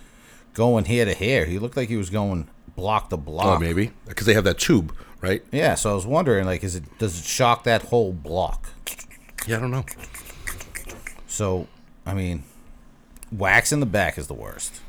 going 0.55 0.87
hair 0.87 1.05
to 1.05 1.15
hair. 1.15 1.45
He 1.45 1.59
looked 1.59 1.77
like 1.77 1.89
he 1.89 1.97
was 1.97 2.09
going 2.09 2.49
block 2.77 3.11
to 3.11 3.17
block. 3.17 3.59
Oh, 3.59 3.59
maybe 3.59 3.91
because 4.07 4.27
they 4.27 4.35
have 4.35 4.45
that 4.45 4.59
tube, 4.59 4.95
right? 5.21 5.43
Yeah, 5.53 5.75
so 5.75 5.91
I 5.91 5.95
was 5.95 6.07
wondering 6.07 6.47
like, 6.47 6.65
is 6.65 6.77
it 6.77 6.85
does 6.99 7.19
it 7.19 7.25
shock 7.25 7.65
that 7.65 7.83
whole 7.83 8.13
block? 8.13 8.69
Yeah, 9.47 9.57
I 9.57 9.61
don't 9.61 9.71
know. 9.71 9.85
So, 11.27 11.67
I 12.07 12.15
mean, 12.15 12.45
wax 13.31 13.73
in 13.73 13.81
the 13.81 13.87
back 13.87 14.17
is 14.17 14.27
the 14.29 14.35
worst. 14.35 14.81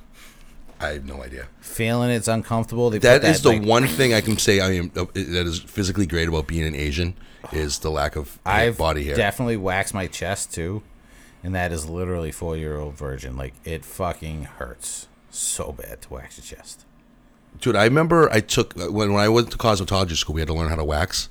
I 0.80 0.90
have 0.90 1.06
no 1.06 1.22
idea. 1.22 1.48
Feeling 1.60 2.10
it's 2.10 2.28
uncomfortable. 2.28 2.90
They 2.90 3.00
That 3.00 3.22
put 3.22 3.30
is 3.30 3.42
the 3.42 3.50
like, 3.50 3.64
one 3.64 3.86
thing 3.86 4.14
I 4.14 4.22
can 4.22 4.38
say 4.38 4.60
I 4.60 4.72
am 4.74 4.92
uh, 4.96 5.06
that 5.14 5.46
is 5.46 5.60
physically 5.60 6.06
great 6.06 6.28
about 6.30 6.48
being 6.48 6.66
an 6.66 6.76
Asian 6.76 7.16
is 7.52 7.80
the 7.80 7.90
lack 7.92 8.16
of 8.16 8.40
hair- 8.46 8.56
I've 8.56 8.78
body 8.78 9.04
hair. 9.06 9.16
definitely 9.16 9.58
waxed 9.58 9.94
my 9.94 10.08
chest 10.08 10.54
too, 10.54 10.84
and 11.44 11.54
that 11.56 11.72
is 11.72 11.88
literally 11.90 12.32
four 12.32 12.58
year 12.58 12.78
old 12.78 12.96
virgin. 12.96 13.36
Like 13.38 13.54
it 13.64 13.86
fucking 13.86 14.44
hurts 14.44 15.08
so 15.30 15.72
bad 15.72 16.02
to 16.04 16.14
wax 16.14 16.38
your 16.38 16.58
chest. 16.58 16.86
Dude, 17.60 17.76
I 17.76 17.84
remember 17.86 18.32
I 18.32 18.40
took 18.42 18.80
uh, 18.80 18.92
when 18.92 19.14
when 19.14 19.24
I 19.24 19.30
went 19.30 19.52
to 19.52 19.58
cosmetology 19.58 20.16
school, 20.16 20.36
we 20.36 20.42
had 20.42 20.48
to 20.48 20.54
learn 20.54 20.70
how 20.70 20.76
to 20.76 20.84
wax. 20.84 21.30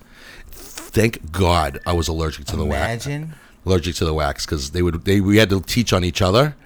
Thank 0.51 1.31
God 1.33 1.79
I 1.87 1.93
was 1.93 2.09
allergic 2.09 2.47
to 2.47 2.57
the 2.57 2.65
wax. 2.65 3.07
Imagine. 3.07 3.35
Allergic 3.67 3.95
to 3.97 4.05
the 4.05 4.15
wax 4.15 4.47
because 4.47 4.71
they 4.71 4.83
would 4.83 5.05
they 5.05 5.21
we 5.21 5.37
had 5.37 5.51
to 5.51 5.61
teach 5.61 5.93
on 5.93 6.03
each 6.05 6.23
other, 6.23 6.57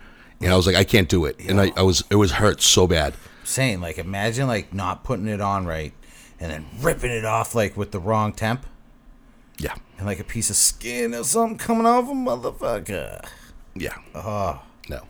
and 0.40 0.52
I 0.52 0.56
was 0.56 0.66
like 0.66 0.76
I 0.76 0.84
can't 0.84 1.08
do 1.08 1.24
it, 1.24 1.36
and 1.40 1.60
I, 1.60 1.72
I 1.76 1.82
was 1.82 2.04
it 2.10 2.14
was 2.16 2.32
hurt 2.32 2.62
so 2.62 2.86
bad. 2.86 3.14
Saying 3.44 3.80
like 3.80 3.98
imagine 3.98 4.46
like 4.46 4.72
not 4.72 5.02
putting 5.02 5.26
it 5.26 5.40
on 5.40 5.66
right, 5.66 5.92
and 6.38 6.50
then 6.52 6.66
ripping 6.80 7.10
it 7.10 7.24
off 7.24 7.54
like 7.54 7.76
with 7.76 7.90
the 7.90 7.98
wrong 7.98 8.32
temp, 8.32 8.64
Yeah, 9.62 9.74
and 9.96 10.06
like 10.06 10.18
a 10.18 10.24
piece 10.24 10.50
of 10.50 10.56
skin 10.56 11.14
or 11.14 11.22
something 11.22 11.56
coming 11.56 11.86
off 11.86 12.08
a 12.08 12.12
motherfucker. 12.12 13.24
yeah. 13.76 13.94
Oh, 14.14 14.60
No. 14.88 15.02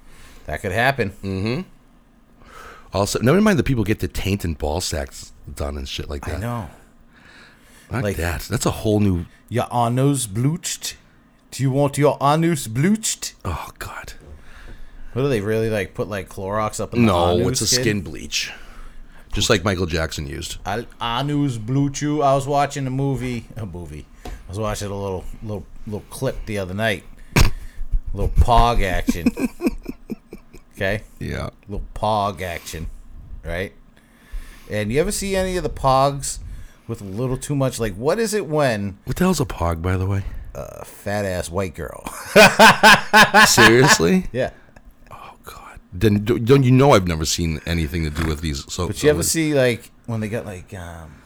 that 0.46 0.60
could 0.60 0.72
happen. 0.72 1.10
Mm. 1.22 1.42
Hmm. 2.44 2.48
Also, 2.92 3.18
never 3.20 3.40
mind 3.40 3.58
the 3.58 3.62
people 3.62 3.84
get 3.84 4.00
the 4.00 4.08
taint 4.08 4.44
and 4.44 4.58
ball 4.58 4.82
sacks 4.82 5.32
done 5.54 5.78
and 5.78 5.88
shit 5.88 6.10
like 6.10 6.26
that. 6.26 6.36
I 6.36 6.40
know. 6.40 6.70
Not 7.90 8.02
Like- 8.04 8.16
that. 8.18 8.42
That's 8.42 8.66
a 8.66 8.70
whole 8.70 9.00
new. 9.00 9.24
Your 9.48 9.66
anus 9.72 10.26
bleached. 10.26 10.96
Do 11.50 11.62
you 11.62 11.70
want 11.70 11.96
your 11.96 12.18
anus 12.22 12.66
bleached? 12.66 13.34
Oh 13.44 13.70
God. 13.78 14.12
What 15.14 15.22
do 15.22 15.28
they 15.28 15.40
really 15.40 15.70
like? 15.70 15.94
Put 15.94 16.08
like 16.08 16.28
Clorox 16.28 16.80
up 16.80 16.92
in 16.94 17.00
the 17.02 17.06
No, 17.06 17.30
anus 17.32 17.42
No, 17.42 17.48
it's 17.48 17.60
a 17.62 17.66
skin 17.66 18.00
bleach, 18.02 18.50
just 19.32 19.48
like 19.50 19.62
Michael 19.64 19.84
Jackson 19.86 20.26
used. 20.26 20.56
I, 20.66 20.86
Anus 21.00 21.56
Bluchu. 21.58 22.22
I 22.24 22.34
was 22.34 22.46
watching 22.46 22.86
a 22.86 22.90
movie. 22.90 23.46
A 23.56 23.64
movie. 23.66 24.06
I 24.52 24.54
was 24.54 24.58
watching 24.58 24.90
a 24.90 24.94
little 24.94 25.24
little 25.42 25.64
little 25.86 26.04
clip 26.10 26.44
the 26.44 26.58
other 26.58 26.74
night. 26.74 27.04
A 27.36 27.50
little 28.12 28.28
pog 28.36 28.82
action. 28.84 29.28
okay, 30.74 31.04
Yeah. 31.18 31.46
A 31.46 31.52
little 31.70 31.86
pog 31.94 32.42
action, 32.42 32.88
right? 33.42 33.72
And 34.70 34.92
you 34.92 35.00
ever 35.00 35.10
see 35.10 35.34
any 35.36 35.56
of 35.56 35.62
the 35.62 35.70
pogs 35.70 36.40
with 36.86 37.00
a 37.00 37.04
little 37.04 37.38
too 37.38 37.56
much? 37.56 37.80
Like, 37.80 37.94
what 37.94 38.18
is 38.18 38.34
it 38.34 38.46
when 38.46 38.98
What 39.04 39.16
the 39.16 39.24
hell's 39.24 39.40
a 39.40 39.46
pog, 39.46 39.80
by 39.80 39.96
the 39.96 40.04
way? 40.06 40.22
a 40.54 40.84
fat 40.84 41.24
ass 41.24 41.48
white 41.48 41.74
girl? 41.74 42.04
Seriously? 43.46 44.26
yeah. 44.32 44.50
Oh 45.10 45.32
God. 45.44 45.80
Then 45.94 46.24
do- 46.24 46.38
don't 46.38 46.62
you 46.62 46.72
know 46.72 46.92
I've 46.92 47.08
never 47.08 47.24
seen 47.24 47.58
anything 47.64 48.04
to 48.04 48.10
do 48.10 48.26
with 48.28 48.42
these? 48.42 48.70
So, 48.70 48.86
But 48.86 49.02
you 49.02 49.08
ever 49.08 49.22
see 49.22 49.54
like 49.54 49.90
when 50.04 50.20
they 50.20 50.28
got 50.28 50.44
like 50.44 50.74
um 50.74 51.22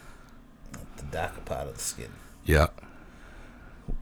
the 0.97 1.03
darker 1.11 1.41
part 1.41 1.67
of 1.67 1.75
the 1.75 1.81
skin? 1.83 2.11
Yeah. 2.45 2.69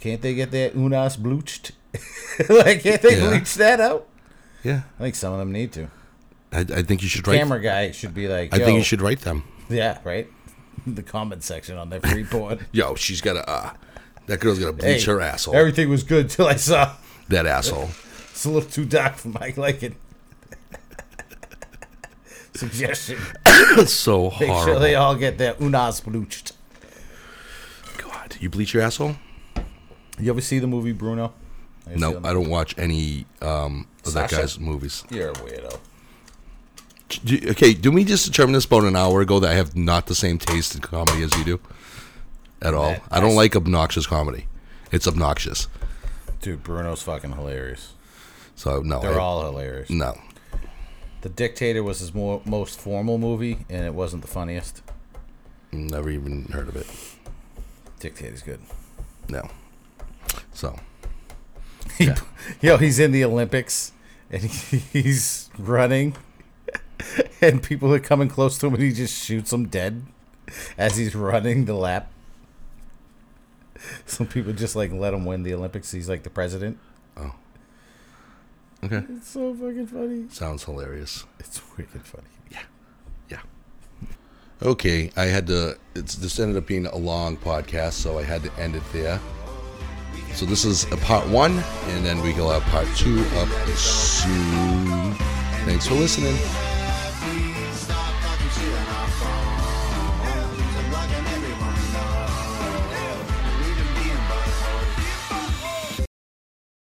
Can't 0.00 0.20
they 0.22 0.34
get 0.34 0.50
their 0.50 0.70
unas 0.70 1.16
bleached? 1.16 1.72
like, 2.48 2.82
can't 2.82 3.00
they 3.02 3.18
Yeah. 3.18 3.28
bleach 3.30 3.54
that 3.54 3.80
out? 3.80 4.06
Yeah. 4.62 4.82
I 4.98 5.02
think 5.02 5.14
some 5.14 5.32
of 5.32 5.38
them 5.38 5.52
need 5.52 5.72
to. 5.72 5.88
I, 6.52 6.60
I 6.60 6.82
think 6.82 7.02
you 7.02 7.08
should 7.08 7.26
write. 7.26 7.38
Camera 7.38 7.60
guy 7.60 7.90
should 7.90 8.14
be 8.14 8.28
like, 8.28 8.52
I 8.54 8.58
think 8.58 8.78
you 8.78 8.84
should 8.84 9.02
write 9.02 9.20
them. 9.20 9.44
Yeah, 9.68 9.98
right. 10.04 10.28
the 10.86 11.02
comment 11.02 11.42
section 11.42 11.76
on 11.78 11.90
that 11.90 12.06
free 12.06 12.24
porn. 12.30 12.66
Yo, 12.72 12.94
she's 12.94 13.20
got 13.20 13.36
a. 13.36 13.48
Uh, 13.48 13.70
that 14.26 14.40
girl's 14.40 14.58
gonna 14.58 14.72
bleach 14.72 15.04
Hey, 15.04 15.12
her 15.12 15.20
asshole. 15.20 15.54
Everything 15.54 15.88
was 15.90 16.02
good 16.02 16.30
till 16.30 16.46
I 16.46 16.56
saw 16.56 16.94
that 17.28 17.46
asshole. 17.46 17.90
it's 18.30 18.44
a 18.44 18.50
little 18.50 18.68
too 18.70 18.84
dark 18.84 19.16
for 19.16 19.28
my 19.28 19.52
liking. 19.56 19.96
Suggestion. 22.54 23.18
So 23.86 24.30
Make 24.38 24.48
horrible. 24.48 24.64
sure 24.64 24.78
they 24.78 24.94
all 24.94 25.14
get 25.14 25.38
their 25.38 25.54
unas 25.54 26.00
bleached. 26.00 26.52
God, 27.98 28.36
you 28.40 28.50
bleach 28.50 28.74
your 28.74 28.82
asshole? 28.82 29.16
You 30.18 30.30
ever 30.30 30.40
see 30.40 30.58
the 30.58 30.66
movie 30.66 30.92
Bruno? 30.92 31.32
No, 31.96 32.12
seen 32.12 32.24
I 32.24 32.32
don't 32.32 32.48
watch 32.48 32.74
any 32.78 33.26
um, 33.42 33.86
of 34.06 34.14
that 34.14 34.30
Sacha? 34.30 34.42
guy's 34.42 34.58
movies. 34.58 35.04
You're 35.10 35.30
a 35.30 35.34
weirdo. 35.34 35.78
Do- 37.24 37.50
Okay, 37.50 37.74
did 37.74 37.92
we 37.92 38.04
just 38.04 38.24
determine 38.26 38.52
this 38.54 38.64
about 38.64 38.84
an 38.84 38.96
hour 38.96 39.20
ago 39.20 39.38
that 39.40 39.50
I 39.50 39.54
have 39.54 39.76
not 39.76 40.06
the 40.06 40.14
same 40.14 40.38
taste 40.38 40.74
in 40.74 40.80
comedy 40.80 41.22
as 41.22 41.36
you 41.36 41.44
do? 41.44 41.60
At 42.62 42.72
all. 42.74 42.90
That- 42.90 43.02
I 43.10 43.20
don't 43.20 43.34
like 43.36 43.54
obnoxious 43.54 44.06
comedy. 44.06 44.46
It's 44.92 45.06
obnoxious. 45.06 45.68
Dude, 46.40 46.62
Bruno's 46.62 47.02
fucking 47.02 47.32
hilarious. 47.32 47.92
So 48.56 48.80
no, 48.80 49.00
They're 49.00 49.18
I- 49.18 49.22
all 49.22 49.44
hilarious. 49.44 49.90
no. 49.90 50.18
The 51.22 51.28
Dictator 51.30 51.82
was 51.82 52.00
his 52.00 52.14
more, 52.14 52.42
most 52.44 52.78
formal 52.78 53.16
movie, 53.18 53.64
and 53.70 53.84
it 53.86 53.94
wasn't 53.94 54.20
the 54.22 54.28
funniest. 54.28 54.82
Never 55.72 56.10
even 56.10 56.44
heard 56.52 56.68
of 56.68 56.76
it. 56.76 56.86
Dictator's 57.98 58.42
good. 58.42 58.60
No. 59.28 59.48
So 60.52 60.78
He, 61.98 62.10
Yo, 62.60 62.76
he's 62.76 62.98
in 62.98 63.12
the 63.12 63.24
Olympics, 63.24 63.92
and 64.30 64.42
he, 64.42 64.78
he's 65.02 65.48
running, 65.58 66.16
and 67.40 67.62
people 67.62 67.92
are 67.94 68.00
coming 68.00 68.28
close 68.28 68.58
to 68.58 68.66
him, 68.66 68.74
and 68.74 68.82
he 68.82 68.92
just 68.92 69.24
shoots 69.24 69.50
them 69.50 69.66
dead 69.68 70.02
as 70.76 70.96
he's 70.96 71.14
running 71.14 71.64
the 71.66 71.74
lap. 71.74 72.10
Some 74.06 74.26
people 74.26 74.52
just 74.52 74.74
like 74.76 74.92
let 74.92 75.14
him 75.14 75.24
win 75.24 75.42
the 75.42 75.54
Olympics. 75.54 75.90
He's 75.92 76.08
like 76.08 76.22
the 76.22 76.30
president. 76.30 76.78
Oh. 77.16 77.34
Okay, 78.82 79.02
It's 79.16 79.28
so 79.30 79.54
fucking 79.54 79.86
funny. 79.86 80.26
sounds 80.30 80.64
hilarious. 80.64 81.24
It's 81.38 81.60
wicked 81.76 82.02
funny. 82.04 82.28
Yeah. 82.50 82.62
Yeah. 83.30 83.40
Okay, 84.62 85.10
I 85.16 85.24
had 85.26 85.46
to. 85.48 85.78
It's 85.94 86.16
this 86.16 86.38
ended 86.38 86.56
up 86.56 86.66
being 86.66 86.86
a 86.86 86.96
long 86.96 87.36
podcast, 87.36 87.92
so 87.94 88.18
I 88.18 88.22
had 88.24 88.42
to 88.42 88.52
end 88.58 88.74
it 88.76 88.82
there. 88.92 89.20
So 90.34 90.44
this 90.44 90.64
is 90.64 90.84
a 90.90 90.96
part 90.96 91.28
one, 91.28 91.62
and 91.90 92.04
then 92.04 92.20
we 92.20 92.32
will 92.32 92.50
have 92.50 92.62
part 92.64 92.88
two 92.96 93.20
up 93.36 93.48
soon. 93.76 95.14
Thanks 95.64 95.86
for 95.86 95.94
listening. 95.94 96.36